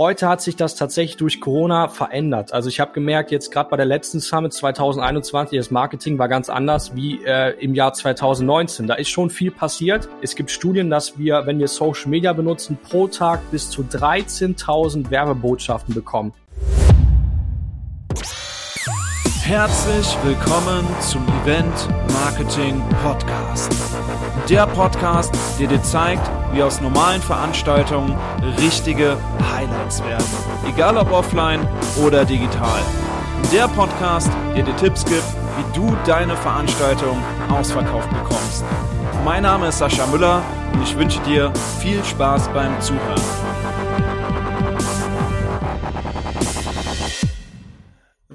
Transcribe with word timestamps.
Heute 0.00 0.30
hat 0.30 0.40
sich 0.40 0.56
das 0.56 0.76
tatsächlich 0.76 1.18
durch 1.18 1.42
Corona 1.42 1.88
verändert. 1.88 2.54
Also 2.54 2.70
ich 2.70 2.80
habe 2.80 2.92
gemerkt, 2.92 3.30
jetzt 3.30 3.52
gerade 3.52 3.68
bei 3.68 3.76
der 3.76 3.84
letzten 3.84 4.18
Summit 4.18 4.54
2021, 4.54 5.58
das 5.58 5.70
Marketing 5.70 6.18
war 6.18 6.26
ganz 6.26 6.48
anders 6.48 6.96
wie 6.96 7.22
äh, 7.22 7.50
im 7.62 7.74
Jahr 7.74 7.92
2019. 7.92 8.86
Da 8.86 8.94
ist 8.94 9.10
schon 9.10 9.28
viel 9.28 9.50
passiert. 9.50 10.08
Es 10.22 10.34
gibt 10.34 10.50
Studien, 10.50 10.88
dass 10.88 11.18
wir, 11.18 11.42
wenn 11.44 11.58
wir 11.58 11.68
Social 11.68 12.08
Media 12.08 12.32
benutzen, 12.32 12.78
pro 12.82 13.08
Tag 13.08 13.42
bis 13.50 13.68
zu 13.68 13.82
13.000 13.82 15.10
Werbebotschaften 15.10 15.92
bekommen. 15.92 16.32
Herzlich 19.50 20.16
willkommen 20.22 20.86
zum 21.00 21.26
Event 21.42 21.74
Marketing 22.12 22.80
Podcast. 23.02 23.74
Der 24.48 24.64
Podcast, 24.64 25.34
der 25.58 25.66
dir 25.66 25.82
zeigt, 25.82 26.22
wie 26.52 26.62
aus 26.62 26.80
normalen 26.80 27.20
Veranstaltungen 27.20 28.16
richtige 28.58 29.16
Highlights 29.52 30.04
werden. 30.04 30.24
Egal 30.68 30.96
ob 30.98 31.10
offline 31.10 31.66
oder 32.00 32.24
digital. 32.24 32.78
Der 33.52 33.66
Podcast, 33.66 34.30
der 34.54 34.62
dir 34.62 34.76
Tipps 34.76 35.04
gibt, 35.04 35.24
wie 35.56 35.76
du 35.76 35.96
deine 36.06 36.36
Veranstaltung 36.36 37.18
ausverkauft 37.50 38.08
bekommst. 38.10 38.62
Mein 39.24 39.42
Name 39.42 39.66
ist 39.66 39.78
Sascha 39.78 40.06
Müller 40.06 40.42
und 40.74 40.84
ich 40.84 40.96
wünsche 40.96 41.18
dir 41.22 41.52
viel 41.80 42.04
Spaß 42.04 42.50
beim 42.54 42.80
Zuhören. 42.80 43.39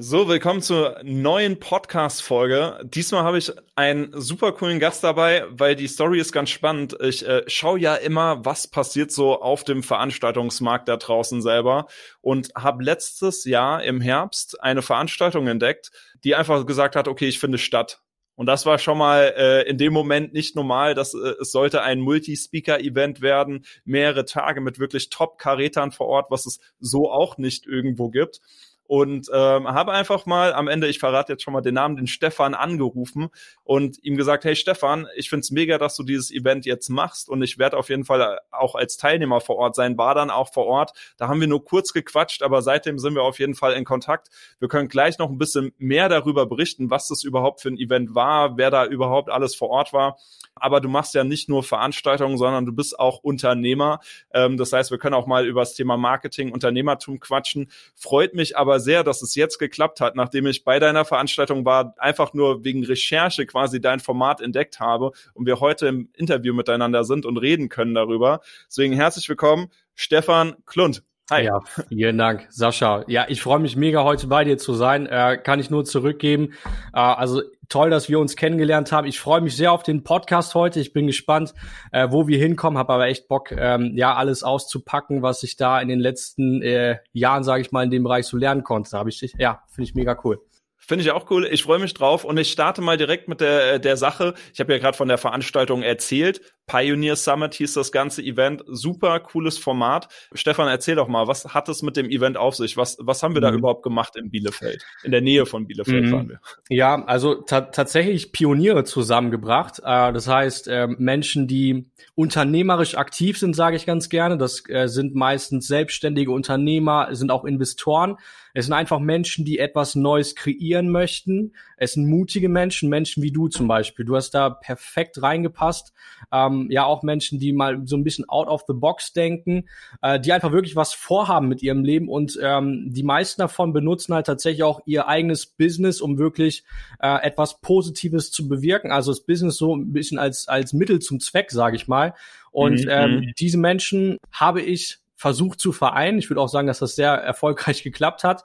So, 0.08 0.28
willkommen 0.28 0.62
zur 0.62 1.00
neuen 1.02 1.58
Podcast-Folge. 1.60 2.80
Diesmal 2.84 3.24
habe 3.24 3.40
ich 3.40 3.52
einen 3.74 4.12
super 4.14 4.52
coolen 4.52 4.80
Gast 4.80 5.04
dabei, 5.04 5.46
weil 5.50 5.76
die 5.76 5.88
Story 5.88 6.20
ist 6.20 6.32
ganz 6.32 6.52
spannend. 6.52 6.96
Ich 7.02 7.28
äh, 7.28 7.42
schaue 7.48 7.80
ja 7.80 7.96
immer, 7.96 8.46
was 8.46 8.68
passiert 8.68 9.12
so 9.12 9.42
auf 9.42 9.64
dem 9.64 9.82
Veranstaltungsmarkt 9.82 10.88
da 10.88 10.98
draußen 10.98 11.42
selber 11.42 11.88
und 12.22 12.50
habe 12.56 12.84
letztes 12.84 13.46
Jahr 13.46 13.84
im 13.84 14.00
Herbst 14.00 14.62
eine 14.62 14.84
Veranstaltung 14.84 15.48
entdeckt, 15.48 15.90
die 16.24 16.36
einfach 16.36 16.68
gesagt 16.68 16.96
hat, 16.96 17.08
okay, 17.08 17.28
ich 17.28 17.40
finde 17.40 17.58
statt. 17.58 18.04
Und 18.36 18.46
das 18.46 18.68
war 18.68 18.78
schon 18.78 19.00
mal 19.00 19.34
äh, 19.36 19.68
in 19.68 19.80
dem 19.80 19.92
Moment 19.92 20.34
nicht 20.34 20.56
normal, 20.56 20.94
dass 20.94 21.16
äh, 21.16 21.34
es 21.42 21.52
sollte 21.52 21.82
ein 21.82 22.00
Multi-Speaker-Event 22.00 23.22
werden, 23.22 23.66
mehrere 23.86 24.26
Tage 24.26 24.62
mit 24.62 24.78
wirklich 24.78 25.10
Top-Karätern 25.10 25.92
vor 25.92 26.06
Ort, 26.06 26.30
was 26.30 26.46
es 26.46 26.60
so 26.80 27.10
auch 27.10 27.40
nicht 27.40 27.66
irgendwo 27.66 28.12
gibt 28.12 28.42
und 28.88 29.30
ähm, 29.34 29.68
habe 29.68 29.92
einfach 29.92 30.26
mal 30.26 30.54
am 30.54 30.68
Ende, 30.68 30.88
ich 30.88 31.00
verrate 31.00 31.34
jetzt 31.34 31.44
schon 31.44 31.54
mal 31.54 31.62
den 31.62 31.74
Namen, 31.74 31.96
den 31.96 32.08
Stefan 32.08 32.54
angerufen 32.54 33.30
und 33.64 34.04
ihm 34.04 34.16
gesagt, 34.16 34.46
hey 34.46 34.56
Stefan, 34.56 35.08
ich 35.16 35.30
find's 35.30 35.52
mega, 35.52 35.78
dass 35.78 35.96
du 35.96 36.04
dieses 36.04 36.32
Event 36.32 36.66
jetzt 36.66 36.90
machst 36.90 37.30
und 37.30 37.42
ich 37.42 37.58
werde 37.58 37.78
auf 37.78 37.90
jeden 37.90 38.06
Fall 38.06 38.40
auch 38.52 38.76
als 38.76 38.98
Teilnehmer 38.98 39.42
vor 39.42 39.58
Ort 39.58 39.76
sein, 39.76 39.98
war 39.98 40.14
dann 40.14 40.30
auch 40.30 40.54
vor 40.54 40.66
Ort. 40.66 40.92
Da 41.18 41.28
haben 41.28 41.42
wir 41.42 41.48
nur 41.48 41.66
kurz 41.66 41.94
gequatscht, 41.94 42.44
aber 42.44 42.62
seitdem 42.62 43.00
sind 43.00 43.16
wir 43.16 43.24
auf 43.24 43.40
jeden 43.40 43.56
Fall 43.56 43.74
in 43.74 43.86
Kontakt. 43.86 44.30
Wir 44.60 44.68
können 44.68 44.88
gleich 44.88 45.18
noch 45.18 45.30
ein 45.30 45.38
bisschen 45.38 45.74
mehr 45.78 46.10
darüber 46.10 46.46
berichten, 46.46 46.90
was 46.90 47.08
das 47.08 47.24
überhaupt 47.24 47.62
für 47.62 47.70
ein 47.70 47.78
Event 47.78 48.14
war, 48.14 48.58
wer 48.58 48.70
da 48.70 48.86
überhaupt 48.86 49.30
alles 49.30 49.56
vor 49.56 49.70
Ort 49.70 49.94
war. 49.94 50.18
Aber 50.56 50.80
du 50.80 50.88
machst 50.88 51.14
ja 51.14 51.24
nicht 51.24 51.50
nur 51.50 51.64
Veranstaltungen, 51.64 52.38
sondern 52.38 52.66
du 52.66 52.72
bist 52.72 52.98
auch 52.98 53.20
Unternehmer. 53.20 54.00
Ähm, 54.34 54.58
das 54.58 54.72
heißt, 54.72 54.90
wir 54.90 54.98
können 54.98 55.16
auch 55.16 55.28
mal 55.28 55.46
über 55.46 55.62
das 55.62 55.74
Thema 55.74 55.98
Marketing, 55.98 56.54
Unternehmertum 56.54 57.20
quatschen. 57.20 57.70
Freut 57.94 58.34
mich 58.34 58.58
aber 58.58 58.75
sehr, 58.80 59.04
dass 59.04 59.22
es 59.22 59.36
jetzt 59.36 59.58
geklappt 59.58 60.02
hat, 60.02 60.16
nachdem 60.16 60.48
ich 60.48 60.64
bei 60.64 60.80
deiner 60.80 61.06
Veranstaltung 61.06 61.66
war, 61.66 61.94
einfach 61.98 62.34
nur 62.34 62.64
wegen 62.64 62.86
Recherche 62.86 63.46
quasi 63.46 63.82
dein 63.82 64.00
Format 64.00 64.42
entdeckt 64.42 64.80
habe 64.80 65.12
und 65.34 65.46
wir 65.46 65.60
heute 65.60 65.88
im 65.88 66.10
Interview 66.14 66.54
miteinander 66.54 67.04
sind 67.04 67.26
und 67.26 67.38
reden 67.38 67.70
können 67.70 67.94
darüber. 67.94 68.42
Deswegen 68.68 68.94
herzlich 68.94 69.28
willkommen, 69.30 69.72
Stefan 69.96 70.56
Klund. 70.66 71.04
Hi. 71.32 71.44
Ja, 71.46 71.60
vielen 71.90 72.20
Dank, 72.20 72.46
Sascha. 72.52 73.04
Ja, 73.08 73.26
ich 73.28 73.42
freue 73.42 73.58
mich 73.58 73.76
mega, 73.76 74.04
heute 74.04 74.28
bei 74.28 74.44
dir 74.44 74.60
zu 74.60 74.76
sein. 74.76 75.08
Äh, 75.08 75.40
kann 75.44 75.60
ich 75.60 75.72
nur 75.72 75.84
zurückgeben. 75.84 76.54
Äh, 76.94 77.00
also 77.00 77.42
toll, 77.68 77.90
dass 77.90 78.10
wir 78.10 78.20
uns 78.20 78.36
kennengelernt 78.36 78.92
haben. 78.92 79.08
Ich 79.08 79.20
freue 79.20 79.42
mich 79.42 79.56
sehr 79.56 79.72
auf 79.72 79.82
den 79.82 80.04
Podcast 80.04 80.54
heute. 80.54 80.80
Ich 80.80 80.94
bin 80.94 81.08
gespannt, 81.08 81.56
äh, 81.92 82.10
wo 82.12 82.28
wir 82.28 82.38
hinkommen. 82.38 82.78
Habe 82.78 82.94
aber 82.94 83.08
echt 83.08 83.28
Bock, 83.28 83.52
ähm, 83.52 83.94
ja, 83.96 84.14
alles 84.14 84.44
auszupacken, 84.44 85.24
was 85.24 85.42
ich 85.42 85.56
da 85.56 85.82
in 85.82 85.88
den 85.88 86.00
letzten 86.00 86.62
äh, 86.62 87.00
Jahren, 87.12 87.44
sage 87.44 87.62
ich 87.62 87.72
mal, 87.72 87.84
in 87.84 87.90
dem 87.90 88.04
Bereich 88.04 88.28
so 88.28 88.38
lernen 88.38 88.64
konnte. 88.64 88.96
Habe 88.96 89.10
ich, 89.10 89.20
ja, 89.40 89.64
finde 89.72 89.90
ich 89.90 89.96
mega 89.96 90.16
cool. 90.24 90.40
Finde 90.78 91.04
ich 91.04 91.10
auch 91.10 91.32
cool. 91.32 91.48
Ich 91.50 91.64
freue 91.64 91.80
mich 91.80 91.96
drauf 91.96 92.24
und 92.24 92.38
ich 92.38 92.52
starte 92.52 92.84
mal 92.84 92.98
direkt 92.98 93.28
mit 93.28 93.42
der, 93.42 93.80
der 93.80 93.98
Sache. 93.98 94.36
Ich 94.54 94.60
habe 94.60 94.72
ja 94.74 94.78
gerade 94.78 94.96
von 94.96 95.08
der 95.08 95.18
Veranstaltung 95.18 95.82
erzählt. 95.82 96.42
Pioneer 96.68 97.16
Summit 97.16 97.54
hieß 97.54 97.74
das 97.74 97.92
ganze 97.92 98.22
Event. 98.22 98.64
Super 98.68 99.20
cooles 99.20 99.58
Format. 99.58 100.08
Stefan, 100.34 100.68
erzähl 100.68 100.96
doch 100.96 101.08
mal, 101.08 101.28
was 101.28 101.54
hat 101.54 101.70
es 101.70 101.82
mit 101.82 101.96
dem 101.96 102.10
Event 102.10 102.38
auf 102.38 102.56
sich? 102.56 102.76
Was, 102.78 102.98
was 103.00 103.22
haben 103.22 103.36
wir 103.36 103.42
mhm. 103.42 103.46
da 103.46 103.54
überhaupt 103.54 103.84
gemacht 103.84 104.16
in 104.16 104.32
Bielefeld? 104.32 104.84
In 105.04 105.12
der 105.12 105.22
Nähe 105.22 105.46
von 105.46 105.68
Bielefeld 105.68 106.06
mhm. 106.06 106.12
waren 106.12 106.30
wir. 106.30 106.40
Ja, 106.70 107.04
also 107.06 107.36
tatsächlich 107.36 108.32
Pioniere 108.32 108.84
zusammengebracht. 108.84 109.80
Äh, 109.80 110.14
das 110.14 110.28
heißt, 110.28 110.68
äh, 110.68 110.88
Menschen, 110.88 111.48
die 111.48 111.86
unternehmerisch 112.16 112.98
aktiv 112.98 113.38
sind, 113.38 113.56
sage 113.56 113.76
ich 113.76 113.86
ganz 113.86 114.10
gerne. 114.10 114.38
Das 114.38 114.64
äh, 114.70 114.88
sind 114.88 115.16
meistens 115.16 115.68
selbstständige 115.68 116.32
Unternehmer, 116.32 117.10
sind 117.12 117.32
auch 117.32 117.46
Investoren 117.46 118.18
es 118.58 118.66
sind 118.66 118.74
einfach 118.74 119.00
Menschen, 119.00 119.44
die 119.44 119.60
etwas 119.60 119.96
Neues 119.96 120.34
kreieren 120.34 120.90
möchten. 120.90 121.54
Es 121.78 121.94
sind 121.94 122.08
mutige 122.08 122.50
Menschen, 122.50 122.90
Menschen 122.90 123.24
wie 123.24 123.32
du 123.32 123.48
zum 123.48 123.68
Beispiel. 123.68 124.06
Du 124.06 124.16
hast 124.16 124.32
da 124.32 124.50
perfekt 124.50 125.22
reingepasst. 125.22 125.94
Ähm, 126.32 126.68
ja, 126.70 126.86
auch 126.86 127.04
Menschen, 127.04 127.40
die 127.40 127.54
mal 127.54 127.82
so 127.86 127.96
ein 127.96 128.04
bisschen 128.04 128.28
out 128.30 128.48
of 128.48 128.64
the 128.68 128.74
box 128.74 129.14
denken, 129.14 129.68
äh, 130.02 130.20
die 130.20 130.34
einfach 130.34 130.52
wirklich 130.52 130.76
was 130.76 130.94
vorhaben 130.94 131.48
mit 131.48 131.62
ihrem 131.62 131.84
Leben 131.84 132.10
und 132.10 132.40
ähm, 132.42 132.92
die 132.92 133.04
meisten 133.04 133.42
davon 133.42 133.74
benutzen 133.74 134.14
halt 134.14 134.26
tatsächlich 134.26 134.64
auch 134.64 134.82
ihr 134.86 135.08
eigenes 135.08 135.46
Business, 135.46 136.02
um 136.02 136.18
wirklich 136.18 136.64
äh, 137.00 137.22
etwas 137.24 137.62
Positives 137.62 138.32
zu 138.32 138.48
bewirken. 138.48 138.92
Also 138.92 139.12
das 139.12 139.22
Business 139.22 139.58
so 139.58 139.76
ein 139.76 139.94
bisschen 139.94 140.18
als 140.18 140.48
als 140.48 140.74
Mittel 140.74 141.00
zum 141.00 141.20
Zweck, 141.20 141.52
sage 141.52 141.76
ich 141.76 141.88
mal. 141.88 142.14
Und 142.52 142.86
mhm. 142.86 142.90
ähm, 142.90 143.34
diese 143.38 143.58
Menschen 143.58 144.18
habe 144.32 144.62
ich 144.62 145.00
versucht 145.16 145.60
zu 145.60 145.72
vereinen. 145.72 146.20
Ich 146.20 146.30
würde 146.30 146.42
auch 146.42 146.50
sagen, 146.50 146.68
dass 146.68 146.80
das 146.80 146.96
sehr 146.96 147.12
erfolgreich 147.12 147.84
geklappt 147.84 148.24
hat. 148.24 148.44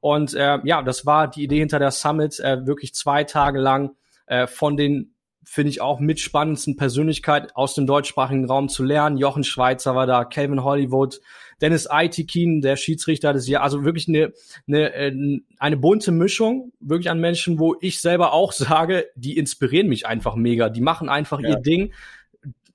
Und 0.00 0.34
äh, 0.34 0.58
ja, 0.64 0.82
das 0.82 1.06
war 1.06 1.28
die 1.28 1.44
Idee 1.44 1.58
hinter 1.58 1.78
der 1.78 1.90
Summit, 1.90 2.40
äh, 2.40 2.66
wirklich 2.66 2.94
zwei 2.94 3.24
Tage 3.24 3.58
lang 3.58 3.96
äh, 4.26 4.46
von 4.46 4.76
den 4.76 5.14
finde 5.44 5.70
ich 5.70 5.80
auch 5.80 5.98
mit 5.98 6.20
spannendsten 6.20 6.76
Persönlichkeiten 6.76 7.50
aus 7.54 7.74
dem 7.74 7.86
deutschsprachigen 7.86 8.46
Raum 8.46 8.68
zu 8.68 8.84
lernen. 8.84 9.18
Jochen 9.18 9.44
Schweizer 9.44 9.94
war 9.94 10.06
da, 10.06 10.24
Calvin 10.24 10.62
Hollywood, 10.62 11.20
Dennis 11.60 11.86
Aitikin, 11.86 12.60
der 12.60 12.76
Schiedsrichter 12.76 13.32
des 13.32 13.48
Jahres. 13.48 13.64
Also 13.64 13.84
wirklich 13.84 14.08
eine, 14.08 14.32
eine, 14.66 14.94
äh, 14.94 15.40
eine 15.58 15.76
bunte 15.76 16.12
Mischung, 16.12 16.72
wirklich 16.80 17.10
an 17.10 17.20
Menschen, 17.20 17.58
wo 17.58 17.76
ich 17.80 18.00
selber 18.00 18.32
auch 18.32 18.52
sage, 18.52 19.08
die 19.16 19.36
inspirieren 19.36 19.88
mich 19.88 20.06
einfach 20.06 20.36
mega. 20.36 20.68
Die 20.68 20.80
machen 20.80 21.08
einfach 21.08 21.40
ja. 21.40 21.50
ihr 21.50 21.56
Ding. 21.56 21.92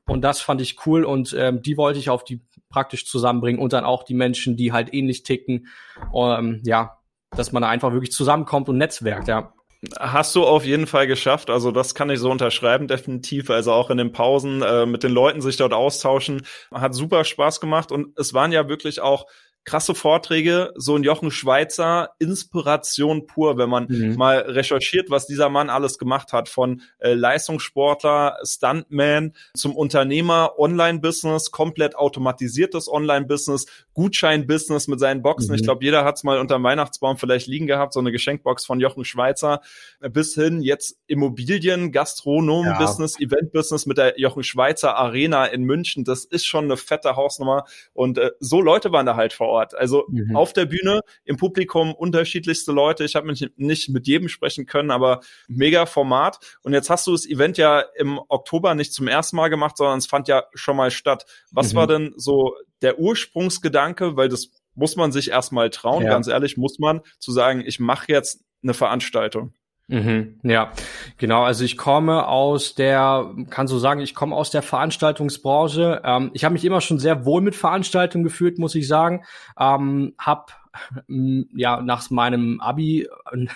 Und 0.05 0.21
das 0.21 0.39
fand 0.39 0.61
ich 0.61 0.85
cool 0.85 1.03
und 1.03 1.35
ähm, 1.37 1.61
die 1.61 1.75
wollte 1.75 1.99
ich 1.99 2.09
auf 2.09 2.23
die 2.23 2.41
praktisch 2.69 3.05
zusammenbringen 3.05 3.61
und 3.61 3.73
dann 3.73 3.83
auch 3.85 4.03
die 4.03 4.13
Menschen, 4.13 4.55
die 4.55 4.71
halt 4.71 4.93
ähnlich 4.93 5.23
ticken. 5.23 5.67
Ähm, 6.13 6.61
ja, 6.63 6.96
dass 7.37 7.51
man 7.51 7.61
da 7.61 7.69
einfach 7.69 7.91
wirklich 7.91 8.11
zusammenkommt 8.11 8.69
und 8.69 8.77
netzwerkt, 8.77 9.27
ja. 9.27 9.53
Hast 9.99 10.35
du 10.35 10.43
auf 10.43 10.65
jeden 10.65 10.87
Fall 10.87 11.05
geschafft. 11.05 11.51
Also 11.51 11.71
das 11.71 11.93
kann 11.93 12.09
ich 12.09 12.19
so 12.19 12.31
unterschreiben, 12.31 12.87
definitiv. 12.87 13.51
Also 13.51 13.73
auch 13.73 13.91
in 13.91 13.97
den 13.97 14.11
Pausen 14.11 14.63
äh, 14.63 14.87
mit 14.87 15.03
den 15.03 15.11
Leuten 15.11 15.39
sich 15.39 15.55
dort 15.57 15.71
austauschen. 15.71 16.41
Hat 16.73 16.95
super 16.95 17.23
Spaß 17.23 17.61
gemacht 17.61 17.91
und 17.91 18.17
es 18.17 18.33
waren 18.33 18.51
ja 18.51 18.69
wirklich 18.69 19.01
auch 19.01 19.27
krasse 19.67 19.93
Vorträge, 19.93 20.71
so 20.75 20.95
ein 20.95 21.03
Jochen 21.03 21.29
Schweizer, 21.29 22.11
Inspiration 22.19 23.27
pur, 23.27 23.57
wenn 23.57 23.69
man 23.69 23.85
mhm. 23.89 24.15
mal 24.15 24.37
recherchiert, 24.37 25.09
was 25.11 25.27
dieser 25.27 25.49
Mann 25.49 25.69
alles 25.69 25.97
gemacht 25.97 26.31
hat, 26.31 26.47
von 26.47 26.81
äh, 26.99 27.13
Leistungssportler, 27.13 28.37
Stuntman 28.43 29.33
zum 29.53 29.75
Unternehmer, 29.75 30.57
Online-Business, 30.57 31.51
komplett 31.51 31.97
automatisiertes 31.97 32.87
Online-Business, 32.87 33.65
Gutschein-Business 33.97 34.87
mit 34.87 34.99
seinen 34.99 35.23
Boxen. 35.23 35.49
Mhm. 35.49 35.55
Ich 35.55 35.63
glaube, 35.63 35.83
jeder 35.83 36.05
hat 36.05 36.17
es 36.17 36.23
mal 36.23 36.39
unterm 36.39 36.61
Weihnachtsbaum 36.61 37.17
vielleicht 37.17 37.47
liegen 37.47 37.65
gehabt, 37.65 37.93
so 37.93 37.99
eine 37.99 38.11
Geschenkbox 38.11 38.63
von 38.63 38.79
Jochen 38.79 39.03
Schweizer, 39.03 39.61
bis 39.99 40.35
hin 40.35 40.61
jetzt 40.61 40.99
Immobilien, 41.07 41.91
Gastronomen-Business, 41.91 43.17
ja. 43.19 43.25
Event-Business 43.25 43.87
mit 43.87 43.97
der 43.97 44.19
Jochen 44.19 44.43
Schweizer 44.43 44.95
Arena 44.95 45.45
in 45.45 45.63
München. 45.63 46.03
Das 46.03 46.25
ist 46.25 46.45
schon 46.45 46.65
eine 46.65 46.77
fette 46.77 47.15
Hausnummer. 47.15 47.65
Und 47.93 48.19
äh, 48.19 48.29
so 48.39 48.61
Leute 48.61 48.91
waren 48.91 49.07
da 49.07 49.15
halt 49.15 49.33
vor 49.33 49.47
Ort. 49.47 49.73
Also 49.73 50.05
mhm. 50.09 50.35
auf 50.35 50.53
der 50.53 50.67
Bühne, 50.67 51.01
im 51.25 51.37
Publikum 51.37 51.95
unterschiedlichste 51.95 52.71
Leute. 52.71 53.03
Ich 53.03 53.15
habe 53.15 53.25
mich 53.25 53.49
nicht 53.55 53.89
mit 53.89 54.05
jedem 54.05 54.29
sprechen 54.29 54.67
können, 54.67 54.91
aber 54.91 55.21
mega 55.47 55.87
Format. 55.87 56.37
Und 56.61 56.73
jetzt 56.73 56.91
hast 56.91 57.07
du 57.07 57.13
das 57.13 57.25
Event 57.25 57.57
ja 57.57 57.83
im 57.95 58.19
Oktober 58.27 58.75
nicht 58.75 58.93
zum 58.93 59.07
ersten 59.07 59.37
Mal 59.37 59.47
gemacht, 59.47 59.75
sondern 59.75 59.97
es 59.97 60.05
fand 60.05 60.27
ja 60.27 60.43
schon 60.53 60.77
mal 60.77 60.91
statt. 60.91 61.25
Was 61.49 61.73
mhm. 61.73 61.77
war 61.77 61.87
denn 61.87 62.13
so 62.15 62.53
der 62.81 62.99
Ursprungsgedanke, 62.99 64.15
weil 64.15 64.29
das 64.29 64.51
muss 64.75 64.95
man 64.95 65.11
sich 65.11 65.31
erstmal 65.31 65.69
trauen, 65.69 66.03
ja. 66.03 66.09
ganz 66.09 66.27
ehrlich, 66.27 66.57
muss 66.57 66.79
man 66.79 67.01
zu 67.19 67.31
sagen, 67.31 67.63
ich 67.65 67.79
mache 67.79 68.11
jetzt 68.11 68.43
eine 68.61 68.73
Veranstaltung. 68.73 69.53
Mhm, 69.89 70.39
ja, 70.43 70.73
genau. 71.17 71.43
Also 71.43 71.63
ich 71.63 71.77
komme 71.77 72.27
aus 72.27 72.75
der, 72.75 73.33
kann 73.49 73.67
so 73.67 73.79
sagen, 73.79 74.01
ich 74.01 74.13
komme 74.13 74.35
aus 74.35 74.51
der 74.51 74.61
Veranstaltungsbranche. 74.61 76.01
Ähm, 76.03 76.29
ich 76.33 76.43
habe 76.43 76.53
mich 76.53 76.65
immer 76.65 76.81
schon 76.81 76.99
sehr 76.99 77.25
wohl 77.25 77.41
mit 77.41 77.55
Veranstaltungen 77.55 78.25
gefühlt, 78.25 78.59
muss 78.59 78.75
ich 78.75 78.87
sagen. 78.87 79.23
Ähm, 79.57 80.13
hab 80.19 80.66
ja 81.07 81.81
nach 81.81 82.09
meinem 82.09 82.59
Abi 82.59 83.07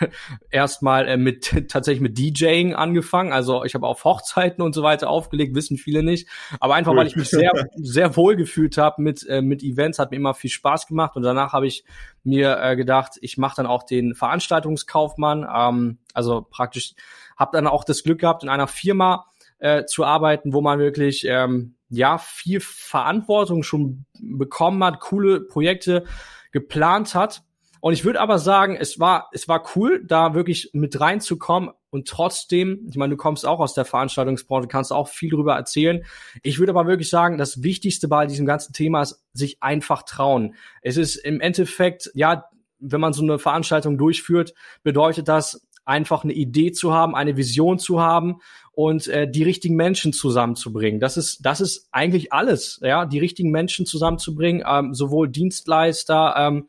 erstmal 0.52 1.08
äh, 1.08 1.18
mit 1.18 1.68
tatsächlich 1.70 2.02
mit 2.02 2.18
DJing 2.18 2.74
angefangen. 2.74 3.32
Also 3.32 3.64
ich 3.64 3.74
habe 3.76 3.88
auf 3.88 4.04
Hochzeiten 4.04 4.64
und 4.64 4.74
so 4.74 4.84
weiter 4.84 5.10
aufgelegt, 5.10 5.56
wissen 5.56 5.78
viele 5.78 6.04
nicht. 6.04 6.28
Aber 6.60 6.76
einfach, 6.76 6.96
weil 6.96 7.08
ich 7.08 7.16
mich 7.16 7.30
sehr 7.30 7.52
sehr 7.76 8.16
wohl 8.16 8.36
gefühlt 8.36 8.78
habe 8.78 9.02
mit 9.02 9.26
äh, 9.28 9.42
mit 9.42 9.64
Events, 9.64 10.00
hat 10.00 10.12
mir 10.12 10.18
immer 10.18 10.34
viel 10.34 10.50
Spaß 10.50 10.88
gemacht. 10.88 11.16
Und 11.16 11.24
danach 11.24 11.54
habe 11.54 11.68
ich 11.68 11.84
mir 12.24 12.60
äh, 12.62 12.76
gedacht, 12.76 13.14
ich 13.22 13.38
mache 13.38 13.56
dann 13.58 13.66
auch 13.66 13.84
den 13.84 14.16
Veranstaltungskaufmann. 14.16 15.48
Ähm, 15.54 15.98
also 16.14 16.46
praktisch 16.50 16.94
habe 17.38 17.58
dann 17.58 17.68
auch 17.68 17.84
das 17.84 18.04
Glück 18.04 18.20
gehabt, 18.20 18.44
in 18.44 18.50
einer 18.50 18.68
Firma 18.68 19.26
äh, 19.60 19.86
zu 19.86 20.04
arbeiten, 20.04 20.54
wo 20.54 20.62
man 20.62 20.80
wirklich 20.80 21.26
ähm, 21.28 21.76
ja 21.90 22.18
viel 22.18 22.60
Verantwortung 22.60 23.64
schon 23.64 24.06
bekommen 24.20 24.84
hat, 24.84 25.00
coole 25.00 25.42
Projekte 25.42 26.06
geplant 26.52 27.16
hat. 27.16 27.44
Und 27.80 27.94
ich 27.94 28.06
würde 28.06 28.22
aber 28.22 28.38
sagen, 28.38 28.78
es 28.80 29.00
war, 29.00 29.30
es 29.32 29.48
war 29.48 29.64
cool, 29.76 30.04
da 30.06 30.36
wirklich 30.36 30.70
mit 30.74 31.00
reinzukommen 31.00 31.72
und 31.90 32.08
trotzdem, 32.08 32.86
ich 32.88 32.96
meine, 32.96 33.12
du 33.12 33.18
kommst 33.18 33.46
auch 33.46 33.60
aus 33.60 33.74
der 33.74 33.86
Veranstaltungsbranche, 33.86 34.68
kannst 34.68 34.94
auch 34.94 35.08
viel 35.08 35.32
drüber 35.32 35.56
erzählen. 35.56 36.06
Ich 36.44 36.60
würde 36.60 36.72
aber 36.72 36.88
wirklich 36.88 37.10
sagen, 37.10 37.38
das 37.38 37.64
Wichtigste 37.64 38.08
bei 38.08 38.28
diesem 38.28 38.46
ganzen 38.46 38.72
Thema 38.74 39.02
ist, 39.02 39.24
sich 39.34 39.64
einfach 39.64 40.04
trauen. 40.04 40.56
Es 40.84 40.96
ist 40.96 41.16
im 41.16 41.42
Endeffekt, 41.42 42.12
ja, 42.14 42.46
wenn 42.80 43.02
man 43.02 43.14
so 43.14 43.24
eine 43.24 43.40
Veranstaltung 43.40 43.98
durchführt, 43.98 44.54
bedeutet 44.84 45.28
das, 45.28 45.68
einfach 45.84 46.24
eine 46.24 46.34
Idee 46.34 46.72
zu 46.72 46.94
haben, 46.94 47.16
eine 47.16 47.38
Vision 47.38 47.80
zu 47.80 48.00
haben 48.00 48.38
und 48.74 49.08
äh, 49.08 49.30
die 49.30 49.44
richtigen 49.44 49.76
Menschen 49.76 50.14
zusammenzubringen. 50.14 51.00
Das 51.00 51.18
ist, 51.18 51.46
das 51.46 51.62
ist 51.62 51.88
eigentlich 51.92 52.32
alles, 52.32 52.80
ja, 52.84 53.06
die 53.06 53.20
richtigen 53.20 53.52
Menschen 53.52 53.86
zusammenzubringen, 53.86 54.64
ähm, 54.68 54.94
sowohl 54.94 55.30
Dienstleister, 55.30 56.36
ähm, 56.38 56.68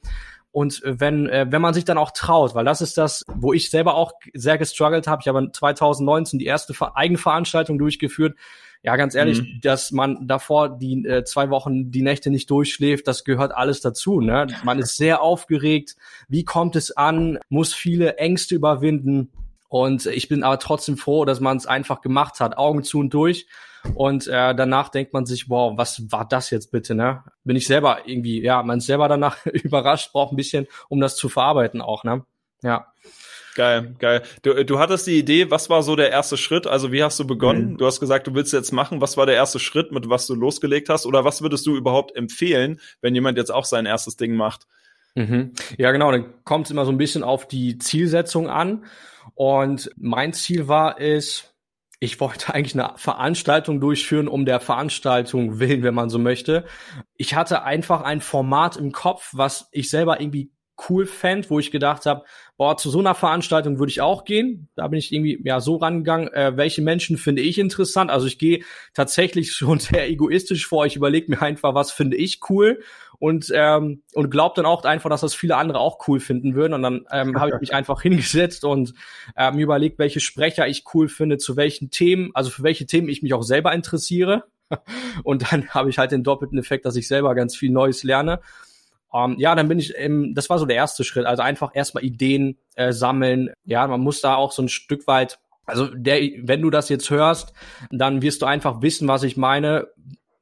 und 0.53 0.83
wenn, 0.85 1.31
äh, 1.31 1.47
wenn 1.49 1.63
man 1.63 1.73
sich 1.73 1.87
dann 1.87 1.97
auch 1.97 2.11
traut, 2.11 2.55
weil 2.55 2.67
das 2.67 2.83
ist 2.83 2.99
das, 2.99 3.25
wo 3.35 3.55
ich 3.55 3.71
selber 3.71 3.95
auch 3.95 4.13
sehr 4.35 4.59
gestruggelt 4.59 5.07
habe. 5.07 5.23
Ich 5.23 5.29
habe 5.29 5.51
2019 5.51 6.39
die 6.39 6.45
erste 6.45 6.75
Eigenveranstaltung 6.95 7.79
durchgeführt. 7.79 8.37
Ja, 8.83 8.97
ganz 8.97 9.15
ehrlich, 9.15 9.41
mhm. 9.41 9.61
dass 9.63 9.93
man 9.93 10.27
davor 10.27 10.77
die 10.77 11.07
äh, 11.07 11.25
zwei 11.25 11.49
Wochen 11.51 11.91
die 11.91 12.03
Nächte 12.03 12.31
nicht 12.31 12.51
durchschläft, 12.51 13.07
das 13.07 13.25
gehört 13.25 13.53
alles 13.53 13.81
dazu. 13.81 14.21
Ne? 14.21 14.49
Man 14.65 14.79
ist 14.79 14.97
sehr 14.97 15.23
aufgeregt. 15.23 15.97
Wie 16.29 16.45
kommt 16.45 16.77
es 16.77 16.95
an? 16.95 17.39
Muss 17.49 17.73
viele 17.73 18.17
Ängste 18.17 18.57
überwinden. 18.57 19.31
Und 19.73 20.05
ich 20.05 20.29
bin 20.29 20.43
aber 20.43 20.59
trotzdem 20.59 20.99
froh, 20.99 21.25
dass 21.25 21.41
man 21.41 21.57
es 21.57 21.65
einfach 21.65 22.03
gemacht 22.03 22.41
hat, 22.41 22.59
Augen 22.59 22.83
zu 22.83 22.99
und 22.99 23.15
durch. 23.15 23.47
Und 23.95 24.27
äh, 24.27 24.55
danach 24.55 24.91
denkt 24.91 25.15
man 25.15 25.25
sich, 25.25 25.49
wow, 25.49 25.79
was 25.79 26.13
war 26.13 26.29
das 26.29 26.51
jetzt 26.51 26.73
bitte, 26.73 26.95
ne? 26.95 27.25
Bin 27.43 27.57
ich 27.57 27.67
selber 27.67 28.01
irgendwie, 28.05 28.43
ja, 28.43 28.63
man 28.63 28.81
ist 28.81 28.87
selber 28.87 29.09
danach 29.09 29.47
überrascht, 29.47 30.13
braucht 30.13 30.35
ein 30.35 30.37
bisschen, 30.37 30.67
um 30.91 31.01
das 31.01 31.17
zu 31.17 31.31
verarbeiten 31.31 31.81
auch, 31.81 32.05
ne? 32.05 32.23
Ja. 32.63 32.93
Geil, 33.55 33.95
geil. 33.99 34.21
Du, 34.43 34.63
du 34.63 34.79
hattest 34.79 35.07
die 35.07 35.19
Idee, 35.19 35.51
was 35.51 35.71
war 35.71 35.83
so 35.83 35.97
der 35.97 36.11
erste 36.11 36.37
Schritt? 36.37 36.67
Also 36.67 36.93
wie 36.93 37.03
hast 37.03 37.19
du 37.19 37.27
begonnen? 37.27 37.73
Mhm. 37.73 37.79
Du 37.79 37.87
hast 37.87 37.99
gesagt, 37.99 38.27
du 38.27 38.35
willst 38.35 38.53
jetzt 38.53 38.73
machen. 38.73 39.01
Was 39.01 39.17
war 39.17 39.25
der 39.25 39.37
erste 39.37 39.59
Schritt, 39.59 39.91
mit 39.91 40.07
was 40.11 40.27
du 40.27 40.35
losgelegt 40.35 40.91
hast? 40.91 41.07
Oder 41.07 41.25
was 41.25 41.41
würdest 41.41 41.65
du 41.67 41.77
überhaupt 41.77 42.15
empfehlen, 42.15 42.79
wenn 43.01 43.15
jemand 43.15 43.39
jetzt 43.39 43.51
auch 43.51 43.65
sein 43.65 43.87
erstes 43.87 44.19
Ding 44.19 44.35
macht? 44.35 44.67
Mhm. 45.15 45.53
Ja, 45.79 45.93
genau. 45.93 46.13
Dann 46.13 46.27
kommt 46.45 46.67
es 46.67 46.71
immer 46.71 46.85
so 46.85 46.93
ein 46.93 46.99
bisschen 46.99 47.23
auf 47.23 47.49
die 47.49 47.79
Zielsetzung 47.79 48.51
an. 48.51 48.85
Und 49.35 49.91
mein 49.97 50.33
Ziel 50.33 50.69
war 50.69 51.01
es, 51.01 51.55
ich 52.01 52.21
wollte 52.21 52.55
eigentlich 52.55 52.75
eine 52.75 52.93
Veranstaltung 52.97 53.81
durchführen, 53.81 54.29
um 54.29 54.45
der 54.45 54.61
Veranstaltung 54.61 55.59
willen, 55.59 55.83
wenn 55.83 55.95
man 55.95 56.11
so 56.11 56.19
möchte. 56.19 56.65
Ich 57.17 57.35
hatte 57.35 57.63
einfach 57.63 58.03
ein 58.03 58.21
Format 58.21 58.77
im 58.77 58.93
Kopf, 58.93 59.31
was 59.33 59.69
ich 59.73 59.91
selber 59.91 60.21
irgendwie 60.21 60.53
cool 60.89 61.07
fände, 61.07 61.49
wo 61.51 61.59
ich 61.59 61.71
gedacht 61.71 62.07
habe, 62.07 62.25
boah, 62.57 62.77
zu 62.77 62.91
so 62.91 62.99
einer 62.99 63.15
Veranstaltung 63.15 63.79
würde 63.79 63.91
ich 63.91 64.01
auch 64.01 64.25
gehen. 64.25 64.69
Da 64.75 64.89
bin 64.89 64.99
ich 64.99 65.13
irgendwie 65.13 65.41
ja 65.45 65.61
so 65.61 65.77
rangegangen, 65.77 66.33
äh, 66.33 66.57
welche 66.57 66.83
Menschen 66.83 67.19
finde 67.19 67.43
ich 67.43 67.59
interessant. 67.59 68.11
Also 68.11 68.27
ich 68.27 68.39
gehe 68.39 68.65
tatsächlich 68.95 69.53
schon 69.57 69.79
sehr 69.79 70.09
egoistisch 70.09 70.67
vor. 70.67 70.87
Ich 70.87 70.97
überlege 70.97 71.31
mir 71.31 71.43
einfach, 71.43 71.75
was 71.75 71.93
finde 71.93 72.17
ich 72.17 72.41
cool 72.49 72.83
und 73.23 73.53
ähm, 73.55 74.03
und 74.15 74.31
glaube 74.33 74.55
dann 74.57 74.67
auch 74.67 74.83
einfach, 74.83 75.09
dass 75.09 75.21
das 75.21 75.33
viele 75.33 75.57
andere 75.57 75.79
auch 75.79 76.09
cool 76.09 76.19
finden 76.19 76.57
würden. 76.57 76.73
Und 76.75 76.83
dann 76.83 77.07
ähm, 77.13 77.39
habe 77.39 77.53
ich 77.55 77.61
mich 77.61 77.73
einfach 77.73 78.03
hingesetzt 78.03 78.65
und 78.65 78.95
äh, 79.37 79.53
mir 79.53 79.63
überlegt, 79.63 80.01
welche 80.01 80.19
Sprecher 80.19 80.67
ich 80.67 80.83
cool 80.93 81.09
finde, 81.09 81.39
zu 81.39 81.57
welchen 81.57 81.93
Themen, 81.93 82.33
also 82.35 82.51
für 82.51 82.65
welche 82.65 82.85
Themen 82.85 83.09
ich 83.09 83.23
mich 83.23 83.33
auch 83.33 83.45
selber 83.45 83.73
interessiere. 83.73 84.43
Und 85.23 85.53
dann 85.53 85.69
habe 85.69 85.89
ich 85.89 85.99
halt 85.99 86.11
den 86.11 86.25
doppelten 86.25 86.59
Effekt, 86.59 86.85
dass 86.85 86.97
ich 86.97 87.07
selber 87.07 87.37
ganz 87.37 87.55
viel 87.55 87.71
Neues 87.71 88.03
lerne. 88.03 88.41
Um, 89.11 89.35
ähm, 89.35 89.39
ja, 89.39 89.55
dann 89.55 89.69
bin 89.69 89.79
ich, 89.79 89.93
ähm, 89.97 90.35
das 90.35 90.51
war 90.51 90.59
so 90.59 90.67
der 90.67 90.77
erste 90.77 91.05
Schritt. 91.05 91.27
Also 91.27 91.45
einfach 91.45 91.71
erstmal 91.75 92.03
Ideen 92.03 92.59
äh, 92.75 92.91
sammeln. 92.91 93.51
Ja, 93.65 93.87
man 93.87 94.01
muss 94.01 94.21
da 94.21 94.35
auch 94.35 94.51
so 94.51 94.63
ein 94.63 94.69
Stück 94.69 95.07
weit, 95.07 95.39
also 95.65 95.87
der, 95.87 96.19
wenn 96.39 96.61
du 96.61 96.71
das 96.71 96.89
jetzt 96.89 97.09
hörst, 97.11 97.53
dann 97.93 98.21
wirst 98.21 98.43
du 98.43 98.47
einfach 98.47 98.83
wissen, 98.83 99.07
was 99.07 99.23
ich 99.23 99.37
meine. 99.37 99.87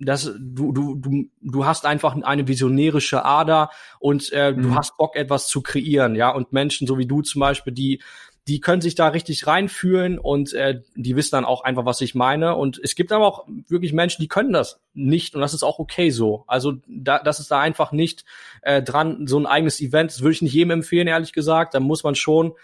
Dass 0.01 0.33
du, 0.39 0.73
du, 0.73 0.95
du, 0.97 1.29
du 1.41 1.67
hast 1.67 1.87
einfach 1.87 2.17
eine 2.23 2.49
visionärische 2.49 3.25
Ader 3.25 3.71
und 3.99 4.33
äh, 4.33 4.53
mhm. 4.53 4.63
du 4.63 4.75
hast 4.75 4.97
Bock, 4.97 5.15
etwas 5.15 5.47
zu 5.47 5.63
kreieren, 5.63 6.15
ja. 6.17 6.31
Und 6.31 6.53
Menschen, 6.53 6.87
so 6.87 6.99
wie 6.99 7.07
du 7.07 7.23
zum 7.23 7.41
Beispiel, 7.41 7.73
die 7.73 8.01
die 8.49 8.61
können 8.61 8.83
sich 8.83 8.95
da 8.97 9.09
richtig 9.09 9.47
reinfühlen 9.47 10.19
und 10.19 10.53
äh, 10.55 10.81
die 10.97 11.15
wissen 11.15 11.33
dann 11.33 11.45
auch 11.45 11.63
einfach, 11.63 11.85
was 11.85 12.01
ich 12.01 12.15
meine. 12.15 12.57
Und 12.57 12.81
es 12.83 12.95
gibt 12.97 13.13
aber 13.13 13.27
auch 13.27 13.47
wirklich 13.69 13.93
Menschen, 13.93 14.23
die 14.23 14.29
können 14.29 14.53
das 14.53 14.81
nicht 14.93 15.35
und 15.35 15.41
das 15.41 15.55
ist 15.55 15.63
auch 15.63 15.79
okay 15.79 16.11
so. 16.11 16.43
Also 16.47 16.75
da, 16.89 17.21
das 17.21 17.39
ist 17.39 17.51
da 17.51 17.61
einfach 17.61 17.93
nicht 17.93 18.25
äh, 18.63 18.83
dran, 18.83 19.27
so 19.27 19.39
ein 19.39 19.47
eigenes 19.47 19.81
Event, 19.81 20.11
das 20.11 20.23
würde 20.23 20.33
ich 20.33 20.43
nicht 20.43 20.55
jedem 20.55 20.73
empfehlen, 20.73 21.07
ehrlich 21.07 21.33
gesagt. 21.33 21.75
Da 21.75 21.81
muss 21.81 22.03
man 22.03 22.15
schon, 22.15 22.55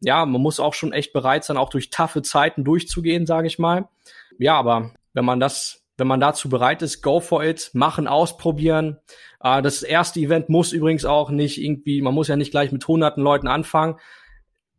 ja, 0.00 0.24
man 0.26 0.40
muss 0.40 0.58
auch 0.58 0.74
schon 0.74 0.92
echt 0.92 1.12
bereit 1.12 1.44
sein, 1.44 1.58
auch 1.58 1.68
durch 1.68 1.90
taffe 1.90 2.22
Zeiten 2.22 2.64
durchzugehen, 2.64 3.26
sage 3.26 3.46
ich 3.46 3.58
mal. 3.58 3.88
Ja, 4.38 4.56
aber 4.56 4.92
wenn 5.12 5.24
man 5.24 5.38
das 5.38 5.79
wenn 6.00 6.08
man 6.08 6.18
dazu 6.18 6.48
bereit 6.48 6.82
ist, 6.82 7.02
go 7.02 7.20
for 7.20 7.44
it, 7.44 7.70
machen, 7.72 8.08
ausprobieren. 8.08 8.98
Äh, 9.40 9.62
das 9.62 9.84
erste 9.84 10.18
Event 10.18 10.48
muss 10.48 10.72
übrigens 10.72 11.04
auch 11.04 11.30
nicht 11.30 11.62
irgendwie, 11.62 12.02
man 12.02 12.14
muss 12.14 12.26
ja 12.26 12.36
nicht 12.36 12.50
gleich 12.50 12.72
mit 12.72 12.88
hunderten 12.88 13.22
Leuten 13.22 13.46
anfangen 13.46 13.96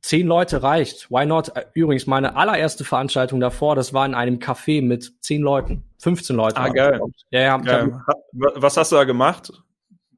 zehn 0.01 0.27
Leute 0.27 0.63
reicht. 0.63 1.09
Why 1.09 1.25
not? 1.25 1.51
Übrigens, 1.73 2.07
meine 2.07 2.35
allererste 2.35 2.83
Veranstaltung 2.83 3.39
davor, 3.39 3.75
das 3.75 3.93
war 3.93 4.05
in 4.05 4.15
einem 4.15 4.39
Café 4.39 4.81
mit 4.81 5.13
zehn 5.21 5.41
Leuten, 5.41 5.83
15 5.99 6.35
Leuten. 6.35 6.57
Ah, 6.57 6.69
geil. 6.69 6.99
Ja, 7.29 7.39
ja. 7.39 7.57
Geil. 7.57 8.01
Was 8.33 8.77
hast 8.77 8.91
du 8.91 8.95
da 8.95 9.03
gemacht? 9.03 9.51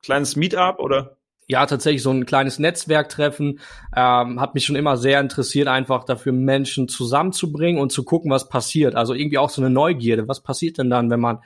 Kleines 0.02 0.36
Meetup 0.36 0.80
oder? 0.80 1.18
Ja, 1.48 1.66
tatsächlich 1.66 2.02
so 2.02 2.12
ein 2.12 2.26
kleines 2.26 2.58
Netzwerktreffen. 2.60 3.60
Ähm, 3.96 4.40
hat 4.40 4.54
mich 4.54 4.66
schon 4.66 4.76
immer 4.76 4.98
sehr 4.98 5.20
interessiert, 5.20 5.68
einfach 5.68 6.06
dafür 6.06 6.32
Menschen 6.32 6.88
zusammenzubringen 6.88 7.82
und 7.82 7.92
zu 7.92 8.04
gucken, 8.04 8.32
was 8.32 8.50
passiert. 8.50 8.96
Also 8.96 9.14
irgendwie 9.14 9.38
auch 9.38 9.50
so 9.50 9.62
eine 9.62 9.70
Neugierde. 9.70 10.28
Was 10.28 10.42
passiert 10.42 10.78
denn 10.78 10.90
dann, 10.90 11.10
wenn 11.10 11.20
man 11.20 11.40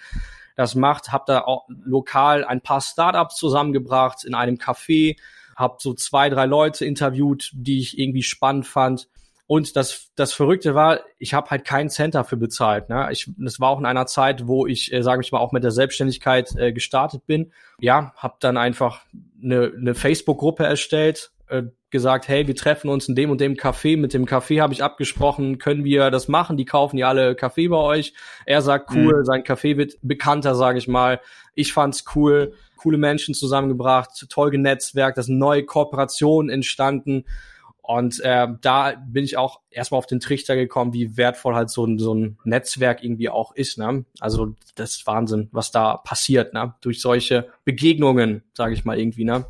das 0.55 0.75
macht? 0.75 1.11
Hab 1.11 1.25
da 1.25 1.41
auch 1.41 1.67
lokal 1.67 2.45
ein 2.45 2.61
paar 2.61 2.81
Startups 2.81 3.35
zusammengebracht 3.35 4.23
in 4.23 4.35
einem 4.35 4.55
Café 4.55 5.15
habe 5.57 5.77
so 5.79 5.93
zwei, 5.95 6.29
drei 6.29 6.45
Leute 6.45 6.85
interviewt, 6.85 7.49
die 7.53 7.79
ich 7.79 7.97
irgendwie 7.97 8.23
spannend 8.23 8.67
fand. 8.67 9.09
Und 9.47 9.75
das, 9.75 10.09
das 10.15 10.33
Verrückte 10.33 10.75
war, 10.75 10.99
ich 11.17 11.33
habe 11.33 11.49
halt 11.49 11.65
keinen 11.65 11.89
Cent 11.89 12.15
dafür 12.15 12.37
bezahlt. 12.37 12.89
Ne? 12.89 13.07
Ich, 13.11 13.31
das 13.37 13.59
war 13.59 13.69
auch 13.69 13.79
in 13.79 13.85
einer 13.85 14.05
Zeit, 14.05 14.47
wo 14.47 14.67
ich, 14.67 14.91
äh, 14.93 15.01
sage 15.01 15.21
ich 15.21 15.31
mal, 15.31 15.39
auch 15.39 15.53
mit 15.53 15.63
der 15.63 15.71
Selbstständigkeit 15.71 16.53
äh, 16.57 16.73
gestartet 16.73 17.25
bin. 17.25 17.51
Ja, 17.79 18.13
habe 18.17 18.35
dann 18.41 18.57
einfach 18.57 19.01
eine, 19.41 19.71
eine 19.75 19.95
Facebook-Gruppe 19.95 20.65
erstellt, 20.65 21.31
äh, 21.47 21.63
gesagt, 21.89 22.27
hey, 22.27 22.45
wir 22.47 22.55
treffen 22.55 22.89
uns 22.89 23.07
in 23.07 23.15
dem 23.15 23.31
und 23.31 23.39
dem 23.39 23.55
Café. 23.55 23.97
Mit 23.97 24.13
dem 24.13 24.25
Café 24.25 24.61
habe 24.61 24.73
ich 24.73 24.83
abgesprochen, 24.83 25.57
können 25.57 25.85
wir 25.85 26.11
das 26.11 26.27
machen? 26.27 26.57
Die 26.57 26.65
kaufen 26.65 26.97
ja 26.97 27.07
alle 27.07 27.33
Kaffee 27.33 27.69
bei 27.69 27.77
euch. 27.77 28.13
Er 28.45 28.61
sagt, 28.61 28.91
cool, 28.93 29.19
mhm. 29.19 29.25
sein 29.25 29.43
Kaffee 29.45 29.77
wird 29.77 29.93
bekannter, 30.01 30.55
sage 30.55 30.77
ich 30.77 30.89
mal. 30.89 31.21
Ich 31.55 31.71
fand's 31.71 32.03
cool 32.15 32.53
coole 32.77 32.97
Menschen 32.97 33.33
zusammengebracht, 33.33 34.27
toll 34.29 34.51
genetzwerkt, 34.51 35.17
da 35.17 35.23
sind 35.23 35.37
neue 35.37 35.65
Kooperationen 35.65 36.49
entstanden. 36.49 37.25
Und 37.87 38.19
äh, 38.19 38.47
da 38.59 38.95
bin 39.07 39.23
ich 39.23 39.37
auch 39.37 39.61
erstmal 39.71 39.99
auf 39.99 40.07
den 40.07 40.19
Trichter 40.19 40.57
gekommen, 40.57 40.91
wie 40.91 41.15
wertvoll 41.15 41.55
halt 41.55 41.69
so 41.69 41.85
ein, 41.85 41.97
so 41.99 42.13
ein 42.13 42.37
Netzwerk 42.43 43.01
irgendwie 43.01 43.29
auch 43.29 43.55
ist. 43.55 43.77
Ne? 43.77 44.03
Also 44.19 44.55
das 44.75 44.97
ist 44.97 45.07
Wahnsinn, 45.07 45.47
was 45.53 45.71
da 45.71 45.95
passiert, 45.95 46.53
ne? 46.53 46.75
durch 46.81 46.99
solche 46.99 47.47
Begegnungen, 47.63 48.43
sage 48.53 48.73
ich 48.73 48.83
mal 48.83 48.99
irgendwie. 48.99 49.23
Ne? 49.23 49.45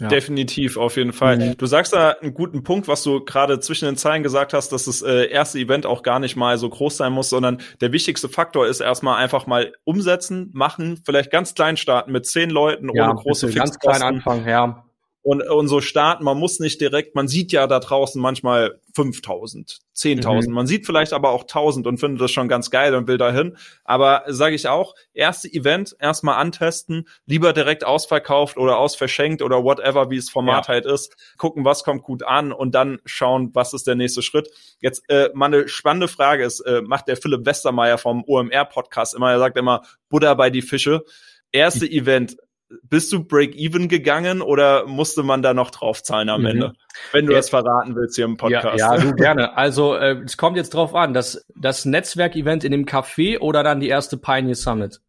Ja. 0.00 0.08
Definitiv, 0.08 0.78
auf 0.78 0.96
jeden 0.96 1.12
Fall. 1.12 1.36
Mhm. 1.36 1.56
Du 1.58 1.66
sagst 1.66 1.92
da 1.92 2.12
einen 2.12 2.32
guten 2.32 2.64
Punkt, 2.64 2.88
was 2.88 3.02
du 3.02 3.22
gerade 3.22 3.60
zwischen 3.60 3.84
den 3.84 3.98
Zeilen 3.98 4.22
gesagt 4.22 4.54
hast, 4.54 4.72
dass 4.72 4.86
das 4.86 5.02
äh, 5.02 5.26
erste 5.26 5.58
Event 5.58 5.84
auch 5.84 6.02
gar 6.02 6.20
nicht 6.20 6.36
mal 6.36 6.56
so 6.56 6.70
groß 6.70 6.96
sein 6.96 7.12
muss, 7.12 7.28
sondern 7.28 7.58
der 7.82 7.92
wichtigste 7.92 8.30
Faktor 8.30 8.66
ist 8.66 8.80
erstmal 8.80 9.22
einfach 9.22 9.46
mal 9.46 9.74
umsetzen, 9.84 10.48
machen, 10.54 11.02
vielleicht 11.04 11.30
ganz 11.30 11.54
klein 11.54 11.76
starten 11.76 12.12
mit 12.12 12.24
zehn 12.24 12.48
Leuten 12.48 12.88
ja, 12.94 13.10
ohne 13.10 13.20
große 13.20 13.52
Ganz 13.52 13.78
klein 13.78 14.00
anfangen, 14.00 14.48
ja. 14.48 14.83
Und, 15.24 15.42
und 15.42 15.68
so 15.68 15.80
starten. 15.80 16.22
Man 16.22 16.38
muss 16.38 16.60
nicht 16.60 16.82
direkt, 16.82 17.14
man 17.14 17.28
sieht 17.28 17.50
ja 17.50 17.66
da 17.66 17.80
draußen 17.80 18.20
manchmal 18.20 18.78
5000, 18.94 19.80
10.000. 19.96 20.48
Mhm. 20.48 20.54
Man 20.54 20.66
sieht 20.66 20.84
vielleicht 20.84 21.14
aber 21.14 21.30
auch 21.30 21.42
1000 21.44 21.86
und 21.86 21.98
findet 21.98 22.20
das 22.20 22.30
schon 22.30 22.46
ganz 22.46 22.70
geil 22.70 22.94
und 22.94 23.08
will 23.08 23.16
dahin. 23.16 23.56
Aber 23.84 24.24
sage 24.26 24.54
ich 24.54 24.68
auch, 24.68 24.94
erste 25.14 25.50
Event 25.50 25.96
erstmal 25.98 26.36
antesten, 26.36 27.08
lieber 27.24 27.54
direkt 27.54 27.84
ausverkauft 27.84 28.58
oder 28.58 28.76
ausverschenkt 28.76 29.40
oder 29.40 29.64
whatever, 29.64 30.10
wie 30.10 30.18
es 30.18 30.28
Format 30.28 30.68
ja. 30.68 30.74
halt 30.74 30.84
ist. 30.84 31.16
Gucken, 31.38 31.64
was 31.64 31.84
kommt 31.84 32.02
gut 32.02 32.22
an 32.22 32.52
und 32.52 32.74
dann 32.74 32.98
schauen, 33.06 33.50
was 33.54 33.72
ist 33.72 33.86
der 33.86 33.94
nächste 33.94 34.20
Schritt. 34.20 34.50
Jetzt 34.80 35.08
äh, 35.08 35.30
mal 35.32 35.46
eine 35.46 35.68
spannende 35.68 36.08
Frage 36.08 36.44
ist, 36.44 36.60
äh, 36.60 36.82
macht 36.82 37.08
der 37.08 37.16
Philipp 37.16 37.46
Westermeier 37.46 37.96
vom 37.96 38.24
OMR-Podcast 38.26 39.14
immer, 39.14 39.30
er 39.30 39.38
sagt 39.38 39.56
immer, 39.56 39.82
Buddha 40.10 40.34
bei 40.34 40.50
die 40.50 40.62
Fische. 40.62 41.02
Erste 41.50 41.86
Event, 41.90 42.36
bist 42.82 43.12
du 43.12 43.24
Break-Even 43.24 43.88
gegangen 43.88 44.42
oder 44.42 44.86
musste 44.86 45.22
man 45.22 45.42
da 45.42 45.54
noch 45.54 45.70
draufzahlen 45.70 46.28
am 46.28 46.42
mhm. 46.42 46.46
Ende? 46.46 46.72
Wenn 47.12 47.26
du 47.26 47.32
ja. 47.32 47.38
das 47.38 47.50
verraten 47.50 47.96
willst 47.96 48.16
hier 48.16 48.24
im 48.24 48.36
Podcast. 48.36 48.78
Ja, 48.78 48.94
ja 48.94 49.00
du 49.00 49.12
gerne. 49.16 49.56
Also 49.56 49.94
äh, 49.94 50.22
es 50.24 50.36
kommt 50.36 50.56
jetzt 50.56 50.74
drauf 50.74 50.94
an, 50.94 51.14
das, 51.14 51.46
das 51.56 51.84
Netzwerk-Event 51.84 52.64
in 52.64 52.72
dem 52.72 52.86
Café 52.86 53.38
oder 53.38 53.62
dann 53.62 53.80
die 53.80 53.88
erste 53.88 54.16
Pioneer 54.16 54.54
Summit? 54.54 55.00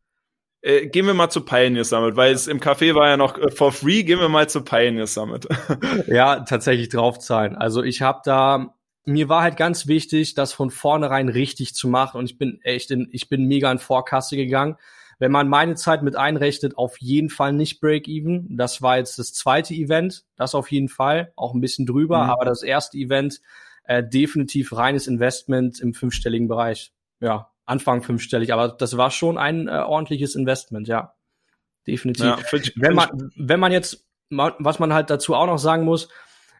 Äh, 0.62 0.88
gehen 0.88 1.06
wir 1.06 1.14
mal 1.14 1.30
zu 1.30 1.46
Pioneer 1.46 1.86
Summit, 1.86 2.16
weil 2.16 2.34
es 2.34 2.48
im 2.48 2.60
Café 2.60 2.96
war 2.96 3.08
ja 3.08 3.18
noch 3.18 3.38
äh, 3.38 3.52
for 3.52 3.72
free. 3.72 4.04
Gehen 4.04 4.20
wir 4.20 4.30
mal 4.30 4.50
zu 4.50 4.64
Pioneer 4.64 5.08
Summit. 5.08 5.48
ja, 6.08 6.42
tatsächlich 6.42 6.90
draufzahlen. 6.90 7.56
Also 7.56 7.84
ich 7.84 8.02
habe 8.02 8.22
da 8.24 8.76
mir 9.06 9.30
war 9.30 9.44
halt 9.44 9.56
ganz 9.56 9.88
wichtig, 9.88 10.34
das 10.34 10.52
von 10.52 10.72
vornherein 10.72 11.30
richtig 11.30 11.76
zu 11.76 11.88
machen 11.88 12.18
und 12.18 12.26
ich 12.26 12.38
bin 12.38 12.60
echt 12.64 12.90
in, 12.90 13.08
ich 13.12 13.30
bin 13.30 13.46
mega 13.46 13.72
in 13.72 13.78
Vorkasse 13.78 14.36
gegangen 14.36 14.78
wenn 15.20 15.32
man 15.32 15.48
meine 15.48 15.76
Zeit 15.76 16.04
mit 16.04 16.16
einrechnet, 16.16 16.78
auf 16.78 17.00
jeden 17.00 17.30
Fall 17.30 17.54
nicht 17.54 17.80
Break-Even. 17.80 18.58
Das 18.58 18.82
war 18.82 18.98
jetzt 18.98 19.18
das 19.20 19.34
zweite 19.34 19.74
Event, 19.74 20.26
das 20.36 20.56
auf 20.56 20.72
jeden 20.72 20.90
Fall, 20.90 21.32
auch 21.36 21.54
ein 21.54 21.62
bisschen 21.62 21.86
drüber, 21.86 22.24
mhm. 22.24 22.30
aber 22.30 22.46
das 22.46 22.64
erste 22.64 22.98
Event 22.98 23.42
äh, 23.86 24.04
definitiv 24.04 24.76
reines 24.76 25.08
Investment 25.08 25.80
im 25.80 25.94
fünfstelligen 25.94 26.48
Bereich. 26.48 26.94
Ja, 27.20 27.52
Anfang 27.66 28.04
fünfstellig, 28.04 28.54
aber 28.54 28.70
das 28.70 28.98
war 28.98 29.12
schon 29.12 29.38
ein 29.38 29.68
äh, 29.68 29.72
ordentliches 29.72 30.36
Investment, 30.36 30.88
ja. 30.88 31.14
Definitiv. 31.88 32.26
Ja, 32.26 32.38
wenn 32.76 32.96
man, 32.96 33.32
wenn 33.36 33.60
man 33.60 33.72
jetzt, 33.72 34.08
was 34.30 34.80
man 34.80 34.94
halt 34.94 35.12
dazu 35.12 35.36
auch 35.36 35.46
noch 35.46 35.60
sagen 35.60 35.84
muss, 35.84 36.10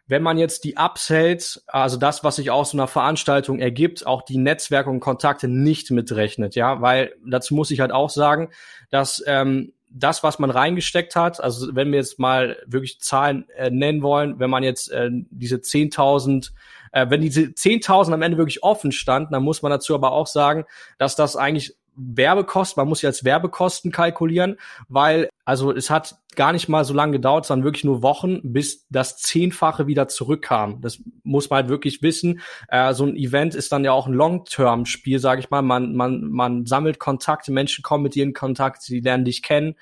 wenn 0.08 0.22
man 0.22 0.38
jetzt 0.38 0.64
die 0.64 0.76
Upsells, 0.76 1.64
also 1.66 1.96
das, 1.96 2.22
was 2.22 2.36
sich 2.36 2.50
aus 2.50 2.70
so 2.70 2.76
einer 2.76 2.86
Veranstaltung 2.86 3.58
ergibt, 3.58 4.06
auch 4.06 4.22
die 4.22 4.38
Netzwerke 4.38 4.88
und 4.88 5.00
Kontakte 5.00 5.48
nicht 5.48 5.90
mitrechnet, 5.90 6.54
ja, 6.54 6.80
weil 6.80 7.14
dazu 7.26 7.54
muss 7.54 7.70
ich 7.70 7.80
halt 7.80 7.92
auch 7.92 8.10
sagen, 8.10 8.50
dass 8.90 9.22
ähm, 9.26 9.72
das, 9.88 10.22
was 10.22 10.38
man 10.38 10.50
reingesteckt 10.50 11.16
hat, 11.16 11.40
also 11.40 11.74
wenn 11.74 11.90
wir 11.90 11.98
jetzt 11.98 12.18
mal 12.18 12.56
wirklich 12.66 13.00
Zahlen 13.00 13.48
äh, 13.56 13.70
nennen 13.70 14.02
wollen, 14.02 14.38
wenn 14.38 14.50
man 14.50 14.62
jetzt 14.62 14.90
äh, 14.90 15.10
diese 15.10 15.56
10.000, 15.56 16.52
äh, 16.92 17.06
wenn 17.08 17.20
diese 17.20 17.42
10.000 17.42 18.12
am 18.12 18.22
Ende 18.22 18.38
wirklich 18.38 18.62
offen 18.62 18.92
standen, 18.92 19.32
dann 19.32 19.42
muss 19.42 19.62
man 19.62 19.70
dazu 19.70 19.94
aber 19.94 20.12
auch 20.12 20.26
sagen, 20.26 20.64
dass 20.98 21.16
das 21.16 21.36
eigentlich 21.36 21.76
Werbekosten, 21.96 22.80
man 22.80 22.88
muss 22.88 23.04
als 23.04 23.24
Werbekosten 23.24 23.90
kalkulieren, 23.90 24.56
weil 24.88 25.28
also 25.44 25.72
es 25.72 25.90
hat 25.90 26.16
gar 26.34 26.52
nicht 26.52 26.68
mal 26.68 26.84
so 26.84 26.92
lange 26.92 27.12
gedauert, 27.12 27.46
sondern 27.46 27.64
wirklich 27.64 27.84
nur 27.84 28.02
Wochen, 28.02 28.40
bis 28.42 28.86
das 28.90 29.16
Zehnfache 29.18 29.86
wieder 29.86 30.08
zurückkam. 30.08 30.80
Das 30.80 31.00
muss 31.22 31.48
man 31.48 31.58
halt 31.58 31.68
wirklich 31.68 32.02
wissen. 32.02 32.40
Äh, 32.68 32.92
so 32.94 33.04
ein 33.04 33.16
Event 33.16 33.54
ist 33.54 33.72
dann 33.72 33.84
ja 33.84 33.92
auch 33.92 34.06
ein 34.06 34.12
Long-Term-Spiel, 34.12 35.18
sage 35.18 35.40
ich 35.40 35.50
mal. 35.50 35.62
Man, 35.62 35.94
man, 35.94 36.28
man 36.30 36.66
sammelt 36.66 36.98
Kontakte, 36.98 37.52
Menschen 37.52 37.82
kommen 37.82 38.02
mit 38.02 38.14
dir 38.14 38.24
in 38.24 38.34
Kontakt, 38.34 38.82
sie 38.82 39.00
lernen 39.00 39.24
dich 39.24 39.42
kennen 39.42 39.76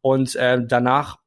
und 0.00 0.34
äh, 0.36 0.60
danach 0.66 1.18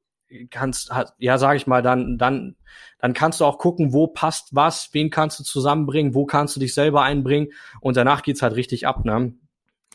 kannst, 0.49 0.91
ja, 1.17 1.37
sage 1.37 1.57
ich 1.57 1.67
mal, 1.67 1.81
dann, 1.81 2.17
dann, 2.17 2.55
dann 2.99 3.13
kannst 3.13 3.39
du 3.39 3.45
auch 3.45 3.57
gucken, 3.57 3.93
wo 3.93 4.07
passt 4.07 4.49
was, 4.55 4.89
wen 4.93 5.09
kannst 5.09 5.39
du 5.39 5.43
zusammenbringen, 5.43 6.15
wo 6.15 6.25
kannst 6.25 6.55
du 6.55 6.59
dich 6.59 6.73
selber 6.73 7.03
einbringen 7.03 7.49
und 7.81 7.97
danach 7.97 8.23
geht's 8.23 8.41
halt 8.41 8.55
richtig 8.55 8.87
ab, 8.87 9.05
ne? 9.05 9.33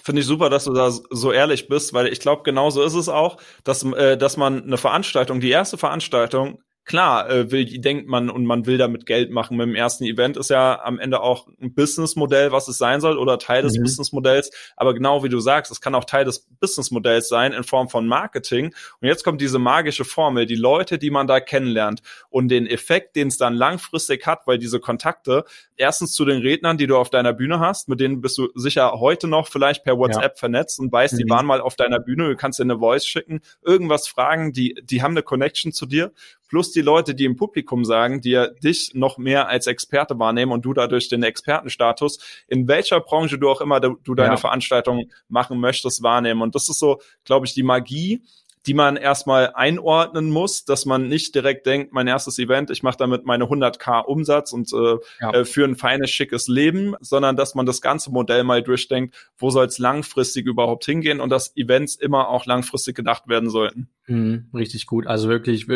Finde 0.03 0.21
ich 0.21 0.27
super, 0.27 0.49
dass 0.49 0.65
du 0.65 0.73
da 0.73 0.91
so 0.91 1.33
ehrlich 1.33 1.69
bist, 1.69 1.93
weil 1.93 2.07
ich 2.09 2.21
glaube, 2.21 2.43
genauso 2.43 2.83
ist 2.83 2.95
es 2.95 3.09
auch, 3.09 3.37
dass, 3.65 3.83
äh, 3.85 4.17
dass 4.17 4.37
man 4.37 4.63
eine 4.63 4.79
Veranstaltung, 4.79 5.41
die 5.41 5.51
erste 5.51 5.77
Veranstaltung, 5.77 6.63
klar, 6.89 7.31
äh, 7.31 7.53
will, 7.53 7.67
denkt 7.79 8.09
man 8.09 8.31
und 8.31 8.47
man 8.47 8.67
will 8.67 8.79
damit 8.79 9.07
Geld 9.07 9.31
machen. 9.31 9.57
Mit 9.57 9.69
dem 9.69 9.75
ersten 9.77 10.05
Event 10.05 10.37
ist 10.37 10.51
ja 10.51 10.83
am 10.83 10.99
Ende 10.99 11.21
auch 11.21 11.47
ein 11.61 11.75
Businessmodell, 11.75 12.51
was 12.51 12.67
es 12.67 12.79
sein 12.79 13.01
soll 13.01 13.19
oder 13.19 13.39
Teil 13.39 13.63
des 13.63 13.77
mhm. 13.77 13.83
Businessmodells. 13.83 14.51
Aber 14.75 14.95
genau 14.95 15.23
wie 15.23 15.29
du 15.29 15.39
sagst, 15.39 15.71
es 15.71 15.81
kann 15.81 15.95
auch 15.95 16.05
Teil 16.05 16.25
des 16.25 16.49
Businessmodells 16.59 17.29
sein 17.29 17.53
in 17.53 17.63
Form 17.63 17.89
von 17.89 18.09
Marketing. 18.09 18.75
Und 19.01 19.07
jetzt 19.07 19.23
kommt 19.23 19.41
diese 19.41 19.59
magische 19.59 20.05
Formel, 20.05 20.47
die 20.47 20.57
Leute, 20.57 20.99
die 20.99 21.11
man 21.11 21.27
da 21.27 21.41
kennenlernt 21.41 22.01
und 22.31 22.49
den 22.49 22.67
Effekt, 22.67 23.15
den 23.15 23.29
es 23.29 23.37
dann 23.37 23.55
langfristig 23.55 24.27
hat, 24.27 24.47
weil 24.47 24.59
diese 24.59 24.81
Kontakte 24.81 25.45
erstens 25.77 26.13
zu 26.13 26.25
den 26.25 26.41
Rednern, 26.41 26.79
die 26.79 26.87
du 26.87 26.97
auf 26.97 27.11
deiner 27.11 27.35
Bühne 27.35 27.61
hast, 27.61 27.89
mit 27.89 28.01
denen 28.01 28.23
bist 28.23 28.39
du 28.39 28.49
sicher 28.55 28.93
heute 28.99 29.29
noch 29.29 29.47
vielleicht 29.47 29.85
per 29.85 29.99
WhatsApp 29.99 30.33
ja. 30.35 30.39
vernetzt 30.39 30.81
und 30.81 30.91
weißt, 30.91 31.15
mhm. 31.15 31.19
die 31.19 31.29
waren 31.29 31.47
mal 31.47 31.61
auf 31.61 31.77
deiner 31.77 32.01
Bühne, 32.01 32.29
du 32.29 32.37
kannst 32.37 32.59
dir 32.59 32.65
eine 32.65 32.79
Voice 32.79 33.07
schicken, 33.07 33.41
irgendwas 33.63 34.09
fragen, 34.09 34.53
die, 34.53 34.75
die 34.83 35.03
haben 35.03 35.13
eine 35.13 35.23
Connection 35.23 35.73
zu 35.73 35.85
dir 35.85 36.13
plus 36.49 36.73
die 36.73 36.81
Leute, 36.81 37.15
die 37.15 37.25
im 37.25 37.37
Publikum 37.37 37.85
sagen, 37.85 38.21
die 38.21 38.31
ja 38.31 38.49
dich 38.49 38.93
noch 38.95 39.19
mehr 39.19 39.49
als 39.49 39.67
Experte 39.67 40.19
wahrnehmen 40.19 40.53
und 40.53 40.65
du 40.65 40.73
dadurch 40.73 41.09
den 41.09 41.23
Expertenstatus, 41.23 42.19
in 42.49 42.67
welcher 42.67 43.01
Branche 43.01 43.39
du 43.39 43.49
auch 43.49 43.61
immer 43.61 43.81
du, 43.81 43.99
du 44.03 44.15
deine 44.15 44.35
ja. 44.35 44.37
Veranstaltung 44.37 45.11
machen 45.29 45.61
möchtest, 45.61 46.03
wahrnehmen. 46.03 46.43
Und 46.43 46.55
das 46.55 46.69
ist 46.69 46.79
so, 46.79 47.01
glaube 47.25 47.47
ich, 47.47 47.55
die 47.55 47.63
Magie, 47.63 48.23
die 48.67 48.75
man 48.75 48.97
erstmal 48.97 49.53
einordnen 49.55 50.31
muss, 50.31 50.65
dass 50.65 50.87
man 50.87 51.09
nicht 51.09 51.35
direkt 51.35 51.67
denkt, 51.67 51.93
mein 51.93 52.07
erstes 52.07 52.39
Event, 52.39 52.71
ich 52.71 52.83
mache 52.83 52.97
damit 52.99 53.25
meine 53.25 53.45
100k 53.45 54.05
Umsatz 54.05 54.53
und 54.53 54.73
äh, 54.73 54.97
ja. 55.21 55.33
äh, 55.33 55.45
für 55.45 55.65
ein 55.65 55.77
feines, 55.77 56.11
schickes 56.11 56.49
Leben, 56.49 56.95
sondern 57.01 57.37
dass 57.37 57.55
man 57.55 57.67
das 57.67 57.81
ganze 57.81 58.11
Modell 58.11 58.45
mal 58.45 58.63
durchdenkt, 58.63 59.15
wo 59.39 59.51
soll 59.51 59.67
es 59.67 59.79
langfristig 59.79 60.47
überhaupt 60.47 60.85
hingehen 60.85 61.21
und 61.21 61.31
dass 61.31 61.57
Events 61.57 61.97
immer 61.97 62.29
auch 62.29 62.47
langfristig 62.47 62.97
gedacht 62.97 63.29
werden 63.29 63.51
sollten. 63.51 63.89
Mhm, 64.07 64.49
richtig 64.55 64.87
gut. 64.87 65.07
Also 65.07 65.29
wirklich, 65.29 65.67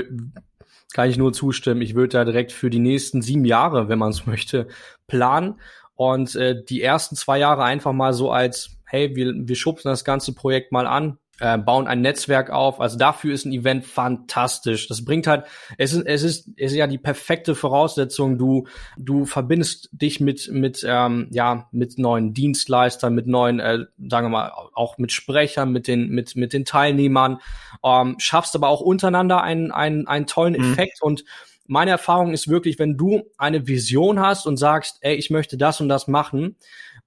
kann 0.93 1.09
ich 1.09 1.17
nur 1.17 1.33
zustimmen. 1.33 1.83
Ich 1.83 1.95
würde 1.95 2.19
da 2.19 2.25
direkt 2.25 2.53
für 2.53 2.71
die 2.71 2.79
nächsten 2.79 3.23
sieben 3.23 3.45
Jahre, 3.45 3.89
wenn 3.89 3.99
man 3.99 4.11
es 4.11 4.27
möchte, 4.27 4.69
planen 5.07 5.61
und 5.95 6.35
äh, 6.37 6.63
die 6.63 6.83
ersten 6.83 7.17
zwei 7.17 7.39
Jahre 7.39 7.65
einfach 7.65 7.93
mal 7.93 8.13
so 8.13 8.31
als, 8.31 8.79
hey, 8.85 9.15
wir, 9.15 9.33
wir 9.37 9.57
schubsen 9.57 9.91
das 9.91 10.05
ganze 10.05 10.35
Projekt 10.35 10.73
mal 10.73 10.87
an, 10.87 11.19
äh, 11.43 11.59
bauen 11.59 11.89
ein 11.89 12.03
Netzwerk 12.03 12.51
auf. 12.51 12.81
Also 12.81 12.97
dafür 12.97 13.35
ist 13.35 13.45
ein 13.45 13.53
Event 13.53 13.85
fantastisch. 13.85 14.87
Das 14.87 15.05
bringt 15.05 15.27
halt, 15.27 15.45
es 15.77 15.93
ist, 15.93 16.07
es 16.07 16.23
ist, 16.23 16.49
es 16.57 16.71
ist 16.71 16.79
ja 16.79 16.87
die 16.87 16.99
perfekte 16.99 17.57
Voraussetzung. 17.57 18.39
Du, 18.39 18.69
du 18.97 19.25
verbindest 19.27 19.89
dich 19.91 20.21
mit, 20.21 20.49
mit, 20.53 20.87
ähm, 20.89 21.27
ja, 21.33 21.69
mit 21.73 21.99
neuen 21.99 22.33
Dienstleistern, 22.33 23.13
mit 23.13 23.27
neuen, 23.27 23.59
äh, 23.59 23.81
sagen 24.09 24.27
wir 24.27 24.31
mal, 24.31 24.53
auch 24.73 24.99
mit 24.99 25.11
Sprechern, 25.11 25.73
mit 25.73 25.89
den, 25.89 26.11
mit, 26.11 26.37
mit 26.37 26.53
den 26.53 26.65
Teilnehmern, 26.65 27.41
ähm, 27.85 28.15
schaffst 28.19 28.55
aber 28.55 28.69
auch 28.69 28.81
untereinander 28.81 29.43
einen, 29.43 29.73
einen, 29.73 30.07
einen 30.07 30.27
tollen 30.29 30.55
mhm. 30.55 30.73
Effekt 30.73 31.03
und 31.03 31.25
meine 31.67 31.91
Erfahrung 31.91 32.33
ist 32.33 32.49
wirklich, 32.49 32.79
wenn 32.79 32.97
du 32.97 33.23
eine 33.39 33.67
Vision 33.67 34.21
hast 34.21 34.47
und 34.47 34.59
sagst, 34.59 34.99
ey, 35.01 35.15
ich 35.15 35.31
möchte 35.31 35.57
das 35.57 35.81
und 35.81 35.89
das 35.89 36.07
machen 36.07 36.57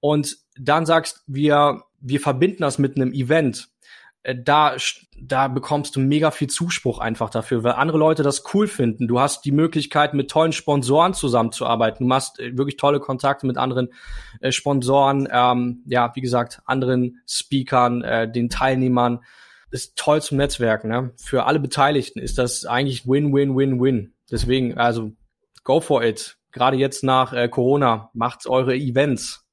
und 0.00 0.38
dann 0.58 0.84
sagst, 0.86 1.22
wir, 1.26 1.84
wir 2.00 2.20
verbinden 2.20 2.62
das 2.62 2.78
mit 2.78 2.96
einem 2.96 3.12
Event, 3.12 3.68
da, 4.34 4.76
da 5.20 5.46
bekommst 5.48 5.94
du 5.94 6.00
mega 6.00 6.30
viel 6.30 6.48
Zuspruch 6.48 6.98
einfach 6.98 7.30
dafür, 7.30 7.62
weil 7.62 7.72
andere 7.72 7.98
Leute 7.98 8.22
das 8.24 8.42
cool 8.52 8.66
finden. 8.66 9.06
Du 9.06 9.20
hast 9.20 9.44
die 9.44 9.52
Möglichkeit, 9.52 10.14
mit 10.14 10.30
tollen 10.30 10.52
Sponsoren 10.52 11.14
zusammenzuarbeiten. 11.14 12.04
Du 12.04 12.08
machst 12.08 12.40
äh, 12.40 12.56
wirklich 12.58 12.76
tolle 12.76 12.98
Kontakte 12.98 13.46
mit 13.46 13.56
anderen 13.56 13.88
äh, 14.40 14.50
Sponsoren, 14.50 15.28
ähm, 15.30 15.84
ja, 15.86 16.10
wie 16.14 16.20
gesagt, 16.20 16.60
anderen 16.64 17.20
Speakern, 17.26 18.02
äh, 18.02 18.30
den 18.30 18.48
Teilnehmern. 18.48 19.20
Ist 19.70 19.96
toll 19.96 20.22
zum 20.22 20.38
Netzwerken. 20.38 20.88
Ne? 20.88 21.12
Für 21.16 21.44
alle 21.44 21.60
Beteiligten 21.60 22.20
ist 22.20 22.38
das 22.38 22.64
eigentlich 22.64 23.06
Win-Win-Win-Win. 23.06 24.14
Deswegen, 24.30 24.78
also 24.78 25.12
go 25.64 25.80
for 25.80 26.02
it. 26.02 26.36
Gerade 26.52 26.76
jetzt 26.76 27.04
nach 27.04 27.32
äh, 27.32 27.48
Corona, 27.48 28.10
macht 28.12 28.46
eure 28.46 28.74
Events. 28.74 29.45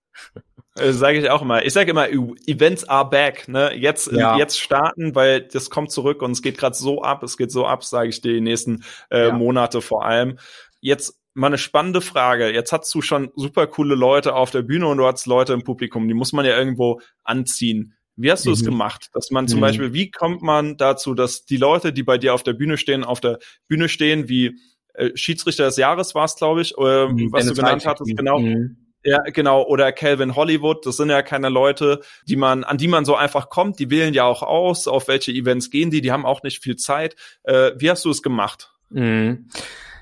Äh, 0.76 0.92
sage 0.92 1.20
ich 1.20 1.30
auch 1.30 1.42
immer. 1.42 1.64
Ich 1.64 1.74
sage 1.74 1.92
immer, 1.92 2.10
Events 2.10 2.88
are 2.90 3.08
back. 3.08 3.48
Ne? 3.48 3.74
Jetzt, 3.76 4.12
ja. 4.12 4.38
jetzt 4.38 4.60
starten, 4.60 5.14
weil 5.14 5.42
das 5.42 5.70
kommt 5.70 5.92
zurück 5.92 6.22
und 6.22 6.32
es 6.32 6.42
geht 6.42 6.58
gerade 6.58 6.76
so 6.76 7.04
ab. 7.04 7.22
Es 7.24 7.38
geht 7.38 7.52
so 7.52 7.68
ab, 7.68 7.84
sage 7.84 8.10
ich 8.10 8.22
dir, 8.22 8.34
die 8.34 8.42
nächsten 8.42 8.84
äh, 9.12 9.28
ja. 9.28 9.34
Monate 9.34 9.82
vor 9.82 10.06
allem. 10.06 10.40
Jetzt 10.82 11.20
mal 11.36 11.48
eine 11.48 11.58
spannende 11.58 12.02
Frage. 12.02 12.52
Jetzt 12.52 12.72
hast 12.72 12.94
du 12.94 13.02
schon 13.02 13.32
super 13.36 13.68
coole 13.68 13.96
Leute 13.96 14.36
auf 14.36 14.52
der 14.52 14.64
Bühne 14.64 14.88
und 14.88 14.98
du 14.98 15.06
hast 15.06 15.26
Leute 15.26 15.54
im 15.54 15.64
Publikum. 15.64 16.08
Die 16.08 16.14
muss 16.14 16.34
man 16.34 16.46
ja 16.46 16.58
irgendwo 16.58 17.02
anziehen. 17.24 17.96
Wie 18.16 18.32
hast 18.32 18.46
du 18.46 18.52
es 18.52 18.62
mhm. 18.62 18.68
gemacht? 18.68 19.10
Dass 19.14 19.32
man 19.32 19.48
zum 19.48 19.58
mhm. 19.58 19.62
Beispiel, 19.62 19.94
wie 19.94 20.12
kommt 20.12 20.42
man 20.42 20.78
dazu, 20.78 21.14
dass 21.14 21.46
die 21.46 21.58
Leute, 21.58 21.94
die 21.94 22.04
bei 22.04 22.18
dir 22.18 22.34
auf 22.34 22.44
der 22.44 22.54
Bühne 22.54 22.78
stehen, 22.78 23.04
auf 23.04 23.20
der 23.20 23.40
Bühne 23.68 23.90
stehen, 23.90 24.30
wie 24.30 24.60
äh, 24.94 25.12
Schiedsrichter 25.16 25.66
des 25.66 25.78
Jahres 25.78 26.14
war 26.14 26.26
es, 26.26 26.36
glaube 26.36 26.62
ich, 26.62 26.78
äh, 26.78 27.08
mhm. 27.08 27.32
was 27.32 27.48
du 27.48 27.56
genannt 27.56 27.86
hattest, 27.86 28.16
genau. 28.16 28.40
Mhm. 28.40 28.83
Ja, 29.04 29.20
genau. 29.20 29.64
Oder 29.64 29.92
Calvin 29.92 30.36
Hollywood. 30.36 30.86
Das 30.86 30.98
sind 30.98 31.10
ja 31.10 31.22
keine 31.22 31.50
Leute, 31.50 32.02
die 32.28 32.36
man, 32.36 32.64
an 32.64 32.78
die 32.78 32.88
man 32.88 33.06
so 33.06 33.16
einfach 33.16 33.50
kommt. 33.50 33.80
Die 33.80 33.90
wählen 33.90 34.14
ja 34.14 34.24
auch 34.24 34.44
aus, 34.44 34.88
auf 34.88 35.08
welche 35.08 35.32
Events 35.32 35.70
gehen 35.70 35.92
die. 35.92 36.02
Die 36.02 36.12
haben 36.12 36.26
auch 36.26 36.44
nicht 36.44 36.64
viel 36.64 36.76
Zeit. 36.76 37.16
Äh, 37.44 37.72
wie 37.78 37.90
hast 37.90 38.06
du 38.06 38.10
es 38.10 38.22
gemacht? 38.22 38.74
Mhm. 38.90 39.50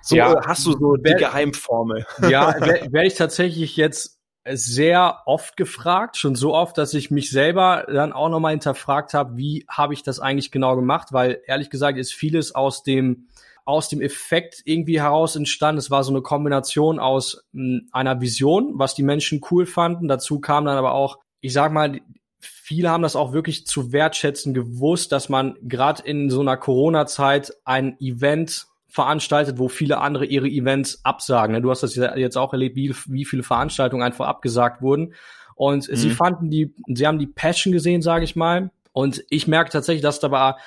So 0.04 0.16
ja, 0.16 0.46
hast 0.46 0.66
du 0.66 0.74
so 0.74 0.96
die 0.96 1.14
Geheimformel. 1.14 2.06
Ja, 2.28 2.56
werde 2.60 2.92
werd 2.92 3.08
ich 3.08 3.16
tatsächlich 3.16 3.76
jetzt 3.76 4.20
sehr 4.48 5.22
oft 5.26 5.56
gefragt, 5.56 6.18
schon 6.18 6.36
so 6.36 6.56
oft, 6.56 6.78
dass 6.78 6.94
ich 6.96 7.12
mich 7.12 7.30
selber 7.30 7.86
dann 7.88 8.12
auch 8.12 8.30
nochmal 8.30 8.52
hinterfragt 8.52 9.14
habe, 9.14 9.38
wie 9.38 9.66
habe 9.68 9.94
ich 9.94 10.02
das 10.02 10.20
eigentlich 10.20 10.52
genau 10.52 10.76
gemacht, 10.76 11.10
weil 11.12 11.42
ehrlich 11.46 11.70
gesagt 11.70 12.00
ist 12.00 12.14
vieles 12.14 12.56
aus 12.56 12.82
dem 12.82 13.28
aus 13.66 13.90
dem 13.90 14.02
Effekt 14.02 14.62
irgendwie 14.66 15.00
heraus 15.00 15.36
entstanden. 15.36 15.80
Es 15.80 15.92
war 15.92 16.04
so 16.04 16.12
eine 16.12 16.22
Kombination 16.22 17.00
aus 17.00 17.44
mh, 17.54 17.64
hm, 17.64 17.90
einer 17.92 18.22
Vision, 18.22 18.74
was 18.76 18.96
die 18.96 19.04
Menschen 19.04 19.42
cool 19.52 19.66
fanden. 19.66 20.08
Dazu 20.08 20.40
kam 20.40 20.66
dann 20.66 20.78
aber 20.78 20.94
auch, 20.94 21.20
ich 21.40 21.54
sag 21.54 21.72
mal, 21.72 22.00
viele 22.40 22.90
haben 22.90 23.04
das 23.04 23.16
auch 23.16 23.34
wirklich 23.34 23.68
zu 23.68 23.92
wertschätzen 23.92 24.54
gewusst, 24.54 25.12
dass 25.12 25.30
man 25.30 25.56
gerade 25.62 26.04
in 26.04 26.30
so 26.30 26.42
einer 26.42 26.58
Corona-Zeit 26.58 27.54
ein 27.66 27.98
Event 28.00 28.68
veranstaltet, 28.88 29.58
wo 29.58 29.70
viele 29.70 30.00
andere 30.00 30.26
ihre 30.26 30.48
Events 30.48 31.06
absagen. 31.06 31.62
Du 31.62 31.70
hast 31.70 31.84
das 31.84 31.96
jetzt 31.96 32.38
auch 32.38 32.52
erlebt, 32.52 32.76
wie, 32.76 32.94
wie 33.08 33.26
viele 33.26 33.44
Veranstaltungen 33.44 34.04
einfach 34.04 34.28
abgesagt 34.28 34.82
wurden. 34.82 35.14
Und 35.56 35.90
mhm. 35.90 35.96
sie 35.96 36.10
fanden 36.10 36.50
die, 36.50 36.74
sie 36.88 37.08
haben 37.08 37.20
die 37.20 37.28
Passion 37.28 37.72
gesehen, 37.72 38.02
sage 38.02 38.26
ich 38.26 38.36
mal. 38.36 38.72
Und 38.94 39.24
ich 39.30 39.48
merke 39.48 39.70
tatsächlich, 39.70 40.02
dass 40.02 40.20
da 40.20 40.32
war, 40.32 40.58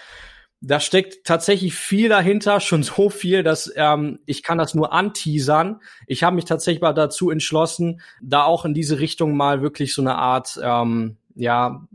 da 0.67 0.81
steckt 0.81 1.27
tatsächlich 1.27 1.75
viel 1.75 2.09
dahinter, 2.09 2.61
schon 2.61 2.83
so 2.83 3.11
viel, 3.11 3.43
dass 3.43 3.73
ähm, 3.77 4.19
ich 4.27 4.43
kann 4.43 4.59
das 4.59 4.75
nur 4.75 4.93
anteasern. 4.93 5.81
Ich 6.07 6.23
habe 6.23 6.37
mich 6.37 6.47
tatsächlich 6.47 6.81
mal 6.81 6.93
dazu 6.93 7.31
entschlossen, 7.31 8.01
da 8.23 8.45
auch 8.45 8.65
in 8.65 8.75
diese 8.75 8.99
Richtung 8.99 9.37
mal 9.37 9.63
wirklich 9.63 9.95
so 9.95 10.03
eine 10.03 10.17
Art, 10.17 10.59
ähm, 10.63 11.17
ja, 11.35 11.87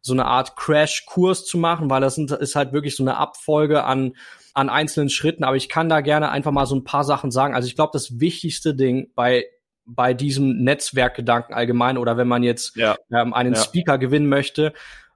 so 0.00 0.12
eine 0.12 0.26
Art 0.26 0.56
Crash-Kurs 0.56 1.46
zu 1.46 1.58
machen, 1.58 1.90
weil 1.90 2.00
das 2.00 2.18
ist 2.18 2.56
halt 2.56 2.72
wirklich 2.72 2.96
so 2.96 3.02
eine 3.02 3.16
Abfolge 3.16 3.84
an 3.84 4.14
an 4.56 4.68
einzelnen 4.68 5.10
Schritten, 5.10 5.42
aber 5.42 5.56
ich 5.56 5.68
kann 5.68 5.88
da 5.88 6.00
gerne 6.00 6.30
einfach 6.30 6.52
mal 6.52 6.66
so 6.66 6.76
ein 6.76 6.84
paar 6.84 7.02
Sachen 7.02 7.32
sagen. 7.32 7.54
Also 7.56 7.66
ich 7.66 7.74
glaube, 7.74 7.90
das 7.92 8.20
wichtigste 8.20 8.74
Ding 8.74 9.10
bei 9.16 9.46
bei 9.86 10.14
diesem 10.14 10.62
Netzwerkgedanken 10.62 11.54
allgemein 11.54 11.98
oder 11.98 12.16
wenn 12.16 12.28
man 12.28 12.42
jetzt 12.42 12.76
ja. 12.76 12.96
ähm, 13.12 13.34
einen 13.34 13.54
ja. 13.54 13.60
Speaker 13.60 13.98
gewinnen 13.98 14.28
möchte, 14.28 14.72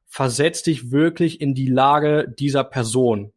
versetz 0.08 0.62
dich 0.62 0.90
wirklich 0.90 1.40
in 1.40 1.54
die 1.54 1.68
Lage 1.68 2.28
dieser 2.38 2.64
Person. 2.64 3.32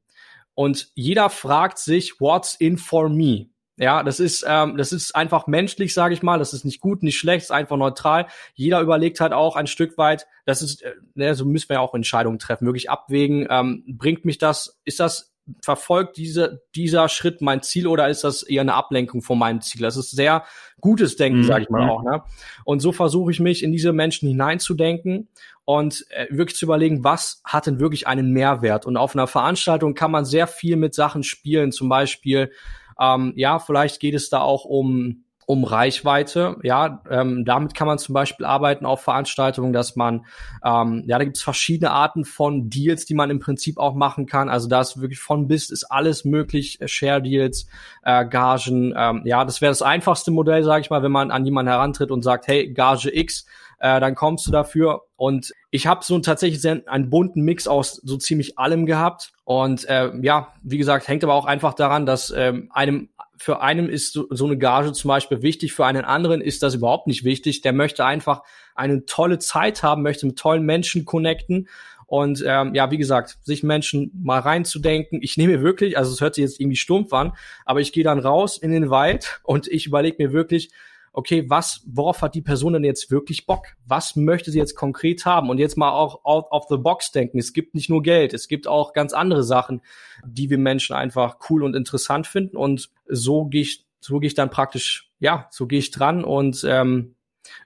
Und 0.54 0.90
jeder 0.96 1.30
fragt 1.30 1.78
sich, 1.80 2.20
what's 2.20 2.56
in 2.56 2.78
for 2.78 3.10
me? 3.10 3.48
Ja, 3.78 4.04
das 4.04 4.20
ist, 4.20 4.46
ähm, 4.48 4.78
das 4.78 4.92
ist 4.92 5.16
einfach 5.16 5.48
menschlich, 5.48 5.94
sage 5.94 6.14
ich 6.14 6.22
mal. 6.22 6.38
Das 6.38 6.54
ist 6.54 6.66
nicht 6.66 6.82
gut, 6.82 7.02
nicht 7.04 7.18
schlecht, 7.18 7.46
ist 7.46 7.52
einfach 7.52 7.78
neutral. 7.78 8.28
Jeder 8.54 8.80
überlegt 8.80 9.20
halt 9.20 9.34
auch 9.34 9.56
ein 9.56 9.66
Stück 9.66 9.98
weit, 9.98 10.28
das 10.46 10.62
ist, 10.62 10.84
äh, 10.84 10.94
ne, 11.16 11.34
so 11.34 11.46
müssen 11.46 11.70
wir 11.70 11.76
ja 11.76 11.80
auch 11.80 11.96
Entscheidungen 11.96 12.38
treffen, 12.38 12.66
wirklich 12.66 12.90
abwägen. 12.90 13.48
Ähm, 13.50 13.84
bringt 13.88 14.24
mich 14.24 14.38
das, 14.38 14.80
ist 14.84 15.00
das 15.00 15.31
verfolgt 15.64 16.18
diese, 16.18 16.64
dieser 16.76 17.10
Schritt 17.10 17.42
mein 17.42 17.62
Ziel 17.62 17.88
oder 17.88 18.10
ist 18.10 18.24
das 18.24 18.44
eher 18.44 18.62
eine 18.62 18.74
Ablenkung 18.74 19.22
von 19.22 19.38
meinem 19.38 19.62
Ziel? 19.62 19.82
Das 19.82 19.98
ist 19.98 20.12
sehr 20.12 20.46
gutes 20.80 21.16
Denken, 21.16 21.40
mhm. 21.40 21.44
sage 21.46 21.64
ich 21.64 21.70
mal 21.70 21.90
auch. 21.90 22.04
Ne? 22.04 22.24
Und 22.66 22.80
so 22.80 22.92
versuche 22.92 23.32
ich 23.32 23.40
mich 23.40 23.64
in 23.64 23.72
diese 23.72 23.94
Menschen 23.94 24.28
hineinzudenken 24.28 25.30
und 25.66 26.06
äh, 26.10 26.28
wirklich 26.30 26.58
zu 26.58 26.66
überlegen, 26.66 27.04
was 27.04 27.42
hat 27.44 27.68
denn 27.68 27.80
wirklich 27.80 28.08
einen 28.08 28.32
Mehrwert? 28.32 28.86
Und 28.86 28.98
auf 28.98 29.16
einer 29.16 29.28
Veranstaltung 29.28 29.94
kann 29.94 30.12
man 30.12 30.26
sehr 30.26 30.48
viel 30.48 30.76
mit 30.76 30.94
Sachen 30.94 31.24
spielen, 31.24 31.72
zum 31.72 31.90
Beispiel, 31.90 32.52
ähm, 33.00 33.34
ja, 33.36 33.60
vielleicht 33.60 34.00
geht 34.00 34.16
es 34.16 34.30
da 34.30 34.42
auch 34.42 34.66
um 34.66 35.24
um 35.52 35.66
Reichweite. 35.66 36.56
Ja, 36.64 37.04
ähm, 37.10 37.44
damit 37.44 37.74
kann 37.74 37.86
man 37.86 37.98
zum 37.98 38.14
Beispiel 38.14 38.46
arbeiten 38.46 38.86
auf 38.86 39.02
Veranstaltungen, 39.02 39.74
dass 39.74 39.98
man, 39.98 40.26
ähm, 40.64 41.04
ja, 41.08 41.18
da 41.18 41.26
gibt 41.26 41.36
es 41.36 41.44
verschiedene 41.44 41.92
Arten 41.92 42.24
von 42.24 42.70
Deals, 42.70 43.06
die 43.06 43.16
man 43.16 43.30
im 43.30 43.40
Prinzip 43.40 43.78
auch 43.78 43.94
machen 43.94 44.28
kann. 44.28 44.48
Also 44.48 44.70
da 44.70 44.80
ist 44.80 45.02
wirklich 45.02 45.20
von 45.20 45.50
bis 45.50 45.70
ist 45.70 45.84
alles 45.84 46.24
möglich, 46.24 46.80
äh, 46.80 46.88
Share 46.88 47.22
Deals, 47.22 47.68
äh, 48.04 48.26
Gagen. 48.26 48.94
Ähm, 48.96 49.24
ja, 49.26 49.44
das 49.44 49.60
wäre 49.60 49.72
das 49.72 49.82
einfachste 49.82 50.32
Modell, 50.32 50.64
sage 50.64 50.80
ich 50.84 50.90
mal, 50.90 51.04
wenn 51.04 51.12
man 51.12 51.32
an 51.32 51.44
jemanden 51.44 51.70
herantritt 51.70 52.12
und 52.12 52.22
sagt, 52.22 52.48
hey, 52.48 52.72
Gage 52.72 53.14
X, 53.14 53.46
äh, 53.80 54.00
dann 54.00 54.16
kommst 54.16 54.48
du 54.48 54.52
dafür. 54.52 55.02
Und 55.18 55.52
ich 55.70 55.86
habe 55.86 56.06
so 56.06 56.18
tatsächlich 56.20 56.66
einen 56.88 57.10
bunten 57.10 57.42
Mix 57.42 57.68
aus 57.68 57.96
so 57.96 58.16
ziemlich 58.16 58.58
allem 58.58 58.86
gehabt. 58.86 59.34
Und 59.52 59.84
äh, 59.90 60.12
ja, 60.22 60.54
wie 60.64 60.78
gesagt, 60.78 61.10
hängt 61.10 61.26
aber 61.26 61.34
auch 61.34 61.44
einfach 61.44 61.74
daran, 61.74 62.06
dass 62.06 62.34
ähm, 62.34 62.70
einem 62.72 63.10
für 63.36 63.62
einen 63.62 63.90
ist 63.90 64.14
so, 64.14 64.28
so 64.30 64.46
eine 64.46 64.58
Gage 64.58 64.94
zum 64.94 65.10
Beispiel 65.10 65.42
wichtig, 65.42 65.74
für 65.74 65.86
einen 65.86 66.06
anderen 66.06 66.40
ist 66.40 66.64
das 66.64 66.76
überhaupt 66.76 67.08
nicht 67.08 67.26
wichtig. 67.26 67.60
Der 67.60 67.74
möchte 67.74 68.06
einfach 68.06 68.44
eine 68.76 69.06
tolle 69.06 69.40
Zeit 69.40 69.84
haben, 69.84 70.04
möchte 70.04 70.26
mit 70.26 70.40
tollen 70.40 70.64
Menschen 70.64 71.04
connecten. 71.04 71.68
Und 72.06 72.42
ähm, 72.48 72.74
ja, 72.76 72.92
wie 72.92 72.98
gesagt, 72.98 73.40
sich 73.44 73.62
Menschen 73.62 74.12
mal 74.24 74.40
reinzudenken. 74.40 75.20
Ich 75.22 75.36
nehme 75.36 75.58
mir 75.58 75.64
wirklich, 75.64 75.98
also 75.98 76.14
es 76.14 76.22
hört 76.22 76.36
sich 76.36 76.44
jetzt 76.44 76.62
irgendwie 76.62 76.78
stumpf 76.78 77.12
an, 77.12 77.34
aber 77.66 77.82
ich 77.82 77.92
gehe 77.92 78.06
dann 78.06 78.20
raus 78.20 78.58
in 78.58 78.72
den 78.72 78.90
Wald 78.90 79.42
und 79.44 79.68
ich 79.68 79.86
überlege 79.86 80.24
mir 80.24 80.32
wirklich, 80.32 80.72
okay, 81.14 81.50
was, 81.50 81.82
worauf 81.86 82.22
hat 82.22 82.36
die 82.36 82.42
Person 82.42 82.74
denn 82.74 82.84
jetzt 82.84 83.12
wirklich 83.12 83.46
Bock? 83.46 83.68
Was 83.86 84.16
möchte 84.16 84.52
sie 84.52 84.60
jetzt 84.60 84.76
konkret 84.76 85.26
haben? 85.26 85.50
Und 85.50 85.58
jetzt 85.58 85.78
mal 85.78 85.92
auch 85.92 86.24
out 86.24 86.52
of 86.52 86.66
the 86.70 86.78
box 86.78 87.12
denken. 87.12 87.38
Es 87.38 87.54
gibt 87.54 87.76
nicht 87.76 87.90
nur 87.90 88.02
Geld, 88.02 88.34
es 88.34 88.48
gibt 88.48 88.68
auch 88.68 88.94
ganz 88.94 89.14
andere 89.14 89.44
Sachen, 89.44 89.82
die 90.26 90.50
wir 90.50 90.58
Menschen 90.58 90.96
einfach 90.96 91.38
cool 91.50 91.64
und 91.64 91.76
interessant 91.76 92.28
finden. 92.28 92.56
Und 92.56 92.90
so 93.08 93.46
gehe 93.46 93.62
ich, 93.62 93.86
so 94.00 94.20
gehe 94.20 94.28
ich 94.28 94.36
dann 94.36 94.50
praktisch, 94.50 95.10
ja, 95.20 95.48
so 95.52 95.68
gehe 95.68 95.80
ich 95.80 95.92
dran 95.92 96.24
und 96.24 96.66
ähm, 96.68 97.16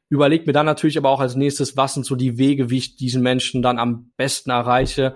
überlege 0.09 0.45
mir 0.45 0.53
dann 0.53 0.65
natürlich 0.65 0.97
aber 0.97 1.09
auch 1.09 1.19
als 1.19 1.35
nächstes, 1.35 1.77
was 1.77 1.93
sind 1.93 2.05
so 2.05 2.15
die 2.15 2.37
Wege, 2.37 2.69
wie 2.69 2.77
ich 2.77 2.95
diesen 2.95 3.21
Menschen 3.21 3.61
dann 3.61 3.77
am 3.79 4.11
besten 4.17 4.49
erreiche. 4.49 5.15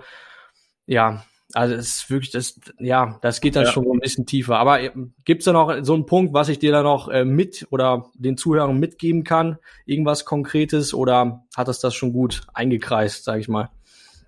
Ja, 0.86 1.24
also 1.54 1.74
es 1.74 1.88
ist 1.88 2.10
wirklich 2.10 2.30
das, 2.30 2.58
ja, 2.78 3.18
das 3.22 3.40
geht 3.40 3.56
dann 3.56 3.64
ja. 3.64 3.70
schon 3.70 3.86
ein 3.86 4.00
bisschen 4.00 4.26
tiefer. 4.26 4.58
Aber 4.58 4.80
äh, 4.80 4.90
gibt's 5.24 5.44
da 5.44 5.52
noch 5.52 5.74
so 5.82 5.94
einen 5.94 6.06
Punkt, 6.06 6.32
was 6.32 6.48
ich 6.48 6.58
dir 6.58 6.72
da 6.72 6.82
noch 6.82 7.08
äh, 7.08 7.24
mit 7.24 7.66
oder 7.70 8.10
den 8.14 8.36
Zuhörern 8.36 8.78
mitgeben 8.78 9.24
kann? 9.24 9.58
Irgendwas 9.86 10.24
Konkretes 10.24 10.94
oder 10.94 11.44
hat 11.56 11.68
das 11.68 11.80
das 11.80 11.94
schon 11.94 12.12
gut 12.12 12.42
eingekreist, 12.54 13.24
sag 13.24 13.40
ich 13.40 13.48
mal? 13.48 13.70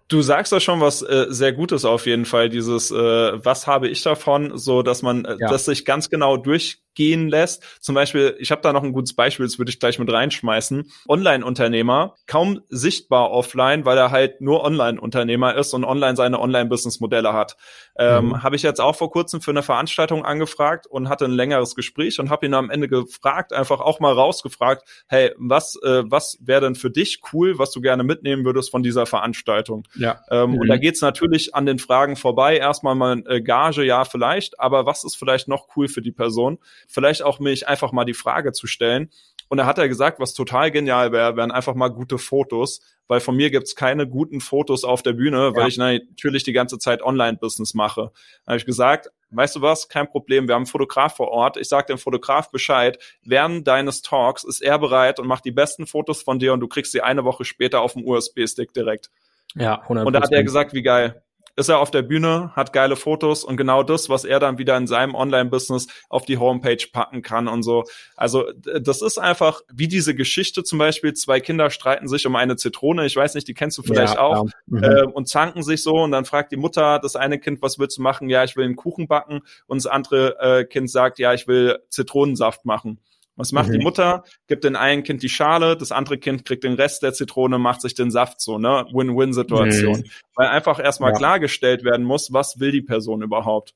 Du 0.09 0.21
sagst 0.21 0.53
da 0.53 0.61
schon 0.61 0.81
was 0.81 1.01
äh, 1.01 1.27
sehr 1.31 1.53
Gutes 1.53 1.87
auf 1.87 2.05
jeden 2.07 2.27
Fall, 2.27 2.51
dieses 2.51 2.91
äh, 2.91 2.95
was 2.95 3.67
habe 3.67 3.89
ich 3.89 4.03
davon, 4.03 4.59
so 4.59 4.83
dass 4.83 5.01
man 5.01 5.25
äh, 5.25 5.37
ja. 5.41 5.49
das 5.49 5.65
sich 5.65 5.87
ganz 5.87 6.11
genau 6.11 6.37
durch 6.37 6.82
gehen 6.95 7.29
lässt. 7.29 7.63
Zum 7.81 7.95
Beispiel, 7.95 8.37
ich 8.39 8.51
habe 8.51 8.63
da 8.63 8.73
noch 8.73 8.83
ein 8.83 8.93
gutes 8.93 9.15
Beispiel, 9.15 9.47
das 9.47 9.59
würde 9.59 9.71
ich 9.71 9.81
gleich 9.81 9.99
mit 9.99 10.13
reinschmeißen. 10.13 10.91
Online-Unternehmer, 11.09 12.15
kaum 12.27 12.61
sichtbar 12.69 13.31
offline, 13.31 13.85
weil 13.85 13.99
er 13.99 14.11
halt 14.11 14.41
nur 14.41 14.63
Online-Unternehmer 14.65 15.55
ist 15.55 15.75
und 15.75 15.85
online 15.85 16.17
seine 16.17 16.41
Online-Business-Modelle 16.41 17.33
hat. 17.33 17.57
Ähm, 17.97 18.27
mhm. 18.27 18.43
Habe 18.43 18.57
ich 18.57 18.63
jetzt 18.63 18.81
auch 18.81 18.97
vor 18.97 19.11
kurzem 19.11 19.41
für 19.41 19.51
eine 19.51 19.63
Veranstaltung 19.63 20.25
angefragt 20.25 20.87
und 20.87 21.09
hatte 21.09 21.25
ein 21.25 21.33
längeres 21.33 21.75
Gespräch 21.75 22.19
und 22.19 22.31
habe 22.31 22.47
ihn 22.47 22.55
am 22.55 22.71
Ende 22.71 22.89
gefragt, 22.89 23.53
einfach 23.53 23.81
auch 23.81 24.01
mal 24.01 24.13
rausgefragt, 24.13 24.89
hey, 25.09 25.33
was, 25.37 25.77
äh, 25.83 26.03
was 26.05 26.39
wäre 26.41 26.63
denn 26.63 26.75
für 26.75 26.91
dich 26.91 27.21
cool, 27.33 27.59
was 27.59 27.71
du 27.71 27.81
gerne 27.81 28.05
mitnehmen 28.05 28.45
würdest 28.45 28.71
von 28.71 28.83
dieser 28.83 29.07
Veranstaltung? 29.07 29.87
Ja. 29.95 30.21
Ähm, 30.31 30.53
mhm. 30.53 30.59
Und 30.59 30.69
da 30.69 30.77
geht's 30.77 31.01
natürlich 31.01 31.55
an 31.55 31.67
den 31.67 31.79
Fragen 31.79 32.17
vorbei. 32.17 32.57
Erstmal 32.57 32.95
mal 32.95 33.23
äh, 33.27 33.41
Gage, 33.41 33.85
ja, 33.85 34.05
vielleicht, 34.05 34.61
aber 34.61 34.87
was 34.87 35.05
ist 35.05 35.17
vielleicht 35.17 35.49
noch 35.49 35.69
cool 35.77 35.89
für 35.89 36.03
die 36.03 36.13
Person? 36.13 36.59
Vielleicht 36.89 37.23
auch 37.23 37.41
mich 37.41 37.69
einfach 37.69 37.93
mal 37.93 38.05
die 38.05 38.15
Frage 38.15 38.53
zu 38.53 38.67
stellen. 38.67 39.11
Und 39.49 39.59
da 39.59 39.67
hat 39.67 39.77
er 39.77 39.87
gesagt, 39.87 40.19
was 40.19 40.33
total 40.33 40.71
genial 40.71 41.13
wäre, 41.13 41.37
wären 41.37 41.51
einfach 41.51 41.75
mal 41.75 41.89
gute 41.89 42.17
Fotos, 42.17 42.81
weil 43.07 43.21
von 43.21 43.37
mir 43.37 43.51
gibt's 43.51 43.77
keine 43.77 44.09
guten 44.09 44.41
Fotos 44.41 44.83
auf 44.83 45.03
der 45.03 45.13
Bühne, 45.13 45.53
ja. 45.55 45.55
weil 45.55 45.69
ich 45.69 45.77
natürlich 45.77 46.45
die 46.45 46.55
ganze 46.55 46.79
Zeit 46.79 47.03
Online-Business 47.03 47.75
mache. 47.75 48.13
Da 48.45 48.53
habe 48.53 48.57
ich 48.57 48.65
gesagt, 48.65 49.11
weißt 49.29 49.57
du 49.57 49.61
was, 49.61 49.91
kein 49.91 50.09
Problem, 50.09 50.49
wir 50.49 50.55
haben 50.55 50.63
einen 50.63 50.67
Fotograf 50.67 51.17
vor 51.17 51.29
Ort. 51.29 51.59
Ich 51.59 51.69
sage 51.69 51.89
dem 51.89 51.99
Fotograf 51.99 52.51
Bescheid, 52.51 52.99
während 53.25 53.69
deines 53.69 54.01
Talks 54.01 54.43
ist 54.43 54.63
er 54.63 54.79
bereit 54.79 55.21
und 55.21 55.27
macht 55.27 55.45
die 55.45 55.53
besten 55.53 55.87
Fotos 55.87 56.23
von 56.23 56.39
dir 56.39 56.55
und 56.55 56.61
du 56.61 56.69
kriegst 56.69 56.93
sie 56.93 57.03
eine 57.03 57.25
Woche 57.25 57.45
später 57.45 57.83
auf 57.83 57.93
dem 57.93 58.07
USB-Stick 58.07 58.73
direkt. 58.73 59.11
Ja, 59.55 59.83
100%. 59.87 60.05
Und 60.05 60.13
da 60.15 60.23
hat 60.23 60.33
er 60.33 60.45
gesagt, 60.45 60.73
wie 60.73 60.83
geil 60.83 61.23
ist 61.57 61.69
er 61.69 61.79
auf 61.81 61.91
der 61.91 62.03
Bühne, 62.03 62.51
hat 62.55 62.73
geile 62.73 62.97
Fotos 62.97 63.45
und 63.45 63.57
genau 63.57 63.83
das, 63.83 64.09
was 64.09 64.25
er 64.25 64.41
dann 64.41 64.59
wieder 64.59 64.77
in 64.77 64.87
seinem 64.87 65.15
Online-Business 65.15 65.87
auf 66.09 66.25
die 66.25 66.39
Homepage 66.39 66.85
packen 66.93 67.23
kann 67.23 67.49
und 67.49 67.63
so. 67.63 67.85
Also 68.17 68.45
das 68.81 69.03
ist 69.03 69.19
einfach 69.19 69.61
wie 69.73 69.89
diese 69.89 70.15
Geschichte 70.15 70.65
zum 70.65 70.79
Beispiel, 70.79 71.13
zwei 71.15 71.41
Kinder 71.41 71.71
streiten 71.71 72.09
sich 72.09 72.27
um 72.27 72.37
eine 72.37 72.57
Zitrone, 72.57 73.05
ich 73.05 73.17
weiß 73.17 73.35
nicht, 73.35 73.49
die 73.49 73.55
kennst 73.55 73.77
du 73.77 73.83
vielleicht 73.83 74.15
ja, 74.15 74.21
auch, 74.21 74.47
ja. 74.67 74.81
Äh, 74.81 75.03
und 75.05 75.29
zanken 75.29 75.63
sich 75.63 75.83
so 75.83 75.95
und 75.97 76.11
dann 76.13 76.25
fragt 76.25 76.53
die 76.53 76.57
Mutter 76.57 76.99
das 76.99 77.17
eine 77.17 77.39
Kind, 77.39 77.61
was 77.61 77.79
willst 77.79 77.99
du 77.99 78.03
machen? 78.03 78.31
Ja, 78.31 78.45
ich 78.45 78.57
will 78.57 78.65
einen 78.65 78.77
Kuchen 78.77 79.07
backen 79.07 79.43
und 79.67 79.83
das 79.83 79.87
andere 79.87 80.39
äh, 80.41 80.65
Kind 80.65 80.91
sagt, 80.91 81.19
ja, 81.19 81.35
ich 81.35 81.47
will 81.47 81.79
Zitronensaft 81.91 82.65
machen. 82.65 82.99
Was 83.37 83.53
macht 83.53 83.69
mhm. 83.69 83.73
die 83.73 83.85
Mutter? 83.85 84.25
Gibt 84.47 84.65
den 84.65 84.77
einen 84.77 85.03
Kind 85.03 85.23
die 85.23 85.29
Schale, 85.29 85.77
das 85.77 85.91
andere 85.91 86.19
Kind 86.19 86.45
kriegt 86.45 86.65
den 86.65 86.75
Rest 86.75 87.03
der 87.03 87.15
Zitrone, 87.15 87.59
macht 87.59 87.81
sich 87.81 87.95
den 87.95 88.11
Saft 88.11 88.41
so, 88.41 88.59
ne? 88.59 88.85
Win-Win-Situation. 88.93 90.01
Mhm. 90.01 90.11
Weil 90.35 90.49
einfach 90.49 90.79
erstmal 90.79 91.13
ja. 91.13 91.19
klargestellt 91.19 91.85
werden 91.85 92.05
muss, 92.05 92.33
was 92.33 92.61
will 92.61 92.73
die 92.73 92.83
Person 92.83 93.23
überhaupt. 93.23 93.75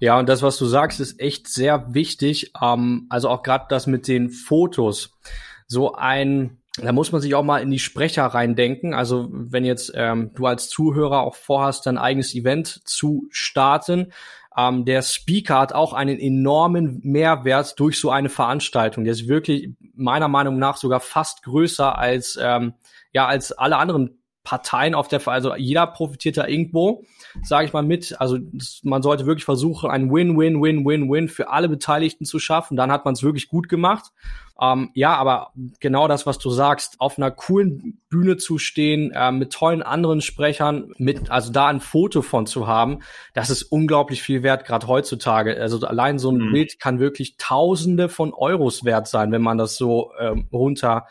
Ja, 0.00 0.18
und 0.18 0.28
das, 0.28 0.42
was 0.42 0.56
du 0.58 0.66
sagst, 0.66 1.00
ist 1.00 1.20
echt 1.20 1.48
sehr 1.48 1.94
wichtig. 1.94 2.52
Ähm, 2.62 3.06
also 3.10 3.28
auch 3.28 3.42
gerade 3.42 3.66
das 3.68 3.86
mit 3.86 4.08
den 4.08 4.30
Fotos. 4.30 5.18
So 5.66 5.94
ein, 5.94 6.58
da 6.78 6.92
muss 6.92 7.12
man 7.12 7.20
sich 7.20 7.34
auch 7.34 7.42
mal 7.42 7.58
in 7.58 7.70
die 7.70 7.78
Sprecher 7.78 8.24
reindenken. 8.24 8.94
Also 8.94 9.28
wenn 9.30 9.64
jetzt 9.64 9.92
ähm, 9.94 10.30
du 10.34 10.46
als 10.46 10.68
Zuhörer 10.68 11.20
auch 11.20 11.34
vorhast, 11.34 11.86
dein 11.86 11.98
eigenes 11.98 12.34
Event 12.34 12.80
zu 12.84 13.26
starten, 13.30 14.12
ähm, 14.56 14.84
der 14.84 15.02
Speaker 15.02 15.58
hat 15.58 15.72
auch 15.72 15.92
einen 15.92 16.18
enormen 16.18 17.00
Mehrwert 17.02 17.78
durch 17.78 18.00
so 18.00 18.10
eine 18.10 18.28
Veranstaltung. 18.28 19.04
Der 19.04 19.12
ist 19.12 19.28
wirklich 19.28 19.70
meiner 19.94 20.28
Meinung 20.28 20.58
nach 20.58 20.76
sogar 20.76 21.00
fast 21.00 21.42
größer 21.42 21.98
als 21.98 22.38
ähm, 22.40 22.74
ja 23.12 23.26
als 23.26 23.52
alle 23.52 23.76
anderen 23.76 24.18
Parteien 24.46 24.94
auf 24.94 25.08
der, 25.08 25.26
also 25.26 25.56
jeder 25.56 25.88
profitiert 25.88 26.36
da 26.36 26.46
irgendwo, 26.46 27.02
sage 27.42 27.66
ich 27.66 27.72
mal 27.72 27.82
mit. 27.82 28.14
Also 28.20 28.38
man 28.84 29.02
sollte 29.02 29.26
wirklich 29.26 29.44
versuchen, 29.44 29.90
ein 29.90 30.12
Win-Win-Win-Win-Win 30.12 31.28
für 31.28 31.50
alle 31.50 31.68
Beteiligten 31.68 32.24
zu 32.24 32.38
schaffen. 32.38 32.76
Dann 32.76 32.92
hat 32.92 33.04
man 33.04 33.14
es 33.14 33.24
wirklich 33.24 33.48
gut 33.48 33.68
gemacht. 33.68 34.12
Ähm, 34.60 34.90
ja, 34.94 35.16
aber 35.16 35.50
genau 35.80 36.06
das, 36.06 36.26
was 36.26 36.38
du 36.38 36.48
sagst, 36.50 37.00
auf 37.00 37.18
einer 37.18 37.32
coolen 37.32 38.00
Bühne 38.08 38.36
zu 38.36 38.58
stehen, 38.58 39.10
äh, 39.10 39.32
mit 39.32 39.52
tollen 39.52 39.82
anderen 39.82 40.20
Sprechern, 40.20 40.92
mit 40.96 41.28
also 41.28 41.50
da 41.50 41.66
ein 41.66 41.80
Foto 41.80 42.22
von 42.22 42.46
zu 42.46 42.68
haben, 42.68 43.00
das 43.34 43.50
ist 43.50 43.64
unglaublich 43.64 44.22
viel 44.22 44.44
wert, 44.44 44.64
gerade 44.64 44.86
heutzutage. 44.86 45.60
Also 45.60 45.84
allein 45.84 46.20
so 46.20 46.30
ein 46.30 46.38
mhm. 46.38 46.52
Bild 46.52 46.78
kann 46.78 47.00
wirklich 47.00 47.36
Tausende 47.36 48.08
von 48.08 48.32
Euros 48.32 48.84
wert 48.84 49.08
sein, 49.08 49.32
wenn 49.32 49.42
man 49.42 49.58
das 49.58 49.76
so 49.76 50.12
ähm, 50.20 50.46
runter 50.52 51.06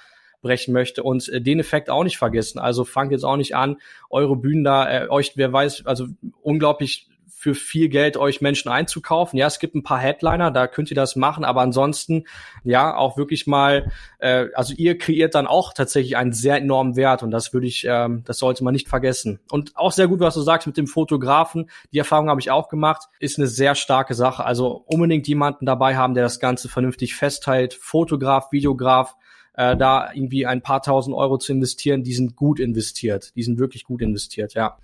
brechen 0.46 0.74
möchte 0.74 1.02
und 1.02 1.28
äh, 1.30 1.42
den 1.42 1.60
Effekt 1.60 1.90
auch 1.90 2.04
nicht 2.04 2.18
vergessen. 2.18 2.60
Also 2.60 2.86
fangt 2.86 3.12
jetzt 3.12 3.26
auch 3.26 3.36
nicht 3.36 3.56
an, 3.56 3.78
eure 4.12 4.36
Bühnen 4.36 4.64
da, 4.64 4.90
äh, 4.90 5.10
euch, 5.10 5.34
wer 5.36 5.52
weiß, 5.52 5.88
also 5.88 6.06
unglaublich 6.44 7.10
für 7.28 7.56
viel 7.56 7.90
Geld 7.90 8.16
euch 8.16 8.42
Menschen 8.42 8.70
einzukaufen. 8.70 9.38
Ja, 9.38 9.48
es 9.48 9.60
gibt 9.60 9.76
ein 9.76 9.84
paar 9.84 10.00
Headliner, 10.00 10.52
da 10.52 10.68
könnt 10.68 10.92
ihr 10.92 10.96
das 10.96 11.16
machen, 11.16 11.44
aber 11.44 11.62
ansonsten 11.62 12.26
ja 12.64 12.96
auch 12.96 13.18
wirklich 13.18 13.46
mal, 13.48 13.92
äh, 14.20 14.48
also 14.54 14.74
ihr 14.76 14.98
kreiert 14.98 15.36
dann 15.36 15.48
auch 15.48 15.74
tatsächlich 15.74 16.16
einen 16.16 16.34
sehr 16.34 16.58
enormen 16.58 16.96
Wert 16.96 17.24
und 17.24 17.32
das 17.32 17.54
würde 17.54 17.68
ich, 17.68 17.86
ähm, 17.88 18.24
das 18.26 18.38
sollte 18.38 18.64
man 18.64 18.74
nicht 18.74 18.88
vergessen. 18.88 19.40
Und 19.52 19.76
auch 19.78 19.92
sehr 19.92 20.08
gut, 20.08 20.20
was 20.20 20.36
du 20.36 20.42
sagst 20.42 20.68
mit 20.68 20.78
dem 20.78 20.88
Fotografen, 20.88 21.70
die 21.92 22.00
Erfahrung 22.00 22.30
habe 22.30 22.40
ich 22.40 22.52
auch 22.52 22.70
gemacht, 22.70 23.10
ist 23.20 23.40
eine 23.40 23.48
sehr 23.48 23.76
starke 23.76 24.14
Sache. 24.14 24.44
Also 24.44 24.84
unbedingt 24.86 25.28
jemanden 25.28 25.66
dabei 25.66 25.96
haben, 25.98 26.14
der 26.14 26.24
das 26.24 26.40
Ganze 26.40 26.70
vernünftig 26.70 27.16
festhält, 27.16 27.74
Fotograf, 27.74 28.52
Videograf, 28.52 29.16
äh, 29.58 29.76
da 29.78 30.12
irgendwie 30.14 30.46
ein 30.46 30.62
paar 30.62 30.82
tausend 30.82 31.16
Euro 31.16 31.38
zu 31.38 31.52
investieren, 31.52 32.04
die 32.04 32.14
sind 32.14 32.36
gut 32.36 32.60
investiert. 32.60 33.36
Die 33.36 33.44
sind 33.44 33.60
wirklich 33.60 33.84
gut 33.84 34.02
investiert, 34.02 34.54
ja. 34.54 34.78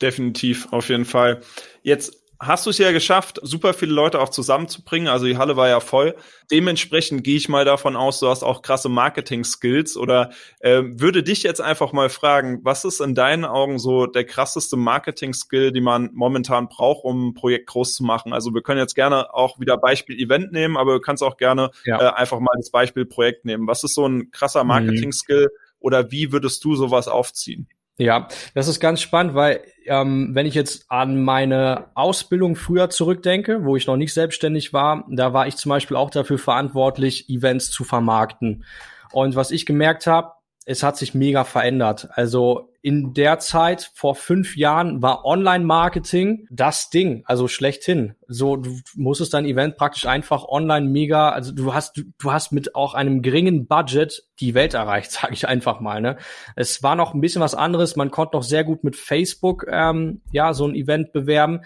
Definitiv, 0.00 0.72
auf 0.72 0.88
jeden 0.88 1.04
Fall. 1.04 1.40
Jetzt 1.82 2.20
hast 2.40 2.64
du 2.64 2.70
es 2.70 2.78
ja 2.78 2.90
geschafft, 2.90 3.38
super 3.42 3.74
viele 3.74 3.92
Leute 3.92 4.18
auch 4.18 4.30
zusammenzubringen. 4.30 5.08
Also 5.08 5.26
die 5.26 5.36
Halle 5.36 5.56
war 5.56 5.68
ja 5.68 5.78
voll. 5.80 6.16
Dementsprechend 6.50 7.22
gehe 7.22 7.36
ich 7.36 7.50
mal 7.50 7.66
davon 7.66 7.96
aus, 7.96 8.18
du 8.18 8.28
hast 8.28 8.42
auch 8.42 8.62
krasse 8.62 8.88
Marketing-Skills. 8.88 9.98
Oder 9.98 10.30
äh, 10.60 10.82
würde 10.84 11.22
dich 11.22 11.42
jetzt 11.42 11.60
einfach 11.60 11.92
mal 11.92 12.08
fragen, 12.08 12.60
was 12.62 12.86
ist 12.86 13.00
in 13.00 13.14
deinen 13.14 13.44
Augen 13.44 13.78
so 13.78 14.06
der 14.06 14.24
krasseste 14.24 14.78
Marketing-Skill, 14.78 15.70
die 15.72 15.82
man 15.82 16.10
momentan 16.14 16.68
braucht, 16.68 17.04
um 17.04 17.28
ein 17.28 17.34
Projekt 17.34 17.66
groß 17.68 17.94
zu 17.94 18.04
machen? 18.04 18.32
Also 18.32 18.54
wir 18.54 18.62
können 18.62 18.80
jetzt 18.80 18.94
gerne 18.94 19.34
auch 19.34 19.60
wieder 19.60 19.76
Beispiel 19.76 20.18
Event 20.18 20.50
nehmen, 20.50 20.78
aber 20.78 20.94
du 20.94 21.00
kannst 21.00 21.22
auch 21.22 21.36
gerne 21.36 21.70
ja. 21.84 22.00
äh, 22.00 22.14
einfach 22.14 22.40
mal 22.40 22.54
das 22.56 22.70
Beispiel 22.70 23.04
Projekt 23.04 23.44
nehmen. 23.44 23.66
Was 23.68 23.84
ist 23.84 23.94
so 23.94 24.06
ein 24.06 24.30
krasser 24.30 24.64
mhm. 24.64 24.68
Marketing-Skill? 24.68 25.42
Mhm. 25.42 25.70
Oder 25.78 26.10
wie 26.10 26.32
würdest 26.32 26.64
du 26.64 26.74
sowas 26.74 27.06
aufziehen? 27.08 27.68
Ja, 28.00 28.28
das 28.54 28.66
ist 28.66 28.80
ganz 28.80 29.02
spannend, 29.02 29.34
weil 29.34 29.60
ähm, 29.84 30.30
wenn 30.32 30.46
ich 30.46 30.54
jetzt 30.54 30.90
an 30.90 31.22
meine 31.22 31.88
Ausbildung 31.94 32.56
früher 32.56 32.88
zurückdenke, 32.88 33.66
wo 33.66 33.76
ich 33.76 33.86
noch 33.86 33.98
nicht 33.98 34.14
selbstständig 34.14 34.72
war, 34.72 35.04
da 35.10 35.34
war 35.34 35.46
ich 35.46 35.56
zum 35.56 35.68
Beispiel 35.68 35.98
auch 35.98 36.08
dafür 36.08 36.38
verantwortlich, 36.38 37.28
Events 37.28 37.70
zu 37.70 37.84
vermarkten. 37.84 38.64
Und 39.12 39.36
was 39.36 39.50
ich 39.50 39.66
gemerkt 39.66 40.06
habe, 40.06 40.32
es 40.70 40.84
hat 40.84 40.96
sich 40.96 41.14
mega 41.14 41.42
verändert. 41.42 42.08
Also 42.12 42.70
in 42.80 43.12
der 43.12 43.40
Zeit 43.40 43.90
vor 43.92 44.14
fünf 44.14 44.56
Jahren 44.56 45.02
war 45.02 45.24
Online-Marketing 45.24 46.46
das 46.48 46.90
Ding, 46.90 47.24
also 47.26 47.48
schlechthin. 47.48 48.14
So, 48.28 48.54
du 48.54 48.76
musstest 48.94 49.34
dein 49.34 49.46
Event 49.46 49.76
praktisch 49.76 50.06
einfach 50.06 50.44
online 50.44 50.86
mega, 50.86 51.30
also 51.30 51.50
du 51.50 51.74
hast, 51.74 51.96
du, 51.96 52.02
du 52.18 52.32
hast 52.32 52.52
mit 52.52 52.76
auch 52.76 52.94
einem 52.94 53.20
geringen 53.20 53.66
Budget 53.66 54.22
die 54.38 54.54
Welt 54.54 54.74
erreicht, 54.74 55.10
sage 55.10 55.34
ich 55.34 55.48
einfach 55.48 55.80
mal. 55.80 56.00
Ne? 56.00 56.16
Es 56.54 56.84
war 56.84 56.94
noch 56.94 57.14
ein 57.14 57.20
bisschen 57.20 57.42
was 57.42 57.56
anderes. 57.56 57.96
Man 57.96 58.12
konnte 58.12 58.36
noch 58.36 58.44
sehr 58.44 58.62
gut 58.62 58.84
mit 58.84 58.94
Facebook 58.94 59.66
ähm, 59.68 60.22
ja 60.30 60.54
so 60.54 60.68
ein 60.68 60.76
Event 60.76 61.12
bewerben. 61.12 61.62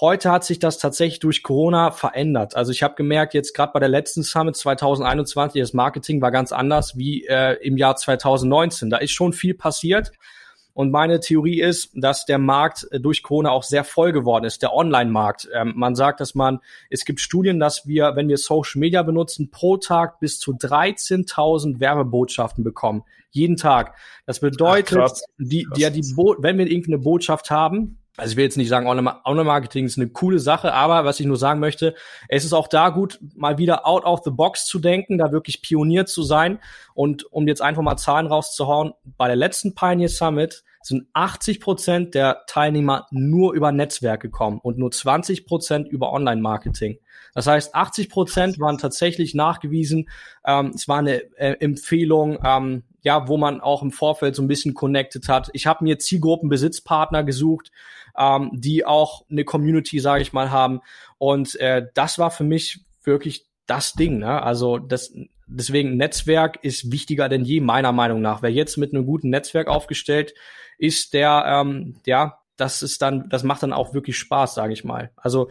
Heute 0.00 0.32
hat 0.32 0.44
sich 0.44 0.58
das 0.58 0.78
tatsächlich 0.78 1.20
durch 1.20 1.44
Corona 1.44 1.92
verändert. 1.92 2.56
Also 2.56 2.72
ich 2.72 2.82
habe 2.82 2.96
gemerkt, 2.96 3.32
jetzt 3.32 3.54
gerade 3.54 3.72
bei 3.72 3.78
der 3.78 3.88
letzten 3.88 4.24
Summit 4.24 4.56
2021, 4.56 5.60
das 5.60 5.72
Marketing 5.72 6.20
war 6.20 6.32
ganz 6.32 6.50
anders 6.50 6.96
wie 6.96 7.24
äh, 7.26 7.54
im 7.64 7.76
Jahr 7.76 7.94
2019. 7.94 8.90
Da 8.90 8.96
ist 8.96 9.12
schon 9.12 9.32
viel 9.32 9.54
passiert. 9.54 10.10
Und 10.72 10.90
meine 10.90 11.20
Theorie 11.20 11.60
ist, 11.60 11.92
dass 11.94 12.26
der 12.26 12.38
Markt 12.38 12.88
äh, 12.90 12.98
durch 12.98 13.22
Corona 13.22 13.50
auch 13.50 13.62
sehr 13.62 13.84
voll 13.84 14.10
geworden 14.10 14.44
ist, 14.44 14.62
der 14.62 14.74
Online-Markt. 14.74 15.48
Ähm, 15.54 15.74
man 15.76 15.94
sagt, 15.94 16.18
dass 16.18 16.34
man, 16.34 16.58
es 16.90 17.04
gibt 17.04 17.20
Studien, 17.20 17.60
dass 17.60 17.86
wir, 17.86 18.16
wenn 18.16 18.26
wir 18.26 18.36
Social 18.36 18.80
Media 18.80 19.04
benutzen, 19.04 19.52
pro 19.52 19.76
Tag 19.76 20.18
bis 20.18 20.40
zu 20.40 20.54
13.000 20.54 21.78
Werbebotschaften 21.78 22.64
bekommen. 22.64 23.04
Jeden 23.30 23.56
Tag. 23.56 23.94
Das 24.26 24.40
bedeutet, 24.40 24.98
Ach, 24.98 25.12
die, 25.38 25.68
die, 25.76 25.80
ja, 25.80 25.90
die, 25.90 26.02
Bo 26.16 26.34
wenn 26.40 26.58
wir 26.58 26.66
irgendeine 26.66 26.98
Botschaft 26.98 27.52
haben, 27.52 28.00
also 28.16 28.32
ich 28.32 28.36
will 28.36 28.44
jetzt 28.44 28.56
nicht 28.56 28.68
sagen, 28.68 28.86
Online-Marketing 28.86 29.86
ist 29.86 29.98
eine 29.98 30.08
coole 30.08 30.38
Sache, 30.38 30.72
aber 30.72 31.04
was 31.04 31.18
ich 31.18 31.26
nur 31.26 31.36
sagen 31.36 31.58
möchte, 31.58 31.94
es 32.28 32.44
ist 32.44 32.52
auch 32.52 32.68
da 32.68 32.90
gut, 32.90 33.18
mal 33.34 33.58
wieder 33.58 33.86
out 33.86 34.04
of 34.04 34.20
the 34.24 34.30
box 34.30 34.66
zu 34.66 34.78
denken, 34.78 35.18
da 35.18 35.32
wirklich 35.32 35.62
Pionier 35.62 36.06
zu 36.06 36.22
sein. 36.22 36.60
Und 36.94 37.24
um 37.32 37.48
jetzt 37.48 37.60
einfach 37.60 37.82
mal 37.82 37.96
Zahlen 37.96 38.28
rauszuhauen, 38.28 38.92
bei 39.16 39.26
der 39.26 39.36
letzten 39.36 39.74
Pioneer 39.74 40.08
Summit 40.08 40.62
sind 40.80 41.08
80 41.14 41.60
Prozent 41.60 42.14
der 42.14 42.42
Teilnehmer 42.46 43.06
nur 43.10 43.54
über 43.54 43.72
Netzwerk 43.72 44.20
gekommen 44.20 44.60
und 44.62 44.78
nur 44.78 44.92
20 44.92 45.46
Prozent 45.46 45.88
über 45.88 46.12
Online-Marketing. 46.12 46.98
Das 47.34 47.48
heißt, 47.48 47.74
80 47.74 48.10
Prozent 48.10 48.60
waren 48.60 48.78
tatsächlich 48.78 49.34
nachgewiesen. 49.34 50.08
Ähm, 50.46 50.72
es 50.74 50.86
war 50.86 50.98
eine 50.98 51.22
äh, 51.36 51.56
Empfehlung, 51.58 52.38
ähm, 52.44 52.84
ja, 53.04 53.28
wo 53.28 53.36
man 53.36 53.60
auch 53.60 53.82
im 53.82 53.92
Vorfeld 53.92 54.34
so 54.34 54.42
ein 54.42 54.48
bisschen 54.48 54.74
connected 54.74 55.28
hat. 55.28 55.50
Ich 55.52 55.66
habe 55.66 55.84
mir 55.84 55.98
Zielgruppenbesitzpartner 55.98 57.22
gesucht, 57.22 57.70
ähm, 58.18 58.50
die 58.54 58.86
auch 58.86 59.26
eine 59.30 59.44
Community, 59.44 60.00
sage 60.00 60.22
ich 60.22 60.32
mal, 60.32 60.50
haben. 60.50 60.80
Und 61.18 61.54
äh, 61.60 61.86
das 61.94 62.18
war 62.18 62.30
für 62.30 62.44
mich 62.44 62.80
wirklich 63.04 63.46
das 63.66 63.92
Ding. 63.92 64.18
Ne? 64.18 64.42
Also 64.42 64.78
das, 64.78 65.12
deswegen 65.46 65.98
Netzwerk 65.98 66.58
ist 66.64 66.90
wichtiger 66.90 67.28
denn 67.28 67.44
je 67.44 67.60
meiner 67.60 67.92
Meinung 67.92 68.22
nach. 68.22 68.40
Wer 68.40 68.52
jetzt 68.52 68.78
mit 68.78 68.94
einem 68.94 69.04
guten 69.04 69.28
Netzwerk 69.28 69.68
aufgestellt 69.68 70.34
ist, 70.78 71.12
der, 71.12 71.44
ähm, 71.46 71.96
ja, 72.06 72.38
das 72.56 72.82
ist 72.82 73.02
dann, 73.02 73.28
das 73.28 73.42
macht 73.42 73.62
dann 73.62 73.74
auch 73.74 73.92
wirklich 73.92 74.16
Spaß, 74.16 74.54
sage 74.54 74.72
ich 74.72 74.82
mal. 74.82 75.10
Also 75.16 75.50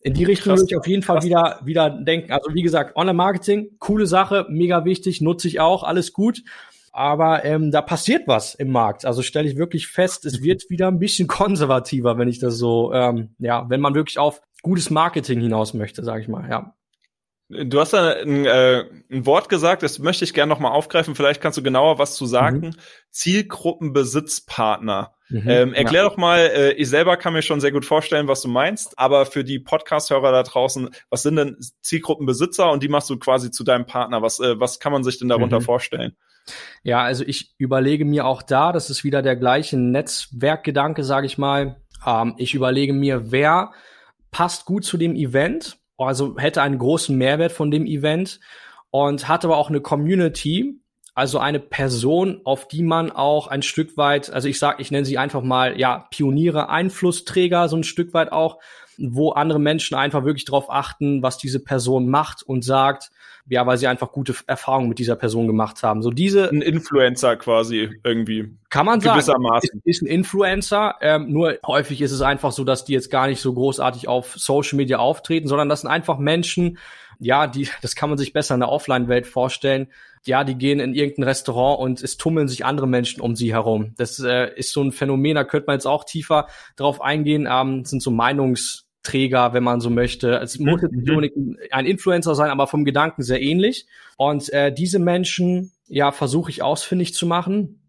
in 0.00 0.14
die 0.14 0.24
Richtung 0.24 0.56
würde 0.56 0.68
ich 0.70 0.76
auf 0.76 0.86
jeden 0.86 1.02
Fall 1.02 1.22
wieder, 1.22 1.60
wieder 1.64 1.90
denken. 1.90 2.32
Also 2.32 2.54
wie 2.54 2.62
gesagt, 2.62 2.96
Online-Marketing, 2.96 3.76
coole 3.78 4.06
Sache, 4.06 4.46
mega 4.48 4.86
wichtig, 4.86 5.20
nutze 5.20 5.48
ich 5.48 5.60
auch, 5.60 5.82
alles 5.82 6.14
gut 6.14 6.42
aber 6.94 7.44
ähm, 7.44 7.72
da 7.72 7.82
passiert 7.82 8.28
was 8.28 8.54
im 8.54 8.70
Markt. 8.70 9.04
Also 9.04 9.22
stelle 9.22 9.48
ich 9.48 9.56
wirklich 9.56 9.88
fest, 9.88 10.24
es 10.24 10.42
wird 10.42 10.62
wieder 10.70 10.86
ein 10.86 11.00
bisschen 11.00 11.26
konservativer, 11.26 12.18
wenn 12.18 12.28
ich 12.28 12.38
das 12.38 12.56
so, 12.56 12.92
ähm, 12.94 13.34
ja, 13.38 13.68
wenn 13.68 13.80
man 13.80 13.94
wirklich 13.94 14.18
auf 14.18 14.40
gutes 14.62 14.90
Marketing 14.90 15.40
hinaus 15.40 15.74
möchte, 15.74 16.04
sage 16.04 16.22
ich 16.22 16.28
mal, 16.28 16.48
ja. 16.48 16.74
Du 17.48 17.78
hast 17.78 17.92
da 17.92 18.12
ein, 18.12 18.46
äh, 18.46 18.84
ein 19.10 19.26
Wort 19.26 19.48
gesagt, 19.48 19.82
das 19.82 19.98
möchte 19.98 20.24
ich 20.24 20.32
gerne 20.32 20.48
nochmal 20.48 20.72
aufgreifen. 20.72 21.14
Vielleicht 21.14 21.42
kannst 21.42 21.58
du 21.58 21.62
genauer 21.62 21.98
was 21.98 22.14
zu 22.14 22.24
sagen. 22.24 22.60
Mhm. 22.60 22.74
Zielgruppenbesitzpartner. 23.10 25.12
Mhm, 25.28 25.48
ähm, 25.48 25.74
erklär 25.74 26.04
ja. 26.04 26.08
doch 26.08 26.16
mal, 26.16 26.38
äh, 26.38 26.72
ich 26.72 26.88
selber 26.88 27.18
kann 27.18 27.34
mir 27.34 27.42
schon 27.42 27.60
sehr 27.60 27.72
gut 27.72 27.84
vorstellen, 27.84 28.28
was 28.28 28.40
du 28.40 28.48
meinst, 28.48 28.98
aber 28.98 29.26
für 29.26 29.44
die 29.44 29.58
Podcast-Hörer 29.58 30.32
da 30.32 30.42
draußen, 30.42 30.88
was 31.10 31.22
sind 31.22 31.36
denn 31.36 31.58
Zielgruppenbesitzer 31.82 32.70
und 32.70 32.82
die 32.82 32.88
machst 32.88 33.10
du 33.10 33.18
quasi 33.18 33.50
zu 33.50 33.62
deinem 33.62 33.84
Partner? 33.84 34.22
Was, 34.22 34.40
äh, 34.40 34.58
was 34.58 34.80
kann 34.80 34.92
man 34.92 35.04
sich 35.04 35.18
denn 35.18 35.28
darunter 35.28 35.60
mhm. 35.60 35.64
vorstellen? 35.64 36.16
Ja, 36.82 37.02
also 37.02 37.24
ich 37.24 37.54
überlege 37.58 38.04
mir 38.04 38.26
auch 38.26 38.42
da, 38.42 38.72
das 38.72 38.90
ist 38.90 39.04
wieder 39.04 39.22
der 39.22 39.36
gleiche 39.36 39.78
Netzwerkgedanke, 39.78 41.04
sage 41.04 41.26
ich 41.26 41.38
mal. 41.38 41.80
Ähm, 42.06 42.34
ich 42.36 42.54
überlege 42.54 42.92
mir, 42.92 43.32
wer 43.32 43.72
passt 44.30 44.64
gut 44.64 44.84
zu 44.84 44.96
dem 44.96 45.14
Event, 45.14 45.78
also 45.96 46.36
hätte 46.38 46.62
einen 46.62 46.78
großen 46.78 47.16
Mehrwert 47.16 47.52
von 47.52 47.70
dem 47.70 47.86
Event 47.86 48.40
und 48.90 49.28
hat 49.28 49.44
aber 49.44 49.56
auch 49.56 49.70
eine 49.70 49.80
Community, 49.80 50.80
also 51.14 51.38
eine 51.38 51.60
Person, 51.60 52.40
auf 52.44 52.66
die 52.66 52.82
man 52.82 53.12
auch 53.12 53.46
ein 53.46 53.62
Stück 53.62 53.96
weit, 53.96 54.30
also 54.30 54.48
ich 54.48 54.58
sag, 54.58 54.80
ich 54.80 54.90
nenne 54.90 55.04
sie 55.04 55.18
einfach 55.18 55.42
mal 55.42 55.78
ja 55.78 56.06
Pioniere, 56.10 56.68
Einflussträger, 56.68 57.68
so 57.68 57.76
ein 57.76 57.84
Stück 57.84 58.12
weit 58.12 58.32
auch, 58.32 58.58
wo 58.98 59.30
andere 59.30 59.60
Menschen 59.60 59.96
einfach 59.96 60.24
wirklich 60.24 60.44
darauf 60.44 60.70
achten, 60.70 61.22
was 61.22 61.38
diese 61.38 61.60
Person 61.60 62.08
macht 62.08 62.42
und 62.42 62.64
sagt, 62.64 63.10
ja, 63.46 63.66
weil 63.66 63.76
sie 63.76 63.86
einfach 63.86 64.10
gute 64.10 64.34
Erfahrungen 64.46 64.88
mit 64.88 64.98
dieser 64.98 65.16
Person 65.16 65.46
gemacht 65.46 65.82
haben. 65.82 66.02
So 66.02 66.10
diese 66.10 66.48
ein 66.48 66.62
Influencer 66.62 67.36
quasi 67.36 67.90
irgendwie. 68.02 68.56
Kann 68.70 68.86
man 68.86 69.00
sagen, 69.00 69.20
ist, 69.60 69.72
ist 69.84 70.02
ein 70.02 70.06
Influencer. 70.06 70.94
Ähm, 71.02 71.30
nur 71.30 71.58
häufig 71.66 72.00
ist 72.00 72.12
es 72.12 72.22
einfach 72.22 72.52
so, 72.52 72.64
dass 72.64 72.84
die 72.84 72.94
jetzt 72.94 73.10
gar 73.10 73.26
nicht 73.26 73.40
so 73.40 73.52
großartig 73.52 74.08
auf 74.08 74.34
Social 74.36 74.76
Media 74.76 74.98
auftreten, 74.98 75.46
sondern 75.46 75.68
das 75.68 75.82
sind 75.82 75.90
einfach 75.90 76.18
Menschen, 76.18 76.78
ja, 77.18 77.46
die, 77.46 77.68
das 77.82 77.94
kann 77.94 78.08
man 78.08 78.18
sich 78.18 78.32
besser 78.32 78.54
in 78.54 78.60
der 78.60 78.70
Offline-Welt 78.70 79.26
vorstellen. 79.26 79.88
Ja, 80.24 80.42
die 80.42 80.56
gehen 80.56 80.80
in 80.80 80.94
irgendein 80.94 81.24
Restaurant 81.24 81.80
und 81.80 82.02
es 82.02 82.16
tummeln 82.16 82.48
sich 82.48 82.64
andere 82.64 82.88
Menschen 82.88 83.20
um 83.20 83.36
sie 83.36 83.52
herum. 83.52 83.92
Das 83.98 84.18
äh, 84.20 84.50
ist 84.56 84.72
so 84.72 84.82
ein 84.82 84.90
Phänomen, 84.90 85.34
da 85.34 85.44
könnte 85.44 85.66
man 85.66 85.76
jetzt 85.76 85.86
auch 85.86 86.04
tiefer 86.04 86.48
drauf 86.76 87.02
eingehen. 87.02 87.46
Ähm, 87.50 87.84
sind 87.84 88.02
so 88.02 88.10
Meinungs 88.10 88.86
Träger, 89.04 89.52
wenn 89.52 89.62
man 89.62 89.80
so 89.80 89.90
möchte. 89.90 90.34
Es 90.38 90.58
muss 90.58 90.82
jetzt 90.82 90.94
unbedingt 90.94 91.58
ein 91.70 91.86
Influencer 91.86 92.34
sein, 92.34 92.50
aber 92.50 92.66
vom 92.66 92.84
Gedanken 92.84 93.22
sehr 93.22 93.40
ähnlich. 93.40 93.86
Und 94.16 94.52
äh, 94.52 94.72
diese 94.72 94.98
Menschen, 94.98 95.72
ja, 95.86 96.10
versuche 96.10 96.50
ich 96.50 96.62
ausfindig 96.62 97.14
zu 97.14 97.26
machen. 97.26 97.80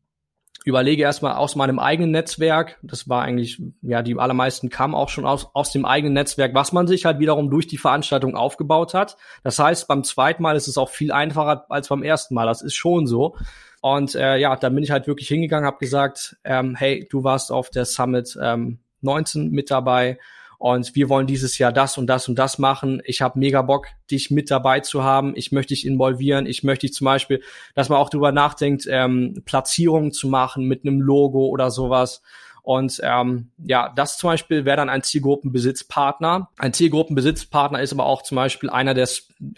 Überlege 0.66 1.04
erstmal 1.04 1.36
aus 1.36 1.56
meinem 1.56 1.80
eigenen 1.80 2.12
Netzwerk. 2.12 2.80
Das 2.82 3.08
war 3.08 3.22
eigentlich, 3.22 3.62
ja, 3.82 4.02
die 4.02 4.18
allermeisten 4.18 4.70
kamen 4.70 4.96
auch 4.96 5.10
schon 5.10 5.26
aus, 5.26 5.48
aus 5.54 5.72
dem 5.72 5.86
eigenen 5.86 6.14
Netzwerk, 6.14 6.54
was 6.54 6.72
man 6.72 6.88
sich 6.88 7.06
halt 7.06 7.20
wiederum 7.20 7.50
durch 7.50 7.68
die 7.68 7.78
Veranstaltung 7.78 8.36
aufgebaut 8.36 8.94
hat. 8.94 9.16
Das 9.44 9.58
heißt, 9.58 9.88
beim 9.88 10.04
zweiten 10.04 10.44
Mal 10.44 10.56
ist 10.56 10.68
es 10.68 10.78
auch 10.78 10.90
viel 10.90 11.12
einfacher 11.12 11.66
als 11.70 11.88
beim 11.88 12.04
ersten 12.04 12.34
Mal. 12.34 12.46
Das 12.46 12.62
ist 12.62 12.76
schon 12.76 13.08
so. 13.08 13.36
Und 13.80 14.16
äh, 14.16 14.38
ja, 14.38 14.56
dann 14.56 14.74
bin 14.74 14.84
ich 14.84 14.92
halt 14.92 15.08
wirklich 15.08 15.28
hingegangen, 15.28 15.68
habe 15.68 15.78
gesagt, 15.78 16.36
ähm, 16.44 16.76
hey, 16.76 17.08
du 17.10 17.24
warst 17.24 17.52
auf 17.52 17.70
der 17.70 17.86
Summit 17.86 18.38
ähm, 18.42 18.80
19 19.02 19.52
mit 19.52 19.72
dabei 19.72 20.18
und 20.58 20.96
wir 20.96 21.10
wollen 21.10 21.28
dieses 21.28 21.58
Jahr 21.58 21.72
das 21.72 21.98
und 21.98 22.08
das 22.08 22.28
und 22.28 22.40
das 22.40 22.58
machen. 22.58 23.02
Ich 23.06 23.22
habe 23.22 23.40
mega 23.40 23.62
Bock, 23.62 23.88
dich 24.10 24.32
mit 24.32 24.50
dabei 24.52 24.80
zu 24.80 25.04
haben. 25.04 25.34
Ich 25.36 25.52
möchte 25.52 25.74
dich 25.74 25.86
involvieren. 25.86 26.46
Ich 26.46 26.64
möchte 26.64 26.88
dich 26.88 26.94
zum 26.94 27.06
Beispiel, 27.06 27.42
dass 27.74 27.90
man 27.90 28.00
auch 28.00 28.10
drüber 28.10 28.32
nachdenkt, 28.32 28.88
ähm, 28.90 29.42
Platzierungen 29.46 30.12
zu 30.12 30.28
machen 30.28 30.66
mit 30.66 30.86
einem 30.86 31.02
Logo 31.02 31.48
oder 31.48 31.72
sowas. 31.72 32.22
Und 32.66 33.00
ähm, 33.04 33.52
ja, 33.64 33.94
das 33.96 34.18
zum 34.18 34.32
Beispiel 34.32 34.66
wäre 34.66 34.78
dann 34.78 34.90
ein 34.90 35.04
Zielgruppenbesitzpartner. 35.04 36.50
Ein 36.58 36.74
Zielgruppenbesitzpartner 36.74 37.80
ist 37.80 37.94
aber 37.94 38.08
auch 38.08 38.24
zum 38.24 38.38
Beispiel 38.38 38.72
einer 38.72 38.96
der, 38.96 39.08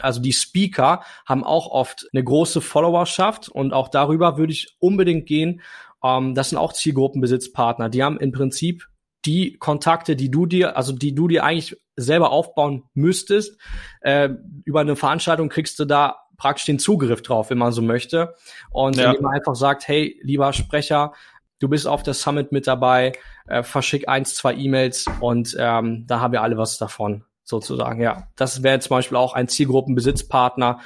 also 0.02 0.22
die 0.22 0.34
Speaker 0.34 1.04
haben 1.26 1.46
auch 1.46 1.68
oft 1.68 2.06
eine 2.12 2.22
große 2.22 2.60
Followerschaft 2.60 3.48
und 3.48 3.72
auch 3.72 3.88
darüber 3.88 4.38
würde 4.38 4.52
ich 4.52 4.76
unbedingt 4.80 5.26
gehen. 5.26 5.62
Ähm, 6.04 6.36
das 6.36 6.50
sind 6.50 6.58
auch 6.58 6.74
Zielgruppenbesitzpartner. 6.74 7.88
Die 7.88 8.04
haben 8.04 8.20
im 8.20 8.34
Prinzip 8.34 8.90
die 9.28 9.58
Kontakte, 9.58 10.16
die 10.16 10.32
du 10.32 10.46
dir, 10.46 10.78
also 10.78 10.94
die 10.94 11.14
du 11.14 11.28
dir 11.28 11.44
eigentlich 11.44 11.78
selber 11.96 12.32
aufbauen 12.32 12.84
müsstest, 12.94 13.60
äh, 14.02 14.30
über 14.64 14.82
eine 14.82 14.96
Veranstaltung 14.96 15.50
kriegst 15.50 15.78
du 15.80 15.86
da 15.86 16.16
praktisch 16.38 16.66
den 16.66 16.80
Zugriff 16.80 17.22
drauf, 17.22 17.50
wenn 17.50 17.58
man 17.58 17.72
so 17.72 17.82
möchte. 17.82 18.36
Und 18.72 18.96
ja. 18.96 19.10
indem 19.10 19.24
man 19.24 19.36
einfach 19.36 19.56
sagt, 19.56 19.88
hey, 19.88 20.20
lieber 20.24 20.54
Sprecher, 20.54 21.14
du 21.60 21.68
bist 21.68 21.88
auf 21.88 22.04
der 22.04 22.14
Summit 22.14 22.52
mit 22.52 22.68
dabei, 22.68 23.14
äh, 23.48 23.64
verschick 23.64 24.08
eins, 24.08 24.36
zwei 24.36 24.54
E-Mails 24.54 25.06
und 25.20 25.56
ähm, 25.60 26.06
da 26.08 26.20
haben 26.20 26.32
wir 26.32 26.44
alle 26.44 26.58
was 26.58 26.78
davon, 26.78 27.26
sozusagen. 27.44 28.02
Ja, 28.02 28.28
das 28.36 28.64
wäre 28.64 28.80
zum 28.80 28.92
Beispiel 28.92 29.18
auch 29.18 29.34
ein 29.34 29.48
Zielgruppenbesitzpartner. 29.48 30.80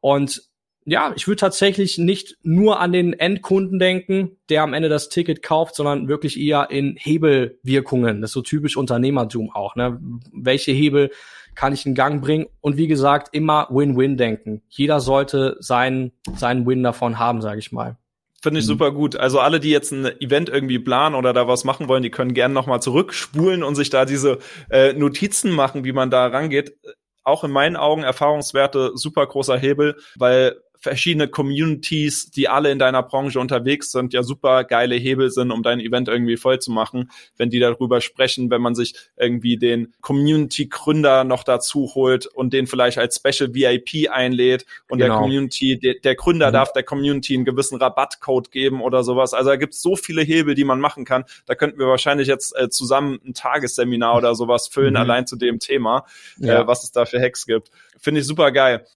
Und 0.00 0.47
ja, 0.88 1.12
ich 1.14 1.28
würde 1.28 1.36
tatsächlich 1.36 1.98
nicht 1.98 2.38
nur 2.42 2.80
an 2.80 2.92
den 2.92 3.12
Endkunden 3.12 3.78
denken, 3.78 4.38
der 4.48 4.62
am 4.62 4.72
Ende 4.72 4.88
das 4.88 5.10
Ticket 5.10 5.42
kauft, 5.42 5.74
sondern 5.74 6.08
wirklich 6.08 6.40
eher 6.40 6.70
in 6.70 6.96
Hebelwirkungen. 6.98 8.22
Das 8.22 8.30
ist 8.30 8.34
so 8.34 8.40
typisch 8.40 8.74
Unternehmertum 8.78 9.50
auch. 9.52 9.76
Ne? 9.76 10.00
Welche 10.32 10.72
Hebel 10.72 11.10
kann 11.54 11.74
ich 11.74 11.84
in 11.84 11.94
Gang 11.94 12.22
bringen? 12.22 12.46
Und 12.62 12.78
wie 12.78 12.86
gesagt, 12.86 13.28
immer 13.32 13.68
Win-Win 13.70 14.16
denken. 14.16 14.62
Jeder 14.70 15.00
sollte 15.00 15.58
seinen, 15.60 16.12
seinen 16.34 16.66
Win 16.66 16.82
davon 16.82 17.18
haben, 17.18 17.42
sage 17.42 17.58
ich 17.58 17.70
mal. 17.70 17.98
Finde 18.40 18.60
ich 18.60 18.64
mhm. 18.64 18.68
super 18.68 18.92
gut. 18.92 19.14
Also 19.14 19.40
alle, 19.40 19.60
die 19.60 19.70
jetzt 19.70 19.92
ein 19.92 20.06
Event 20.22 20.48
irgendwie 20.48 20.78
planen 20.78 21.16
oder 21.16 21.34
da 21.34 21.46
was 21.46 21.64
machen 21.64 21.88
wollen, 21.88 22.02
die 22.02 22.10
können 22.10 22.32
gerne 22.32 22.54
nochmal 22.54 22.80
zurückspulen 22.80 23.62
und 23.62 23.74
sich 23.74 23.90
da 23.90 24.06
diese 24.06 24.38
äh, 24.70 24.94
Notizen 24.94 25.52
machen, 25.52 25.84
wie 25.84 25.92
man 25.92 26.10
da 26.10 26.28
rangeht. 26.28 26.78
Auch 27.24 27.44
in 27.44 27.50
meinen 27.50 27.76
Augen 27.76 28.04
Erfahrungswerte 28.04 28.92
super 28.94 29.26
großer 29.26 29.58
Hebel, 29.58 29.96
weil 30.16 30.56
verschiedene 30.78 31.28
Communities, 31.28 32.30
die 32.30 32.48
alle 32.48 32.70
in 32.70 32.78
deiner 32.78 33.02
Branche 33.02 33.40
unterwegs 33.40 33.90
sind, 33.90 34.12
ja 34.12 34.22
super 34.22 34.64
geile 34.64 34.94
Hebel 34.94 35.30
sind, 35.30 35.50
um 35.50 35.62
dein 35.62 35.80
Event 35.80 36.08
irgendwie 36.08 36.36
voll 36.36 36.60
zu 36.60 36.70
machen, 36.70 37.10
wenn 37.36 37.50
die 37.50 37.58
darüber 37.58 38.00
sprechen, 38.00 38.50
wenn 38.50 38.62
man 38.62 38.74
sich 38.74 38.94
irgendwie 39.16 39.56
den 39.56 39.92
Community-Gründer 40.00 41.24
noch 41.24 41.42
dazu 41.42 41.90
holt 41.94 42.26
und 42.26 42.52
den 42.52 42.66
vielleicht 42.66 42.98
als 42.98 43.16
Special 43.16 43.54
VIP 43.54 44.10
einlädt 44.10 44.66
und 44.88 44.98
genau. 44.98 45.14
der 45.14 45.22
Community, 45.22 45.78
der, 45.78 45.94
der 45.94 46.14
Gründer 46.14 46.48
mhm. 46.48 46.52
darf 46.52 46.72
der 46.72 46.84
Community 46.84 47.34
einen 47.34 47.44
gewissen 47.44 47.78
Rabattcode 47.78 48.52
geben 48.52 48.80
oder 48.80 49.02
sowas. 49.02 49.34
Also 49.34 49.50
da 49.50 49.56
gibt 49.56 49.74
es 49.74 49.82
so 49.82 49.96
viele 49.96 50.22
Hebel, 50.22 50.54
die 50.54 50.64
man 50.64 50.80
machen 50.80 51.04
kann. 51.04 51.24
Da 51.46 51.56
könnten 51.56 51.78
wir 51.78 51.86
wahrscheinlich 51.88 52.28
jetzt 52.28 52.56
äh, 52.56 52.68
zusammen 52.68 53.18
ein 53.26 53.34
Tagesseminar 53.34 54.16
oder 54.16 54.36
sowas 54.36 54.68
füllen, 54.68 54.94
mhm. 54.94 55.00
allein 55.00 55.26
zu 55.26 55.36
dem 55.36 55.58
Thema, 55.58 56.06
ja. 56.38 56.60
äh, 56.60 56.66
was 56.66 56.84
es 56.84 56.92
da 56.92 57.04
für 57.04 57.20
Hacks 57.20 57.46
gibt. 57.46 57.70
Finde 57.98 58.20
ich 58.20 58.26
super 58.26 58.52
geil. 58.52 58.86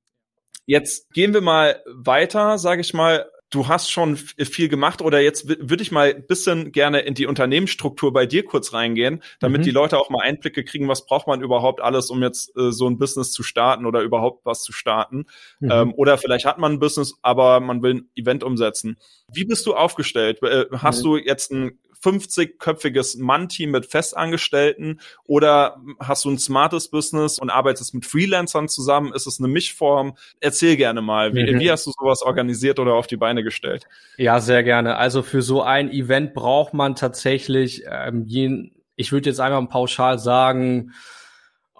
Jetzt 0.66 1.12
gehen 1.12 1.34
wir 1.34 1.40
mal 1.40 1.82
weiter, 1.86 2.58
sage 2.58 2.80
ich 2.80 2.94
mal. 2.94 3.28
Du 3.50 3.68
hast 3.68 3.90
schon 3.90 4.16
viel 4.16 4.70
gemacht 4.70 5.02
oder 5.02 5.20
jetzt 5.20 5.46
würde 5.46 5.82
ich 5.82 5.92
mal 5.92 6.14
ein 6.14 6.26
bisschen 6.26 6.72
gerne 6.72 7.00
in 7.00 7.12
die 7.12 7.26
Unternehmensstruktur 7.26 8.10
bei 8.10 8.24
dir 8.24 8.46
kurz 8.46 8.72
reingehen, 8.72 9.22
damit 9.40 9.60
mhm. 9.60 9.64
die 9.64 9.70
Leute 9.70 9.98
auch 9.98 10.08
mal 10.08 10.22
Einblicke 10.22 10.64
kriegen, 10.64 10.88
was 10.88 11.04
braucht 11.04 11.26
man 11.26 11.42
überhaupt 11.42 11.82
alles, 11.82 12.08
um 12.08 12.22
jetzt 12.22 12.56
äh, 12.56 12.72
so 12.72 12.88
ein 12.88 12.96
Business 12.96 13.30
zu 13.30 13.42
starten 13.42 13.84
oder 13.84 14.00
überhaupt 14.00 14.46
was 14.46 14.62
zu 14.62 14.72
starten. 14.72 15.26
Mhm. 15.60 15.70
Ähm, 15.70 15.94
oder 15.94 16.16
vielleicht 16.16 16.46
hat 16.46 16.56
man 16.56 16.72
ein 16.72 16.78
Business, 16.78 17.12
aber 17.20 17.60
man 17.60 17.82
will 17.82 17.94
ein 17.94 18.10
Event 18.14 18.42
umsetzen. 18.42 18.96
Wie 19.30 19.44
bist 19.44 19.66
du 19.66 19.74
aufgestellt? 19.74 20.42
Äh, 20.42 20.64
hast 20.78 21.00
mhm. 21.00 21.08
du 21.08 21.16
jetzt 21.18 21.52
ein 21.52 21.78
50-köpfiges 22.02 23.20
Mann-Team 23.20 23.70
mit 23.70 23.86
Festangestellten 23.86 25.00
oder 25.24 25.80
hast 26.00 26.24
du 26.24 26.30
ein 26.30 26.38
smartes 26.38 26.88
Business 26.88 27.38
und 27.38 27.50
arbeitest 27.50 27.94
mit 27.94 28.06
Freelancern 28.06 28.68
zusammen? 28.68 29.12
Ist 29.12 29.26
es 29.26 29.38
eine 29.38 29.48
Mischform? 29.48 30.16
Erzähl 30.40 30.76
gerne 30.76 31.00
mal, 31.00 31.34
wie, 31.34 31.50
mhm. 31.50 31.60
wie 31.60 31.70
hast 31.70 31.86
du 31.86 31.92
sowas 31.92 32.22
organisiert 32.22 32.78
oder 32.78 32.94
auf 32.94 33.06
die 33.06 33.16
Beine 33.16 33.42
gestellt? 33.42 33.86
Ja, 34.16 34.40
sehr 34.40 34.62
gerne. 34.62 34.96
Also 34.96 35.22
für 35.22 35.42
so 35.42 35.62
ein 35.62 35.90
Event 35.90 36.34
braucht 36.34 36.74
man 36.74 36.96
tatsächlich 36.96 37.84
ähm, 37.88 38.24
jeden, 38.26 38.72
ich 38.96 39.12
würde 39.12 39.30
jetzt 39.30 39.40
einmal 39.40 39.66
pauschal 39.68 40.18
sagen, 40.18 40.92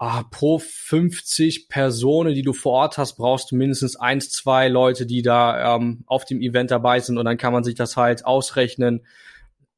ah, 0.03 0.25
pro 0.31 0.59
50 0.59 1.69
Personen, 1.69 2.35
die 2.35 2.43
du 2.43 2.53
vor 2.53 2.73
Ort 2.73 2.99
hast, 2.99 3.15
brauchst 3.15 3.53
du 3.53 3.57
mindestens 3.57 3.95
eins, 3.95 4.31
zwei 4.31 4.67
Leute, 4.69 5.07
die 5.07 5.23
da 5.23 5.77
ähm, 5.77 6.03
auf 6.07 6.25
dem 6.25 6.41
Event 6.41 6.73
dabei 6.73 6.99
sind 6.99 7.19
und 7.19 7.25
dann 7.25 7.39
kann 7.39 7.53
man 7.53 7.63
sich 7.63 7.77
das 7.77 7.97
halt 7.97 8.27
ausrechnen, 8.27 9.07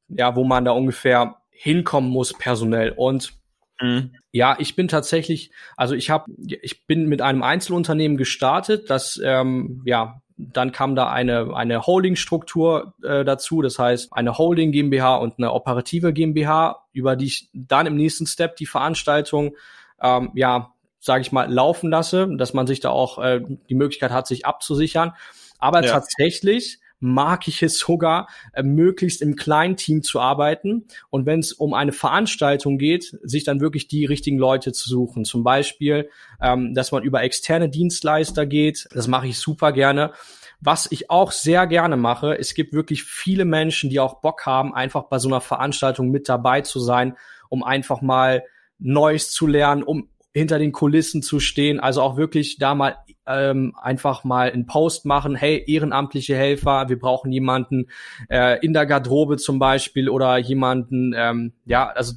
ja, 0.08 0.36
wo 0.36 0.44
man 0.44 0.64
da 0.64 0.72
ungefähr 0.72 1.36
hinkommen 1.50 2.10
muss 2.10 2.32
personell. 2.32 2.92
Und 2.96 3.32
mhm. 3.80 4.14
ja, 4.32 4.56
ich 4.58 4.76
bin 4.76 4.88
tatsächlich, 4.88 5.50
also 5.76 5.94
ich 5.94 6.10
habe, 6.10 6.30
ich 6.38 6.86
bin 6.86 7.06
mit 7.06 7.22
einem 7.22 7.42
Einzelunternehmen 7.42 8.16
gestartet, 8.16 8.90
das 8.90 9.20
ähm, 9.22 9.82
ja 9.84 10.20
dann 10.36 10.72
kam 10.72 10.96
da 10.96 11.10
eine, 11.10 11.54
eine 11.54 11.86
Holdingstruktur 11.86 12.94
äh, 13.04 13.24
dazu, 13.24 13.62
das 13.62 13.78
heißt 13.78 14.12
eine 14.12 14.36
Holding 14.36 14.72
GmbH 14.72 15.16
und 15.16 15.38
eine 15.38 15.52
operative 15.52 16.12
GmbH, 16.12 16.86
über 16.92 17.14
die 17.14 17.26
ich 17.26 17.48
dann 17.52 17.86
im 17.86 17.94
nächsten 17.94 18.26
Step 18.26 18.56
die 18.56 18.66
Veranstaltung 18.66 19.54
ähm, 20.02 20.30
ja, 20.34 20.72
sage 21.00 21.22
ich 21.22 21.32
mal, 21.32 21.52
laufen 21.52 21.90
lasse, 21.90 22.28
dass 22.36 22.54
man 22.54 22.66
sich 22.66 22.80
da 22.80 22.90
auch 22.90 23.18
äh, 23.18 23.40
die 23.68 23.74
Möglichkeit 23.74 24.10
hat, 24.10 24.26
sich 24.26 24.46
abzusichern. 24.46 25.12
Aber 25.58 25.84
ja. 25.84 25.92
tatsächlich 25.92 26.78
mag 27.04 27.46
ich 27.48 27.62
es 27.62 27.78
sogar, 27.78 28.28
äh, 28.54 28.62
möglichst 28.62 29.20
im 29.20 29.36
kleinen 29.36 29.76
Team 29.76 30.02
zu 30.02 30.20
arbeiten. 30.20 30.86
Und 31.10 31.26
wenn 31.26 31.40
es 31.40 31.52
um 31.52 31.74
eine 31.74 31.92
Veranstaltung 31.92 32.78
geht, 32.78 33.18
sich 33.22 33.44
dann 33.44 33.60
wirklich 33.60 33.88
die 33.88 34.06
richtigen 34.06 34.38
Leute 34.38 34.72
zu 34.72 34.88
suchen. 34.88 35.26
Zum 35.26 35.44
Beispiel, 35.44 36.08
ähm, 36.40 36.72
dass 36.72 36.92
man 36.92 37.02
über 37.02 37.22
externe 37.22 37.68
Dienstleister 37.68 38.46
geht. 38.46 38.88
Das 38.94 39.06
mache 39.06 39.26
ich 39.26 39.38
super 39.38 39.72
gerne. 39.72 40.12
Was 40.60 40.90
ich 40.90 41.10
auch 41.10 41.30
sehr 41.30 41.66
gerne 41.66 41.98
mache, 41.98 42.38
es 42.38 42.54
gibt 42.54 42.72
wirklich 42.72 43.04
viele 43.04 43.44
Menschen, 43.44 43.90
die 43.90 44.00
auch 44.00 44.22
Bock 44.22 44.46
haben, 44.46 44.74
einfach 44.74 45.04
bei 45.04 45.18
so 45.18 45.28
einer 45.28 45.42
Veranstaltung 45.42 46.10
mit 46.10 46.26
dabei 46.26 46.62
zu 46.62 46.80
sein, 46.80 47.18
um 47.50 47.62
einfach 47.62 48.00
mal 48.00 48.44
Neues 48.78 49.30
zu 49.30 49.46
lernen, 49.46 49.82
um 49.82 50.08
hinter 50.34 50.58
den 50.58 50.72
Kulissen 50.72 51.22
zu 51.22 51.38
stehen, 51.38 51.78
also 51.78 52.02
auch 52.02 52.16
wirklich 52.16 52.58
da 52.58 52.74
mal 52.74 52.96
ähm, 53.26 53.74
einfach 53.80 54.24
mal 54.24 54.50
einen 54.50 54.66
Post 54.66 55.06
machen, 55.06 55.34
hey, 55.34 55.62
ehrenamtliche 55.66 56.36
Helfer, 56.36 56.88
wir 56.88 56.98
brauchen 56.98 57.32
jemanden 57.32 57.86
äh, 58.28 58.58
in 58.64 58.72
der 58.72 58.84
Garderobe 58.84 59.36
zum 59.36 59.58
Beispiel 59.58 60.08
oder 60.08 60.36
jemanden, 60.36 61.14
ähm, 61.16 61.52
ja, 61.64 61.88
also 61.88 62.14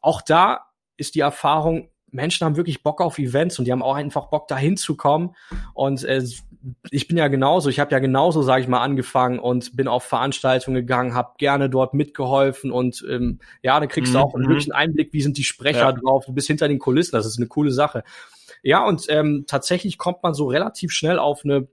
auch 0.00 0.20
da 0.20 0.66
ist 0.96 1.14
die 1.14 1.20
Erfahrung, 1.20 1.88
Menschen 2.10 2.44
haben 2.44 2.56
wirklich 2.56 2.82
Bock 2.82 3.00
auf 3.00 3.18
Events 3.18 3.58
und 3.58 3.64
die 3.64 3.72
haben 3.72 3.82
auch 3.82 3.94
einfach 3.94 4.26
Bock 4.26 4.48
dahin 4.48 4.76
zu 4.76 4.96
kommen 4.96 5.34
und 5.72 6.04
äh, 6.04 6.22
ich 6.90 7.08
bin 7.08 7.16
ja 7.16 7.28
genauso, 7.28 7.68
ich 7.68 7.80
habe 7.80 7.90
ja 7.92 7.98
genauso, 7.98 8.42
sage 8.42 8.62
ich 8.62 8.68
mal, 8.68 8.80
angefangen 8.80 9.38
und 9.38 9.76
bin 9.76 9.88
auf 9.88 10.04
Veranstaltungen 10.04 10.76
gegangen, 10.76 11.14
habe 11.14 11.34
gerne 11.38 11.68
dort 11.68 11.94
mitgeholfen 11.94 12.70
und 12.70 13.04
ähm, 13.08 13.40
ja, 13.62 13.78
da 13.80 13.86
kriegst 13.86 14.12
mhm. 14.12 14.18
du 14.18 14.22
auch 14.22 14.34
einen 14.34 14.48
wirklichen 14.48 14.72
Einblick, 14.72 15.12
wie 15.12 15.22
sind 15.22 15.38
die 15.38 15.44
Sprecher 15.44 15.80
ja. 15.80 15.92
drauf, 15.92 16.26
du 16.26 16.32
bist 16.32 16.46
hinter 16.46 16.68
den 16.68 16.78
Kulissen, 16.78 17.16
das 17.16 17.26
ist 17.26 17.38
eine 17.38 17.48
coole 17.48 17.72
Sache. 17.72 18.04
Ja, 18.62 18.86
und 18.86 19.06
ähm, 19.08 19.44
tatsächlich 19.46 19.98
kommt 19.98 20.22
man 20.22 20.34
so 20.34 20.46
relativ 20.46 20.92
schnell 20.92 21.18
auf 21.18 21.44
eine 21.44 21.68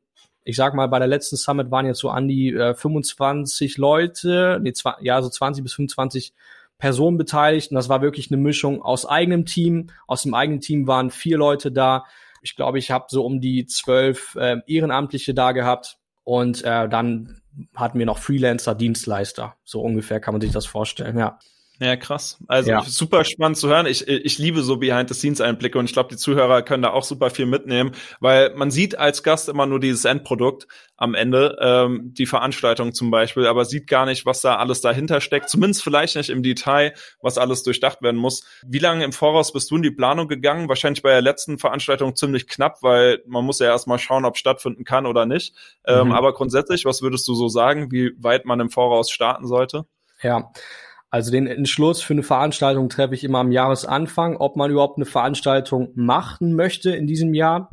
ich 0.45 0.55
sag 0.55 0.73
mal, 0.73 0.87
bei 0.87 0.97
der 0.97 1.07
letzten 1.07 1.35
Summit 1.35 1.69
waren 1.69 1.85
jetzt 1.85 1.99
so 1.99 2.09
an 2.09 2.27
die 2.27 2.53
äh, 2.53 2.73
25 2.73 3.77
Leute, 3.77 4.59
nee, 4.63 4.73
zwei, 4.73 4.95
ja, 5.01 5.21
so 5.21 5.29
20 5.29 5.63
bis 5.63 5.73
25 5.73 6.33
Personen 6.79 7.17
beteiligt. 7.17 7.69
Und 7.69 7.75
das 7.75 7.89
war 7.89 8.01
wirklich 8.01 8.31
eine 8.31 8.41
Mischung 8.41 8.81
aus 8.81 9.05
eigenem 9.05 9.45
Team. 9.45 9.91
Aus 10.07 10.23
dem 10.23 10.33
eigenen 10.33 10.61
Team 10.61 10.87
waren 10.87 11.11
vier 11.11 11.37
Leute 11.37 11.71
da. 11.71 12.05
Ich 12.41 12.55
glaube, 12.55 12.79
ich 12.79 12.91
habe 12.91 13.05
so 13.09 13.25
um 13.25 13.41
die 13.41 13.65
zwölf 13.65 14.35
äh, 14.35 14.57
Ehrenamtliche 14.67 15.33
da 15.33 15.51
gehabt 15.51 15.97
und 16.23 16.63
äh, 16.63 16.87
dann 16.87 17.41
hatten 17.75 17.99
wir 17.99 18.05
noch 18.05 18.19
Freelancer, 18.19 18.75
Dienstleister. 18.75 19.55
So 19.63 19.81
ungefähr 19.81 20.19
kann 20.19 20.33
man 20.33 20.41
sich 20.41 20.51
das 20.51 20.65
vorstellen, 20.65 21.17
ja. 21.17 21.39
Ja, 21.81 21.95
krass. 21.95 22.37
Also 22.47 22.71
ja. 22.71 22.81
super 22.83 23.23
spannend 23.23 23.57
zu 23.57 23.69
hören. 23.69 23.85
Ich, 23.85 24.05
ich 24.05 24.37
liebe 24.37 24.63
so 24.63 24.77
Behind-the-Scenes-Einblicke 24.77 25.79
und 25.79 25.85
ich 25.85 25.93
glaube, 25.93 26.09
die 26.09 26.17
Zuhörer 26.17 26.61
können 26.61 26.83
da 26.83 26.91
auch 26.91 27.05
super 27.05 27.29
viel 27.29 27.45
mitnehmen, 27.45 27.91
weil 28.19 28.53
man 28.55 28.69
sieht 28.69 28.99
als 28.99 29.23
Gast 29.23 29.47
immer 29.47 29.65
nur 29.65 29.79
dieses 29.79 30.03
Endprodukt 30.03 30.67
am 30.97 31.15
Ende, 31.15 31.57
ähm, 31.61 32.13
die 32.13 32.25
Veranstaltung 32.25 32.93
zum 32.93 33.11
Beispiel, 33.11 33.47
aber 33.47 33.63
sieht 33.63 33.87
gar 33.87 34.05
nicht, 34.05 34.25
was 34.25 34.41
da 34.41 34.57
alles 34.57 34.81
dahinter 34.81 35.21
steckt. 35.21 35.49
Zumindest 35.49 35.81
vielleicht 35.81 36.17
nicht 36.17 36.29
im 36.29 36.43
Detail, 36.43 36.93
was 37.21 37.37
alles 37.37 37.63
durchdacht 37.63 38.01
werden 38.01 38.17
muss. 38.17 38.43
Wie 38.67 38.79
lange 38.79 39.05
im 39.05 39.13
Voraus 39.13 39.53
bist 39.53 39.71
du 39.71 39.77
in 39.77 39.81
die 39.81 39.91
Planung 39.91 40.27
gegangen? 40.27 40.67
Wahrscheinlich 40.67 41.01
bei 41.01 41.11
der 41.11 41.21
letzten 41.21 41.59
Veranstaltung 41.59 42.17
ziemlich 42.17 42.47
knapp, 42.47 42.83
weil 42.83 43.23
man 43.25 43.45
muss 43.45 43.59
ja 43.59 43.67
erstmal 43.67 43.99
schauen, 43.99 44.25
ob 44.25 44.37
stattfinden 44.37 44.83
kann 44.83 45.05
oder 45.05 45.25
nicht. 45.25 45.55
Ähm, 45.87 46.07
mhm. 46.07 46.11
Aber 46.11 46.33
grundsätzlich, 46.33 46.83
was 46.83 47.01
würdest 47.01 47.25
du 47.29 47.35
so 47.35 47.47
sagen, 47.47 47.89
wie 47.93 48.11
weit 48.17 48.43
man 48.43 48.59
im 48.59 48.69
Voraus 48.69 49.09
starten 49.09 49.47
sollte? 49.47 49.85
Ja, 50.21 50.51
also 51.09 51.31
den 51.31 51.47
Entschluss 51.47 52.01
für 52.01 52.13
eine 52.13 52.23
Veranstaltung 52.23 52.89
treffe 52.89 53.15
ich 53.15 53.23
immer 53.23 53.39
am 53.39 53.51
Jahresanfang, 53.51 54.37
ob 54.37 54.55
man 54.55 54.69
überhaupt 54.69 54.97
eine 54.97 55.05
Veranstaltung 55.05 55.89
machen 55.95 56.53
möchte 56.53 56.91
in 56.91 57.07
diesem 57.07 57.33
Jahr. 57.33 57.71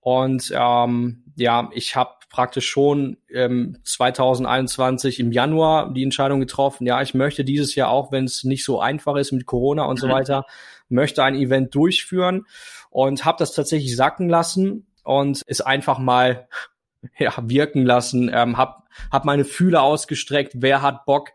Und 0.00 0.52
ähm, 0.54 1.22
ja, 1.36 1.70
ich 1.72 1.94
habe 1.94 2.10
praktisch 2.28 2.66
schon 2.66 3.18
ähm, 3.30 3.78
2021 3.84 5.20
im 5.20 5.32
Januar 5.32 5.92
die 5.92 6.02
Entscheidung 6.02 6.40
getroffen, 6.40 6.86
ja, 6.86 7.00
ich 7.02 7.14
möchte 7.14 7.44
dieses 7.44 7.74
Jahr 7.74 7.90
auch, 7.90 8.10
wenn 8.10 8.24
es 8.24 8.42
nicht 8.42 8.64
so 8.64 8.80
einfach 8.80 9.16
ist 9.16 9.32
mit 9.32 9.46
Corona 9.46 9.84
und 9.84 9.98
mhm. 9.98 10.00
so 10.00 10.08
weiter, 10.08 10.46
möchte 10.88 11.22
ein 11.22 11.34
Event 11.34 11.74
durchführen 11.74 12.46
und 12.90 13.24
habe 13.24 13.38
das 13.38 13.54
tatsächlich 13.54 13.94
sacken 13.94 14.28
lassen 14.28 14.86
und 15.04 15.42
es 15.46 15.60
einfach 15.60 15.98
mal 15.98 16.48
ja, 17.18 17.32
wirken 17.42 17.84
lassen, 17.84 18.30
ähm, 18.32 18.56
hab, 18.56 18.88
hab 19.10 19.24
meine 19.24 19.44
Fühler 19.44 19.82
ausgestreckt, 19.82 20.54
wer 20.56 20.82
hat 20.82 21.04
Bock, 21.04 21.30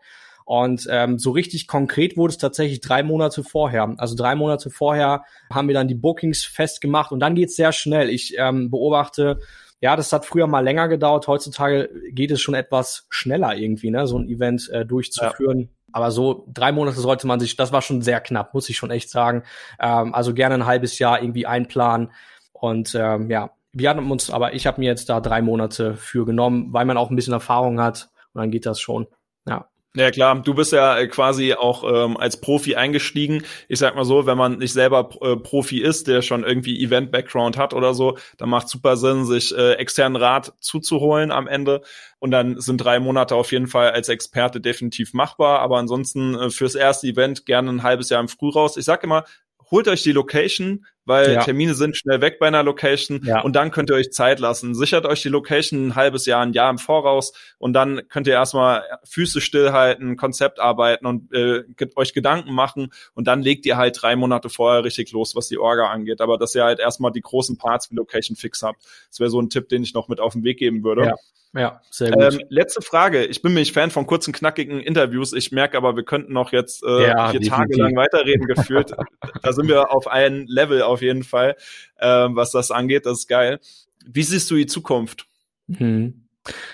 und 0.48 0.88
ähm, 0.90 1.18
so 1.18 1.32
richtig 1.32 1.66
konkret 1.66 2.16
wurde 2.16 2.30
es 2.30 2.38
tatsächlich 2.38 2.80
drei 2.80 3.02
Monate 3.02 3.44
vorher. 3.44 3.94
Also 3.98 4.16
drei 4.16 4.34
Monate 4.34 4.70
vorher 4.70 5.24
haben 5.52 5.68
wir 5.68 5.74
dann 5.74 5.88
die 5.88 5.94
Bookings 5.94 6.42
festgemacht 6.42 7.12
und 7.12 7.20
dann 7.20 7.34
geht's 7.34 7.54
sehr 7.54 7.70
schnell. 7.70 8.08
Ich 8.08 8.34
ähm, 8.38 8.70
beobachte, 8.70 9.40
ja, 9.82 9.94
das 9.94 10.10
hat 10.10 10.24
früher 10.24 10.46
mal 10.46 10.64
länger 10.64 10.88
gedauert. 10.88 11.28
Heutzutage 11.28 11.90
geht 12.12 12.30
es 12.30 12.40
schon 12.40 12.54
etwas 12.54 13.06
schneller 13.10 13.56
irgendwie, 13.56 13.90
ne, 13.90 14.06
so 14.06 14.18
ein 14.18 14.26
Event 14.26 14.70
äh, 14.70 14.86
durchzuführen. 14.86 15.60
Ja. 15.60 15.66
Aber 15.92 16.10
so 16.10 16.46
drei 16.50 16.72
Monate 16.72 16.98
sollte 16.98 17.26
man 17.26 17.40
sich, 17.40 17.54
das 17.56 17.70
war 17.70 17.82
schon 17.82 18.00
sehr 18.00 18.22
knapp, 18.22 18.54
muss 18.54 18.70
ich 18.70 18.78
schon 18.78 18.90
echt 18.90 19.10
sagen. 19.10 19.42
Ähm, 19.78 20.14
also 20.14 20.32
gerne 20.32 20.54
ein 20.54 20.66
halbes 20.66 20.98
Jahr 20.98 21.20
irgendwie 21.20 21.44
einplanen. 21.44 22.10
Und 22.52 22.94
ähm, 22.94 23.30
ja, 23.30 23.50
wir 23.74 23.90
hatten 23.90 24.10
uns, 24.10 24.30
aber 24.30 24.54
ich 24.54 24.66
habe 24.66 24.80
mir 24.80 24.86
jetzt 24.86 25.10
da 25.10 25.20
drei 25.20 25.42
Monate 25.42 25.94
für 25.96 26.24
genommen, 26.24 26.72
weil 26.72 26.86
man 26.86 26.96
auch 26.96 27.10
ein 27.10 27.16
bisschen 27.16 27.34
Erfahrung 27.34 27.82
hat 27.82 28.08
und 28.32 28.40
dann 28.40 28.50
geht 28.50 28.64
das 28.64 28.80
schon. 28.80 29.08
Ja. 29.46 29.68
Ja 29.96 30.10
klar, 30.10 30.42
du 30.42 30.54
bist 30.54 30.72
ja 30.72 30.98
äh, 30.98 31.08
quasi 31.08 31.54
auch 31.54 31.82
ähm, 31.82 32.16
als 32.18 32.40
Profi 32.40 32.76
eingestiegen. 32.76 33.44
Ich 33.68 33.78
sag 33.78 33.96
mal 33.96 34.04
so, 34.04 34.26
wenn 34.26 34.36
man 34.36 34.58
nicht 34.58 34.74
selber 34.74 35.08
äh, 35.22 35.36
Profi 35.36 35.80
ist, 35.80 36.06
der 36.06 36.20
schon 36.20 36.44
irgendwie 36.44 36.82
Event-Background 36.84 37.56
hat 37.56 37.72
oder 37.72 37.94
so, 37.94 38.18
dann 38.36 38.50
macht 38.50 38.68
super 38.68 38.96
Sinn, 38.98 39.24
sich 39.24 39.56
äh, 39.56 39.72
externen 39.74 40.16
Rat 40.16 40.52
zuzuholen 40.60 41.30
am 41.32 41.48
Ende. 41.48 41.80
Und 42.18 42.30
dann 42.32 42.60
sind 42.60 42.78
drei 42.78 43.00
Monate 43.00 43.34
auf 43.34 43.50
jeden 43.50 43.66
Fall 43.66 43.90
als 43.90 44.08
Experte 44.10 44.60
definitiv 44.60 45.14
machbar. 45.14 45.60
Aber 45.60 45.78
ansonsten 45.78 46.34
äh, 46.34 46.50
fürs 46.50 46.74
erste 46.74 47.06
Event 47.06 47.46
gerne 47.46 47.70
ein 47.70 47.82
halbes 47.82 48.10
Jahr 48.10 48.20
im 48.20 48.28
Frühraus. 48.28 48.76
Ich 48.76 48.84
sag 48.84 49.02
immer, 49.04 49.24
holt 49.70 49.88
euch 49.88 50.02
die 50.02 50.12
Location, 50.12 50.84
weil 51.08 51.32
ja. 51.32 51.42
Termine 51.42 51.74
sind 51.74 51.96
schnell 51.96 52.20
weg 52.20 52.38
bei 52.38 52.46
einer 52.46 52.62
Location 52.62 53.20
ja. 53.24 53.40
und 53.40 53.56
dann 53.56 53.70
könnt 53.70 53.90
ihr 53.90 53.96
euch 53.96 54.12
Zeit 54.12 54.38
lassen. 54.38 54.74
Sichert 54.74 55.06
euch 55.06 55.22
die 55.22 55.28
Location 55.28 55.88
ein 55.88 55.94
halbes 55.96 56.26
Jahr, 56.26 56.42
ein 56.42 56.52
Jahr 56.52 56.70
im 56.70 56.78
Voraus 56.78 57.32
und 57.58 57.72
dann 57.72 58.02
könnt 58.08 58.26
ihr 58.26 58.34
erstmal 58.34 58.84
Füße 59.04 59.40
stillhalten, 59.40 60.16
Konzept 60.16 60.60
arbeiten 60.60 61.06
und 61.06 61.32
äh, 61.32 61.64
euch 61.96 62.12
Gedanken 62.12 62.52
machen 62.52 62.92
und 63.14 63.26
dann 63.26 63.42
legt 63.42 63.66
ihr 63.66 63.76
halt 63.76 63.98
drei 64.00 64.14
Monate 64.14 64.50
vorher 64.50 64.84
richtig 64.84 65.10
los, 65.12 65.34
was 65.34 65.48
die 65.48 65.58
Orga 65.58 65.88
angeht. 65.88 66.20
Aber 66.20 66.38
dass 66.38 66.54
ihr 66.54 66.64
halt 66.64 66.78
erstmal 66.78 67.10
die 67.10 67.22
großen 67.22 67.56
Parts 67.56 67.90
wie 67.90 67.96
Location 67.96 68.36
fix 68.36 68.62
habt. 68.62 68.84
Das 69.08 69.18
wäre 69.18 69.30
so 69.30 69.40
ein 69.40 69.48
Tipp, 69.50 69.68
den 69.68 69.82
ich 69.82 69.94
noch 69.94 70.08
mit 70.08 70.20
auf 70.20 70.34
den 70.34 70.44
Weg 70.44 70.58
geben 70.58 70.84
würde. 70.84 71.06
Ja. 71.06 71.14
Ja, 71.54 71.80
sehr 71.90 72.10
gut. 72.10 72.34
Ähm, 72.34 72.40
letzte 72.50 72.82
Frage. 72.82 73.24
Ich 73.24 73.40
bin 73.40 73.52
nämlich 73.52 73.72
Fan 73.72 73.90
von 73.90 74.06
kurzen, 74.06 74.32
knackigen 74.32 74.80
Interviews. 74.80 75.32
Ich 75.32 75.50
merke 75.50 75.78
aber, 75.78 75.96
wir 75.96 76.04
könnten 76.04 76.32
noch 76.32 76.52
jetzt 76.52 76.84
äh, 76.84 77.08
ja, 77.08 77.30
hier 77.30 77.40
tagelang 77.40 77.96
weiterreden 77.96 78.46
gefühlt. 78.46 78.92
da 79.42 79.52
sind 79.52 79.68
wir 79.68 79.90
auf 79.90 80.08
einem 80.08 80.44
Level 80.46 80.82
auf 80.82 80.97
jeden 81.02 81.24
Fall, 81.24 81.56
äh, 81.96 82.06
was 82.06 82.50
das 82.52 82.70
angeht. 82.70 83.06
Das 83.06 83.20
ist 83.20 83.28
geil. 83.28 83.60
Wie 84.06 84.22
siehst 84.22 84.50
du 84.50 84.56
die 84.56 84.66
Zukunft? 84.66 85.26
Mhm. 85.66 86.24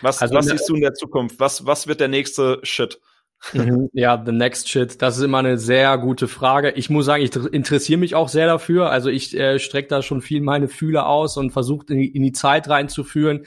Was, 0.02 0.22
also 0.22 0.34
was 0.34 0.46
siehst 0.46 0.68
du 0.68 0.76
in 0.76 0.82
der 0.82 0.94
Zukunft? 0.94 1.40
Was, 1.40 1.66
was 1.66 1.86
wird 1.86 2.00
der 2.00 2.08
nächste 2.08 2.60
Shit? 2.62 3.00
Mhm. 3.52 3.90
ja, 3.92 4.22
the 4.24 4.32
next 4.32 4.70
shit. 4.70 5.02
Das 5.02 5.18
ist 5.18 5.22
immer 5.22 5.38
eine 5.38 5.58
sehr 5.58 5.98
gute 5.98 6.28
Frage. 6.28 6.70
Ich 6.72 6.88
muss 6.88 7.04
sagen, 7.04 7.22
ich 7.22 7.34
interessiere 7.36 7.98
mich 7.98 8.14
auch 8.14 8.28
sehr 8.28 8.46
dafür. 8.46 8.90
Also 8.90 9.10
ich 9.10 9.36
äh, 9.36 9.58
strecke 9.58 9.88
da 9.88 10.00
schon 10.00 10.22
viel 10.22 10.40
meine 10.40 10.68
Fühler 10.68 11.06
aus 11.08 11.36
und 11.36 11.50
versuche 11.50 11.92
in, 11.92 12.00
in, 12.00 12.22
die 12.22 12.32
Zeit 12.32 12.68
reinzuführen 12.68 13.44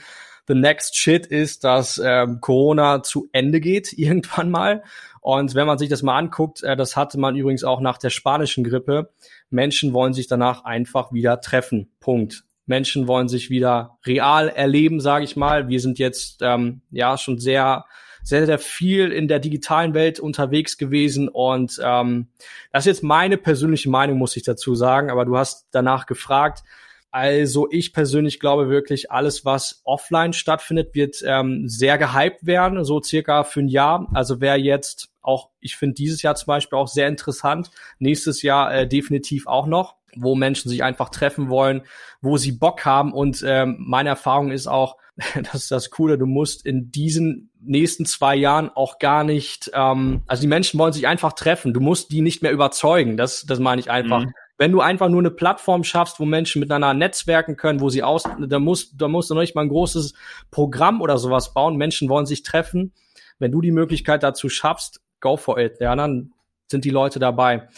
the 0.48 0.54
next 0.54 0.96
shit 0.96 1.26
ist, 1.26 1.62
dass 1.62 2.00
ähm, 2.02 2.40
Corona 2.40 3.02
zu 3.02 3.28
Ende 3.32 3.60
geht 3.60 3.92
irgendwann 3.96 4.50
mal. 4.50 4.82
Und 5.20 5.54
wenn 5.54 5.66
man 5.66 5.78
sich 5.78 5.90
das 5.90 6.02
mal 6.02 6.18
anguckt, 6.18 6.62
äh, 6.62 6.76
das 6.76 6.96
hatte 6.96 7.20
man 7.20 7.36
übrigens 7.36 7.62
auch 7.62 7.80
nach 7.80 7.98
der 7.98 8.10
spanischen 8.10 8.64
Grippe. 8.64 9.10
Menschen 9.50 9.92
wollen 9.92 10.12
sich 10.12 10.26
danach 10.26 10.64
einfach 10.64 11.12
wieder 11.12 11.40
treffen. 11.40 11.90
Punkt. 12.00 12.44
Menschen 12.66 13.08
wollen 13.08 13.28
sich 13.28 13.48
wieder 13.48 13.98
real 14.04 14.48
erleben, 14.48 15.00
sage 15.00 15.24
ich 15.24 15.36
mal. 15.36 15.68
Wir 15.68 15.80
sind 15.80 15.98
jetzt 15.98 16.40
ähm, 16.42 16.82
ja 16.90 17.16
schon 17.16 17.38
sehr 17.38 17.84
sehr, 18.28 18.44
sehr 18.44 18.58
viel 18.58 19.10
in 19.10 19.26
der 19.26 19.38
digitalen 19.38 19.94
Welt 19.94 20.20
unterwegs 20.20 20.76
gewesen 20.76 21.28
und 21.30 21.80
ähm, 21.82 22.28
das 22.72 22.82
ist 22.84 22.86
jetzt 22.86 23.02
meine 23.02 23.38
persönliche 23.38 23.88
Meinung, 23.88 24.18
muss 24.18 24.36
ich 24.36 24.42
dazu 24.42 24.74
sagen, 24.74 25.10
aber 25.10 25.24
du 25.24 25.38
hast 25.38 25.68
danach 25.70 26.04
gefragt. 26.04 26.62
Also 27.10 27.68
ich 27.70 27.92
persönlich 27.92 28.38
glaube 28.38 28.68
wirklich, 28.68 29.10
alles, 29.10 29.44
was 29.44 29.80
offline 29.84 30.34
stattfindet, 30.34 30.94
wird 30.94 31.22
ähm, 31.24 31.66
sehr 31.66 31.96
gehypt 31.96 32.44
werden, 32.44 32.84
so 32.84 33.02
circa 33.02 33.44
für 33.44 33.60
ein 33.60 33.68
Jahr. 33.68 34.08
Also 34.12 34.40
wer 34.40 34.58
jetzt 34.58 35.10
auch, 35.22 35.50
ich 35.60 35.76
finde 35.76 35.94
dieses 35.94 36.22
Jahr 36.22 36.34
zum 36.34 36.48
Beispiel 36.48 36.78
auch 36.78 36.88
sehr 36.88 37.08
interessant, 37.08 37.70
nächstes 37.98 38.42
Jahr 38.42 38.74
äh, 38.74 38.86
definitiv 38.86 39.46
auch 39.46 39.66
noch, 39.66 39.96
wo 40.16 40.34
Menschen 40.34 40.68
sich 40.68 40.82
einfach 40.82 41.08
treffen 41.08 41.48
wollen, 41.48 41.82
wo 42.20 42.36
sie 42.36 42.52
Bock 42.52 42.84
haben. 42.84 43.12
Und 43.12 43.42
ähm, 43.46 43.76
meine 43.80 44.10
Erfahrung 44.10 44.50
ist 44.50 44.66
auch, 44.66 44.96
das 45.34 45.54
ist 45.54 45.70
das 45.70 45.90
Coole, 45.90 46.18
du 46.18 46.26
musst 46.26 46.66
in 46.66 46.90
diesen 46.90 47.50
nächsten 47.60 48.04
zwei 48.04 48.36
Jahren 48.36 48.70
auch 48.70 48.98
gar 48.98 49.24
nicht, 49.24 49.70
ähm, 49.72 50.22
also 50.26 50.42
die 50.42 50.46
Menschen 50.46 50.78
wollen 50.78 50.92
sich 50.92 51.06
einfach 51.06 51.32
treffen, 51.32 51.72
du 51.72 51.80
musst 51.80 52.12
die 52.12 52.20
nicht 52.20 52.42
mehr 52.42 52.52
überzeugen, 52.52 53.16
das, 53.16 53.46
das 53.46 53.58
meine 53.58 53.80
ich 53.80 53.90
einfach. 53.90 54.26
Mhm. 54.26 54.32
Wenn 54.58 54.72
du 54.72 54.80
einfach 54.80 55.08
nur 55.08 55.20
eine 55.20 55.30
Plattform 55.30 55.84
schaffst, 55.84 56.18
wo 56.18 56.24
Menschen 56.24 56.60
miteinander 56.60 56.92
netzwerken 56.92 57.56
können, 57.56 57.80
wo 57.80 57.88
sie 57.88 58.02
aus, 58.02 58.24
da 58.38 58.58
musst, 58.58 59.00
da 59.00 59.06
musst 59.08 59.30
du 59.30 59.34
noch 59.34 59.40
nicht 59.40 59.54
mal 59.54 59.62
ein 59.62 59.68
großes 59.68 60.14
Programm 60.50 61.00
oder 61.00 61.16
sowas 61.16 61.54
bauen. 61.54 61.76
Menschen 61.76 62.08
wollen 62.08 62.26
sich 62.26 62.42
treffen. 62.42 62.92
Wenn 63.38 63.52
du 63.52 63.60
die 63.60 63.70
Möglichkeit 63.70 64.24
dazu 64.24 64.48
schaffst, 64.48 65.00
go 65.20 65.36
for 65.36 65.58
it. 65.58 65.80
Ja, 65.80 65.94
dann 65.94 66.32
sind 66.66 66.84
die 66.84 66.90
Leute 66.90 67.20
dabei. 67.20 67.68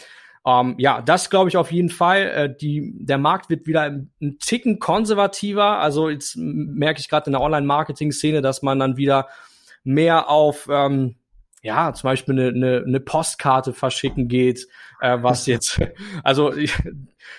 Ähm, 0.45 0.75
ja, 0.79 1.01
das 1.01 1.29
glaube 1.29 1.49
ich 1.49 1.57
auf 1.57 1.71
jeden 1.71 1.89
Fall. 1.89 2.21
Äh, 2.21 2.55
die, 2.55 2.93
der 3.05 3.19
Markt 3.19 3.49
wird 3.49 3.67
wieder 3.67 3.83
ein 3.83 4.39
Ticken 4.39 4.79
konservativer. 4.79 5.77
Also 5.79 6.09
jetzt 6.09 6.35
merke 6.35 6.99
ich 6.99 7.09
gerade 7.09 7.27
in 7.27 7.33
der 7.33 7.41
Online-Marketing-Szene, 7.41 8.41
dass 8.41 8.63
man 8.63 8.79
dann 8.79 8.97
wieder 8.97 9.27
mehr 9.83 10.29
auf 10.29 10.67
ähm, 10.71 11.15
ja, 11.61 11.93
zum 11.93 12.07
Beispiel 12.07 12.39
eine, 12.39 12.47
eine, 12.49 12.83
eine 12.85 12.99
Postkarte 12.99 13.73
verschicken 13.73 14.27
geht, 14.27 14.67
äh, 14.99 15.17
was 15.21 15.45
jetzt, 15.47 15.79
also 16.23 16.53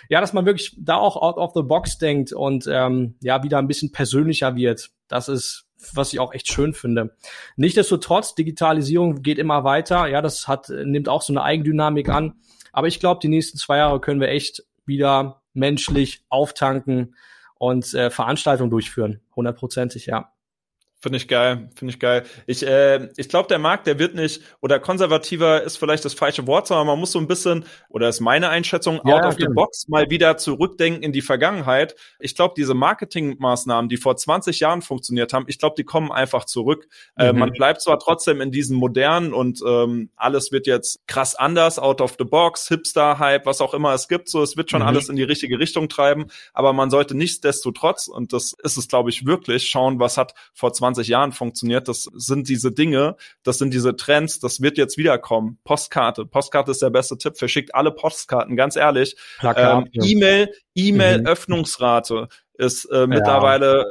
ja, 0.08 0.20
dass 0.20 0.32
man 0.32 0.46
wirklich 0.46 0.76
da 0.78 0.96
auch 0.96 1.16
out 1.16 1.36
of 1.36 1.52
the 1.54 1.62
box 1.62 1.98
denkt 1.98 2.32
und 2.32 2.66
ähm, 2.70 3.16
ja, 3.20 3.42
wieder 3.42 3.58
ein 3.58 3.68
bisschen 3.68 3.92
persönlicher 3.92 4.54
wird. 4.54 4.90
Das 5.08 5.28
ist, 5.28 5.66
was 5.92 6.12
ich 6.12 6.20
auch 6.20 6.32
echt 6.32 6.50
schön 6.52 6.74
finde. 6.74 7.16
Nichtsdestotrotz, 7.56 8.34
Digitalisierung 8.34 9.22
geht 9.22 9.38
immer 9.38 9.64
weiter. 9.64 10.06
Ja, 10.06 10.22
das 10.22 10.48
hat, 10.48 10.68
nimmt 10.68 11.08
auch 11.08 11.22
so 11.22 11.32
eine 11.32 11.42
Eigendynamik 11.42 12.08
an. 12.08 12.34
Aber 12.72 12.86
ich 12.86 13.00
glaube, 13.00 13.20
die 13.20 13.28
nächsten 13.28 13.58
zwei 13.58 13.78
Jahre 13.78 14.00
können 14.00 14.20
wir 14.20 14.28
echt 14.28 14.64
wieder 14.86 15.42
menschlich 15.52 16.24
auftanken 16.28 17.14
und 17.58 17.92
äh, 17.94 18.10
Veranstaltungen 18.10 18.70
durchführen. 18.70 19.20
Hundertprozentig, 19.36 20.06
ja. 20.06 20.32
Finde 21.02 21.16
ich 21.16 21.26
geil, 21.26 21.68
finde 21.74 21.92
ich 21.92 21.98
geil. 21.98 22.22
Ich, 22.46 22.64
äh, 22.64 23.08
ich 23.16 23.28
glaube, 23.28 23.48
der 23.48 23.58
Markt, 23.58 23.88
der 23.88 23.98
wird 23.98 24.14
nicht, 24.14 24.40
oder 24.60 24.78
konservativer 24.78 25.60
ist 25.64 25.76
vielleicht 25.76 26.04
das 26.04 26.14
falsche 26.14 26.46
Wort, 26.46 26.68
sondern 26.68 26.86
man 26.86 26.96
muss 27.00 27.10
so 27.10 27.18
ein 27.18 27.26
bisschen, 27.26 27.64
oder 27.88 28.08
ist 28.08 28.20
meine 28.20 28.50
Einschätzung, 28.50 29.00
ja, 29.04 29.16
out 29.16 29.24
of 29.24 29.34
the 29.36 29.48
box 29.52 29.88
mal 29.88 30.10
wieder 30.10 30.36
zurückdenken 30.36 31.02
in 31.02 31.10
die 31.10 31.20
Vergangenheit. 31.20 31.96
Ich 32.20 32.36
glaube, 32.36 32.54
diese 32.56 32.74
Marketingmaßnahmen, 32.74 33.88
die 33.88 33.96
vor 33.96 34.16
20 34.16 34.60
Jahren 34.60 34.80
funktioniert 34.80 35.32
haben, 35.32 35.46
ich 35.48 35.58
glaube, 35.58 35.74
die 35.76 35.82
kommen 35.82 36.12
einfach 36.12 36.44
zurück. 36.44 36.86
Äh, 37.16 37.32
mhm. 37.32 37.36
Äh, 37.36 37.40
man 37.40 37.50
bleibt 37.50 37.82
zwar 37.82 37.98
trotzdem 37.98 38.40
in 38.40 38.52
diesen 38.52 38.76
modernen 38.76 39.32
und 39.32 39.60
ähm, 39.66 40.10
alles 40.14 40.52
wird 40.52 40.68
jetzt 40.68 41.00
krass 41.08 41.34
anders, 41.34 41.80
out 41.80 42.00
of 42.00 42.14
the 42.16 42.24
box, 42.24 42.68
Hipster-Hype, 42.68 43.44
was 43.44 43.60
auch 43.60 43.74
immer 43.74 43.92
es 43.92 44.06
gibt, 44.06 44.28
so 44.28 44.40
es 44.40 44.56
wird 44.56 44.70
schon 44.70 44.82
mhm. 44.82 44.86
alles 44.86 45.08
in 45.08 45.16
die 45.16 45.24
richtige 45.24 45.58
Richtung 45.58 45.88
treiben, 45.88 46.26
aber 46.54 46.72
man 46.72 46.90
sollte 46.90 47.16
nichtsdestotrotz, 47.16 48.06
und 48.06 48.32
das 48.32 48.54
ist 48.62 48.76
es, 48.76 48.86
glaube 48.86 49.10
ich, 49.10 49.26
wirklich, 49.26 49.66
schauen, 49.68 49.98
was 49.98 50.16
hat 50.16 50.34
vor 50.54 50.72
20 50.72 50.91
20 50.94 51.08
Jahren 51.08 51.32
funktioniert. 51.32 51.88
Das 51.88 52.08
sind 52.14 52.48
diese 52.48 52.72
Dinge, 52.72 53.16
das 53.42 53.58
sind 53.58 53.72
diese 53.72 53.96
Trends, 53.96 54.40
das 54.40 54.60
wird 54.60 54.78
jetzt 54.78 54.98
wiederkommen. 54.98 55.58
Postkarte. 55.64 56.26
Postkarte 56.26 56.70
ist 56.70 56.82
der 56.82 56.90
beste 56.90 57.18
Tipp. 57.18 57.38
Verschickt 57.38 57.74
alle 57.74 57.90
Postkarten, 57.90 58.56
ganz 58.56 58.76
ehrlich. 58.76 59.16
Ähm, 59.42 59.86
E-Mail, 59.92 60.52
E-Mail-Öffnungsrate 60.74 62.28
mhm. 62.28 62.64
ist 62.64 62.84
äh, 62.86 63.06
mittlerweile 63.06 63.78
ja 63.78 63.84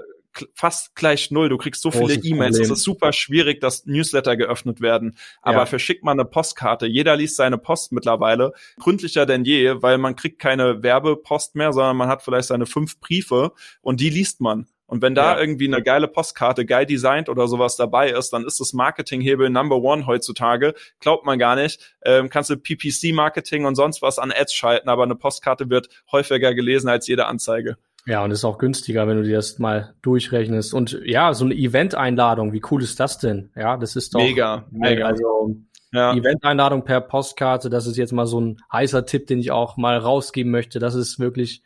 fast 0.53 0.95
gleich 0.95 1.31
null. 1.31 1.49
Du 1.49 1.57
kriegst 1.57 1.81
so 1.81 1.91
viele 1.91 2.13
E-Mails. 2.13 2.59
Es 2.59 2.69
ist 2.69 2.83
super 2.83 3.13
schwierig, 3.13 3.59
dass 3.59 3.85
Newsletter 3.85 4.37
geöffnet 4.37 4.81
werden. 4.81 5.17
Aber 5.41 5.59
ja. 5.59 5.65
verschickt 5.65 6.03
mal 6.03 6.11
eine 6.11 6.25
Postkarte. 6.25 6.85
Jeder 6.87 7.15
liest 7.15 7.35
seine 7.35 7.57
Post 7.57 7.91
mittlerweile. 7.91 8.53
Gründlicher 8.79 9.25
denn 9.25 9.43
je, 9.43 9.81
weil 9.81 9.97
man 9.97 10.15
kriegt 10.15 10.39
keine 10.39 10.83
Werbepost 10.83 11.55
mehr, 11.55 11.73
sondern 11.73 11.97
man 11.97 12.09
hat 12.09 12.23
vielleicht 12.23 12.47
seine 12.47 12.65
fünf 12.65 12.99
Briefe 12.99 13.51
und 13.81 13.99
die 13.99 14.09
liest 14.09 14.41
man. 14.41 14.67
Und 14.91 15.01
wenn 15.01 15.15
da 15.15 15.35
ja. 15.35 15.39
irgendwie 15.39 15.73
eine 15.73 15.81
geile 15.81 16.09
Postkarte, 16.09 16.65
geil 16.65 16.85
designt 16.85 17.29
oder 17.29 17.47
sowas 17.47 17.77
dabei 17.77 18.09
ist, 18.09 18.31
dann 18.31 18.43
ist 18.45 18.59
das 18.59 18.73
Marketinghebel 18.73 19.49
Number 19.49 19.77
One 19.77 20.05
heutzutage. 20.05 20.73
Glaubt 20.99 21.25
man 21.25 21.39
gar 21.39 21.55
nicht. 21.55 21.95
Ähm, 22.03 22.29
kannst 22.29 22.49
du 22.49 22.57
PPC-Marketing 22.57 23.63
und 23.63 23.75
sonst 23.75 24.01
was 24.01 24.19
an 24.19 24.33
Ads 24.33 24.53
schalten, 24.53 24.89
aber 24.89 25.03
eine 25.03 25.15
Postkarte 25.15 25.69
wird 25.69 25.87
häufiger 26.11 26.53
gelesen 26.53 26.89
als 26.89 27.07
jede 27.07 27.27
Anzeige. 27.27 27.77
Ja, 28.05 28.21
und 28.21 28.31
ist 28.31 28.43
auch 28.43 28.57
günstiger, 28.57 29.07
wenn 29.07 29.15
du 29.15 29.23
dir 29.23 29.37
das 29.37 29.59
mal 29.59 29.93
durchrechnest. 30.01 30.73
Und 30.73 30.99
ja, 31.05 31.33
so 31.33 31.45
eine 31.45 31.53
Event-Einladung, 31.53 32.51
wie 32.51 32.61
cool 32.69 32.83
ist 32.83 32.99
das 32.99 33.17
denn? 33.17 33.49
Ja, 33.55 33.77
das 33.77 33.95
ist 33.95 34.13
doch 34.13 34.19
mega, 34.19 34.65
mega. 34.71 35.05
Also 35.05 35.55
ja. 35.93 36.13
Event-Einladung 36.13 36.83
per 36.83 36.99
Postkarte, 36.99 37.69
das 37.69 37.87
ist 37.87 37.95
jetzt 37.95 38.11
mal 38.11 38.27
so 38.27 38.41
ein 38.41 38.57
heißer 38.73 39.05
Tipp, 39.05 39.27
den 39.27 39.39
ich 39.39 39.51
auch 39.51 39.77
mal 39.77 39.97
rausgeben 39.97 40.51
möchte. 40.51 40.79
Das 40.79 40.95
ist 40.95 41.17
wirklich 41.17 41.63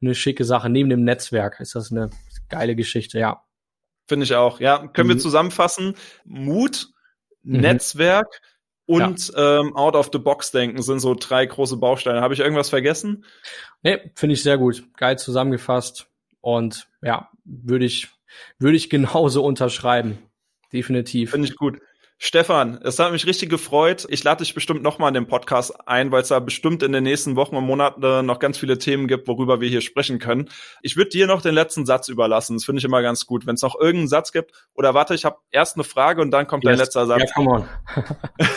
eine 0.00 0.14
schicke 0.14 0.46
Sache. 0.46 0.70
Neben 0.70 0.88
dem 0.88 1.04
Netzwerk 1.04 1.60
ist 1.60 1.74
das 1.74 1.92
eine 1.92 2.08
geile 2.52 2.76
Geschichte, 2.76 3.18
ja. 3.18 3.44
Finde 4.06 4.24
ich 4.24 4.34
auch. 4.34 4.60
Ja, 4.60 4.86
können 4.88 5.08
mhm. 5.08 5.14
wir 5.14 5.18
zusammenfassen? 5.18 5.96
Mut, 6.24 6.88
mhm. 7.42 7.60
Netzwerk 7.60 8.40
und 8.86 9.28
ja. 9.28 9.60
ähm, 9.60 9.76
out 9.76 9.94
of 9.94 10.10
the 10.12 10.18
box 10.18 10.50
denken 10.50 10.82
sind 10.82 11.00
so 11.00 11.14
drei 11.14 11.46
große 11.46 11.76
Bausteine. 11.76 12.20
Habe 12.20 12.34
ich 12.34 12.40
irgendwas 12.40 12.68
vergessen? 12.68 13.24
Nee, 13.82 14.10
finde 14.14 14.34
ich 14.34 14.42
sehr 14.42 14.58
gut. 14.58 14.84
Geil 14.96 15.18
zusammengefasst. 15.18 16.08
Und 16.40 16.88
ja, 17.00 17.30
würde 17.44 17.84
ich, 17.84 18.08
würde 18.58 18.76
ich 18.76 18.90
genauso 18.90 19.44
unterschreiben. 19.46 20.18
Definitiv. 20.72 21.30
Finde 21.30 21.48
ich 21.48 21.56
gut. 21.56 21.78
Stefan, 22.24 22.78
es 22.84 23.00
hat 23.00 23.10
mich 23.10 23.26
richtig 23.26 23.50
gefreut. 23.50 24.06
Ich 24.08 24.22
lade 24.22 24.44
dich 24.44 24.54
bestimmt 24.54 24.80
nochmal 24.80 25.08
in 25.08 25.14
den 25.14 25.26
Podcast 25.26 25.74
ein, 25.88 26.12
weil 26.12 26.22
es 26.22 26.28
da 26.28 26.38
bestimmt 26.38 26.84
in 26.84 26.92
den 26.92 27.02
nächsten 27.02 27.34
Wochen 27.34 27.56
und 27.56 27.64
Monaten 27.64 28.24
noch 28.24 28.38
ganz 28.38 28.58
viele 28.58 28.78
Themen 28.78 29.08
gibt, 29.08 29.26
worüber 29.26 29.60
wir 29.60 29.68
hier 29.68 29.80
sprechen 29.80 30.20
können. 30.20 30.48
Ich 30.82 30.96
würde 30.96 31.10
dir 31.10 31.26
noch 31.26 31.42
den 31.42 31.52
letzten 31.52 31.84
Satz 31.84 32.06
überlassen. 32.06 32.54
Das 32.54 32.64
finde 32.64 32.78
ich 32.78 32.84
immer 32.84 33.02
ganz 33.02 33.26
gut. 33.26 33.44
Wenn 33.44 33.56
es 33.56 33.62
noch 33.62 33.74
irgendeinen 33.74 34.06
Satz 34.06 34.30
gibt, 34.30 34.52
oder 34.74 34.94
warte, 34.94 35.16
ich 35.16 35.24
habe 35.24 35.38
erst 35.50 35.74
eine 35.74 35.82
Frage 35.82 36.22
und 36.22 36.30
dann 36.30 36.46
kommt 36.46 36.62
yes. 36.62 36.70
dein 36.70 36.78
letzter 36.78 37.06
Satz. 37.06 37.22
Ja, 37.26 37.34
come 37.34 37.50
on. 37.50 37.68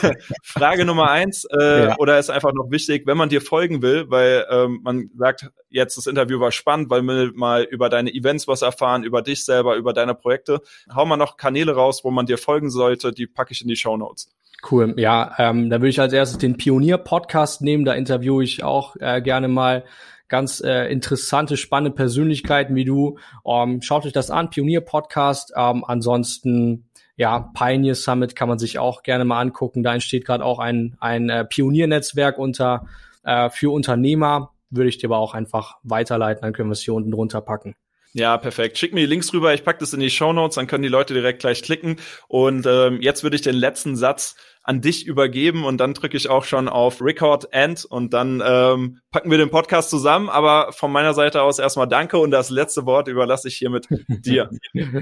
Frage 0.43 0.86
Nummer 0.86 1.09
eins, 1.09 1.47
äh, 1.59 1.86
ja. 1.86 1.95
oder 1.97 2.20
ist 2.20 2.30
einfach 2.30 2.53
noch 2.53 2.70
wichtig, 2.70 3.07
wenn 3.07 3.18
man 3.18 3.30
dir 3.30 3.41
folgen 3.41 3.82
will, 3.82 4.05
weil 4.11 4.45
ähm, 4.51 4.82
man 4.84 5.09
sagt, 5.18 5.49
jetzt 5.70 5.97
das 5.97 6.05
Interview 6.05 6.39
war 6.39 6.51
spannend, 6.51 6.91
weil 6.91 7.01
wir 7.01 7.32
mal 7.34 7.63
über 7.63 7.89
deine 7.89 8.13
Events 8.13 8.47
was 8.47 8.61
erfahren, 8.61 9.03
über 9.03 9.24
dich 9.24 9.43
selber, 9.43 9.76
über 9.76 9.91
deine 9.91 10.13
Projekte. 10.13 10.61
Hau 10.93 11.05
mal 11.05 11.18
noch 11.18 11.36
Kanäle 11.36 11.74
raus, 11.74 12.01
wo 12.03 12.11
man 12.11 12.28
dir 12.28 12.38
folgen 12.38 12.70
sollte. 12.70 13.11
Die 13.11 13.26
packe 13.26 13.51
ich 13.51 13.55
in 13.62 13.68
die 13.68 13.76
Show 13.76 13.97
Notes. 13.97 14.30
Cool. 14.70 14.95
Ja, 14.97 15.34
ähm, 15.38 15.70
da 15.70 15.78
würde 15.78 15.89
ich 15.89 15.99
als 15.99 16.14
erstes 16.14 16.39
den 16.39 16.58
Pionier-Podcast 16.58 17.62
nehmen. 17.62 17.86
Da 17.86 17.93
interviewe 17.93 18.43
ich 18.43 18.64
auch 18.64 18.95
äh, 18.99 19.22
gerne 19.22 19.47
mal 19.47 19.84
ganz 20.28 20.60
äh, 20.60 20.91
interessante, 20.91 21.56
spannende 21.56 21.95
Persönlichkeiten 21.95 22.76
wie 22.76 22.86
du. 22.86 23.20
Ähm, 23.45 23.82
schaut 23.82 24.06
euch 24.06 24.14
das 24.14 24.32
an, 24.32 24.49
Pionier-Podcast. 24.49 25.53
Ähm, 25.56 25.84
ansonsten, 25.86 26.89
ja, 27.16 27.51
Pioneer 27.53 27.95
Summit 27.95 28.36
kann 28.36 28.49
man 28.49 28.58
sich 28.58 28.80
auch 28.80 29.03
gerne 29.03 29.24
mal 29.24 29.39
angucken. 29.39 29.84
Da 29.84 29.93
entsteht 29.93 30.26
gerade 30.26 30.43
auch 30.43 30.60
ein, 30.60 30.97
ein 30.99 31.30
äh, 31.30 31.45
Pioniernetzwerk 31.45 32.39
unter 32.39 32.88
äh, 33.24 33.49
für 33.49 33.72
Unternehmer. 33.72 34.51
Würde 34.72 34.89
ich 34.89 34.97
dir 34.97 35.08
aber 35.08 35.20
auch 35.20 35.36
einfach 35.36 35.78
weiterleiten, 35.84 36.41
dann 36.41 36.53
können 36.53 36.70
wir 36.70 36.74
es 36.74 36.82
hier 36.82 36.95
unten 36.95 37.12
drunter 37.12 37.41
packen. 37.41 37.76
Ja, 38.16 38.38
perfekt. 38.38 38.78
Schick 38.78 38.93
mir 38.93 39.01
die 39.01 39.07
Links 39.07 39.34
rüber, 39.34 39.53
ich 39.53 39.66
pack 39.66 39.78
das 39.80 39.91
in 39.91 39.99
die 39.99 40.09
Show 40.09 40.32
Notes, 40.32 40.55
dann 40.55 40.68
können 40.68 40.84
die 40.84 40.89
Leute 40.89 41.13
direkt 41.13 41.39
gleich 41.39 41.61
klicken. 41.61 41.97
Und 42.30 42.66
ähm, 42.66 43.01
jetzt 43.01 43.24
würde 43.24 43.36
ich 43.36 43.41
den 43.41 43.55
letzten 43.55 43.97
Satz 43.97 44.38
an 44.63 44.80
dich 44.80 45.05
übergeben 45.05 45.66
und 45.66 45.80
dann 45.80 45.93
drücke 45.93 46.16
ich 46.16 46.30
auch 46.30 46.45
schon 46.45 46.70
auf 46.70 47.01
Record 47.01 47.51
End 47.51 47.84
und 47.84 48.13
dann 48.13 48.41
ähm, 48.43 49.01
packen 49.11 49.30
wir 49.30 49.38
den 49.38 49.49
Podcast 49.49 49.89
zusammen. 49.89 50.30
Aber 50.30 50.72
von 50.72 50.93
meiner 50.93 51.13
Seite 51.13 51.41
aus 51.41 51.59
erstmal 51.59 51.89
danke 51.89 52.18
und 52.18 52.32
das 52.32 52.49
letzte 52.49 52.86
Wort 52.86 53.09
überlasse 53.09 53.49
ich 53.49 53.57
hiermit 53.57 53.89
dir. 54.07 54.49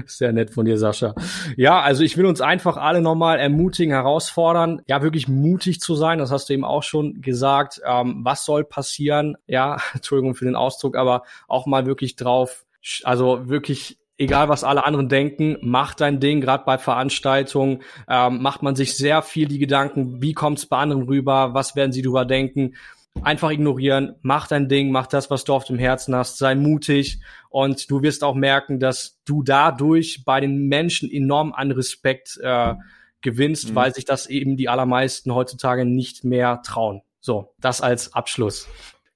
Sehr 0.06 0.32
nett 0.32 0.52
von 0.52 0.66
dir, 0.66 0.76
Sascha. 0.76 1.14
Ja, 1.56 1.80
also 1.82 2.02
ich 2.02 2.16
will 2.16 2.26
uns 2.26 2.40
einfach 2.40 2.76
alle 2.76 3.00
nochmal 3.00 3.38
ermutigen, 3.38 3.94
herausfordern, 3.94 4.82
ja, 4.88 5.04
wirklich 5.04 5.28
mutig 5.28 5.78
zu 5.78 5.94
sein. 5.94 6.18
Das 6.18 6.32
hast 6.32 6.48
du 6.48 6.52
eben 6.52 6.64
auch 6.64 6.82
schon 6.82 7.20
gesagt. 7.20 7.80
Ähm, 7.86 8.22
was 8.24 8.44
soll 8.44 8.64
passieren? 8.64 9.36
Ja, 9.46 9.76
Entschuldigung 9.94 10.34
für 10.34 10.46
den 10.46 10.56
Ausdruck, 10.56 10.96
aber 10.96 11.22
auch 11.46 11.66
mal 11.66 11.86
wirklich 11.86 12.16
drauf, 12.16 12.64
also 13.04 13.48
wirklich 13.48 13.98
egal 14.18 14.48
was 14.48 14.64
alle 14.64 14.84
anderen 14.84 15.08
denken, 15.08 15.56
mach 15.60 15.94
dein 15.94 16.20
Ding, 16.20 16.40
gerade 16.40 16.64
bei 16.64 16.78
Veranstaltungen, 16.78 17.82
ähm, 18.08 18.42
macht 18.42 18.62
man 18.62 18.76
sich 18.76 18.96
sehr 18.96 19.22
viel 19.22 19.48
die 19.48 19.58
Gedanken, 19.58 20.22
wie 20.22 20.34
kommt 20.34 20.58
es 20.58 20.66
bei 20.66 20.78
anderen 20.78 21.02
rüber, 21.04 21.54
was 21.54 21.76
werden 21.76 21.92
sie 21.92 22.02
drüber 22.02 22.24
denken. 22.24 22.74
Einfach 23.22 23.50
ignorieren, 23.50 24.16
mach 24.22 24.48
dein 24.48 24.68
Ding, 24.68 24.90
mach 24.90 25.06
das, 25.06 25.30
was 25.30 25.44
du 25.44 25.54
auf 25.54 25.64
dem 25.64 25.78
Herzen 25.78 26.16
hast, 26.16 26.38
sei 26.38 26.56
mutig 26.56 27.20
und 27.48 27.88
du 27.88 28.02
wirst 28.02 28.24
auch 28.24 28.34
merken, 28.34 28.80
dass 28.80 29.20
du 29.24 29.44
dadurch 29.44 30.24
bei 30.24 30.40
den 30.40 30.66
Menschen 30.66 31.10
enorm 31.10 31.52
an 31.52 31.70
Respekt 31.70 32.38
äh, 32.42 32.74
gewinnst, 33.20 33.70
mhm. 33.70 33.74
weil 33.76 33.94
sich 33.94 34.04
das 34.04 34.26
eben 34.26 34.56
die 34.56 34.68
allermeisten 34.68 35.32
heutzutage 35.32 35.84
nicht 35.84 36.24
mehr 36.24 36.60
trauen. 36.62 37.02
So, 37.20 37.54
das 37.60 37.80
als 37.80 38.14
Abschluss. 38.14 38.68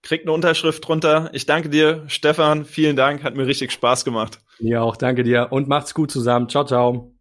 Kriegt 0.03 0.25
eine 0.25 0.33
Unterschrift 0.33 0.87
drunter. 0.87 1.31
Ich 1.33 1.47
danke 1.47 1.69
dir, 1.69 2.05
Stefan. 2.07 2.65
Vielen 2.65 2.97
Dank. 2.97 3.25
Hat 3.25 3.35
mir 3.35 3.47
richtig 3.47 3.73
Spaß 3.73 4.05
gemacht. 4.05 4.39
Ja, 4.61 4.83
auch 4.83 4.97
danke 4.97 5.25
dir 5.25 5.49
und 5.51 5.69
macht's 5.69 5.95
gut 5.95 6.11
zusammen. 6.11 6.49
Ciao, 6.49 6.65
ciao. 6.65 7.13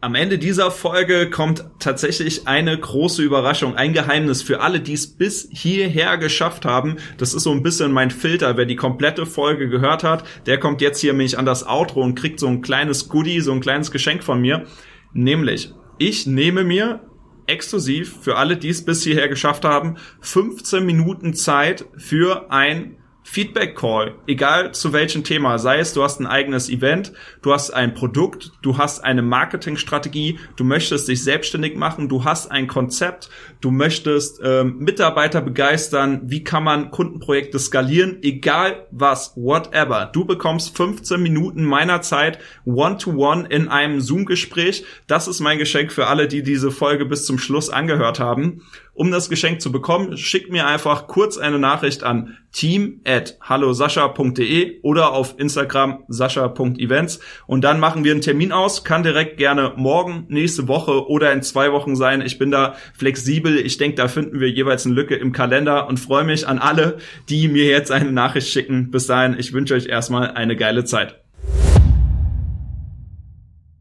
Am 0.00 0.14
Ende 0.14 0.38
dieser 0.38 0.70
Folge 0.70 1.28
kommt 1.28 1.64
tatsächlich 1.80 2.46
eine 2.46 2.78
große 2.78 3.22
Überraschung, 3.22 3.74
ein 3.74 3.92
Geheimnis 3.92 4.42
für 4.42 4.60
alle, 4.60 4.80
die 4.80 4.92
es 4.92 5.16
bis 5.16 5.48
hierher 5.50 6.18
geschafft 6.18 6.64
haben. 6.64 6.98
Das 7.16 7.34
ist 7.34 7.42
so 7.42 7.50
ein 7.50 7.62
bisschen 7.62 7.92
mein 7.92 8.10
Filter. 8.10 8.56
Wer 8.56 8.64
die 8.64 8.76
komplette 8.76 9.26
Folge 9.26 9.68
gehört 9.68 10.04
hat, 10.04 10.24
der 10.46 10.58
kommt 10.60 10.80
jetzt 10.80 11.00
hier 11.00 11.12
nämlich 11.12 11.36
an 11.36 11.46
das 11.46 11.66
Outro 11.66 12.00
und 12.02 12.14
kriegt 12.14 12.38
so 12.38 12.46
ein 12.46 12.62
kleines 12.62 13.08
Goodie, 13.08 13.40
so 13.40 13.52
ein 13.52 13.60
kleines 13.60 13.90
Geschenk 13.90 14.22
von 14.22 14.40
mir. 14.40 14.66
Nämlich, 15.14 15.74
ich 15.98 16.26
nehme 16.26 16.64
mir 16.64 17.00
exklusiv 17.46 18.18
für 18.20 18.36
alle, 18.36 18.56
die 18.56 18.68
es 18.68 18.84
bis 18.84 19.02
hierher 19.02 19.28
geschafft 19.28 19.64
haben, 19.64 19.96
15 20.20 20.84
Minuten 20.84 21.34
Zeit 21.34 21.86
für 21.96 22.50
ein 22.50 22.96
Feedback 23.30 23.76
Call, 23.76 24.14
egal 24.26 24.72
zu 24.72 24.94
welchem 24.94 25.22
Thema, 25.22 25.58
sei 25.58 25.80
es 25.80 25.92
du 25.92 26.02
hast 26.02 26.18
ein 26.18 26.26
eigenes 26.26 26.70
Event, 26.70 27.12
du 27.42 27.52
hast 27.52 27.70
ein 27.70 27.92
Produkt, 27.92 28.52
du 28.62 28.78
hast 28.78 29.04
eine 29.04 29.20
Marketingstrategie, 29.20 30.38
du 30.56 30.64
möchtest 30.64 31.08
dich 31.08 31.22
selbstständig 31.22 31.76
machen, 31.76 32.08
du 32.08 32.24
hast 32.24 32.50
ein 32.50 32.68
Konzept, 32.68 33.28
du 33.60 33.70
möchtest 33.70 34.40
ähm, 34.42 34.78
Mitarbeiter 34.78 35.42
begeistern, 35.42 36.22
wie 36.24 36.42
kann 36.42 36.64
man 36.64 36.90
Kundenprojekte 36.90 37.58
skalieren, 37.58 38.16
egal 38.22 38.86
was, 38.92 39.34
whatever. 39.36 40.08
Du 40.10 40.24
bekommst 40.24 40.74
15 40.74 41.20
Minuten 41.20 41.64
meiner 41.64 42.00
Zeit 42.00 42.38
one-to-one 42.64 43.42
-one 43.42 43.50
in 43.50 43.68
einem 43.68 44.00
Zoom-Gespräch. 44.00 44.86
Das 45.06 45.28
ist 45.28 45.40
mein 45.40 45.58
Geschenk 45.58 45.92
für 45.92 46.06
alle, 46.06 46.28
die 46.28 46.42
diese 46.42 46.70
Folge 46.70 47.04
bis 47.04 47.26
zum 47.26 47.38
Schluss 47.38 47.68
angehört 47.68 48.20
haben. 48.20 48.62
Um 48.98 49.12
das 49.12 49.28
Geschenk 49.28 49.60
zu 49.60 49.70
bekommen, 49.70 50.16
schickt 50.16 50.50
mir 50.50 50.66
einfach 50.66 51.06
kurz 51.06 51.38
eine 51.38 51.60
Nachricht 51.60 52.02
an 52.02 52.36
team 52.50 53.00
at 53.04 53.38
hallosascha.de 53.40 54.80
oder 54.82 55.12
auf 55.12 55.36
Instagram 55.38 56.02
sascha.events 56.08 57.20
und 57.46 57.62
dann 57.62 57.78
machen 57.78 58.02
wir 58.02 58.10
einen 58.10 58.22
Termin 58.22 58.50
aus. 58.50 58.82
Kann 58.82 59.04
direkt 59.04 59.36
gerne 59.36 59.72
morgen, 59.76 60.26
nächste 60.30 60.66
Woche 60.66 61.06
oder 61.06 61.32
in 61.32 61.42
zwei 61.42 61.70
Wochen 61.70 61.94
sein. 61.94 62.22
Ich 62.22 62.40
bin 62.40 62.50
da 62.50 62.74
flexibel. 62.92 63.56
Ich 63.58 63.78
denke, 63.78 63.94
da 63.94 64.08
finden 64.08 64.40
wir 64.40 64.50
jeweils 64.50 64.84
eine 64.84 64.96
Lücke 64.96 65.14
im 65.14 65.30
Kalender 65.30 65.86
und 65.86 66.00
freue 66.00 66.24
mich 66.24 66.48
an 66.48 66.58
alle, 66.58 66.98
die 67.28 67.46
mir 67.46 67.66
jetzt 67.66 67.92
eine 67.92 68.10
Nachricht 68.10 68.48
schicken. 68.48 68.90
Bis 68.90 69.06
dahin, 69.06 69.36
ich 69.38 69.52
wünsche 69.52 69.74
euch 69.74 69.86
erstmal 69.86 70.32
eine 70.32 70.56
geile 70.56 70.84
Zeit. 70.84 71.22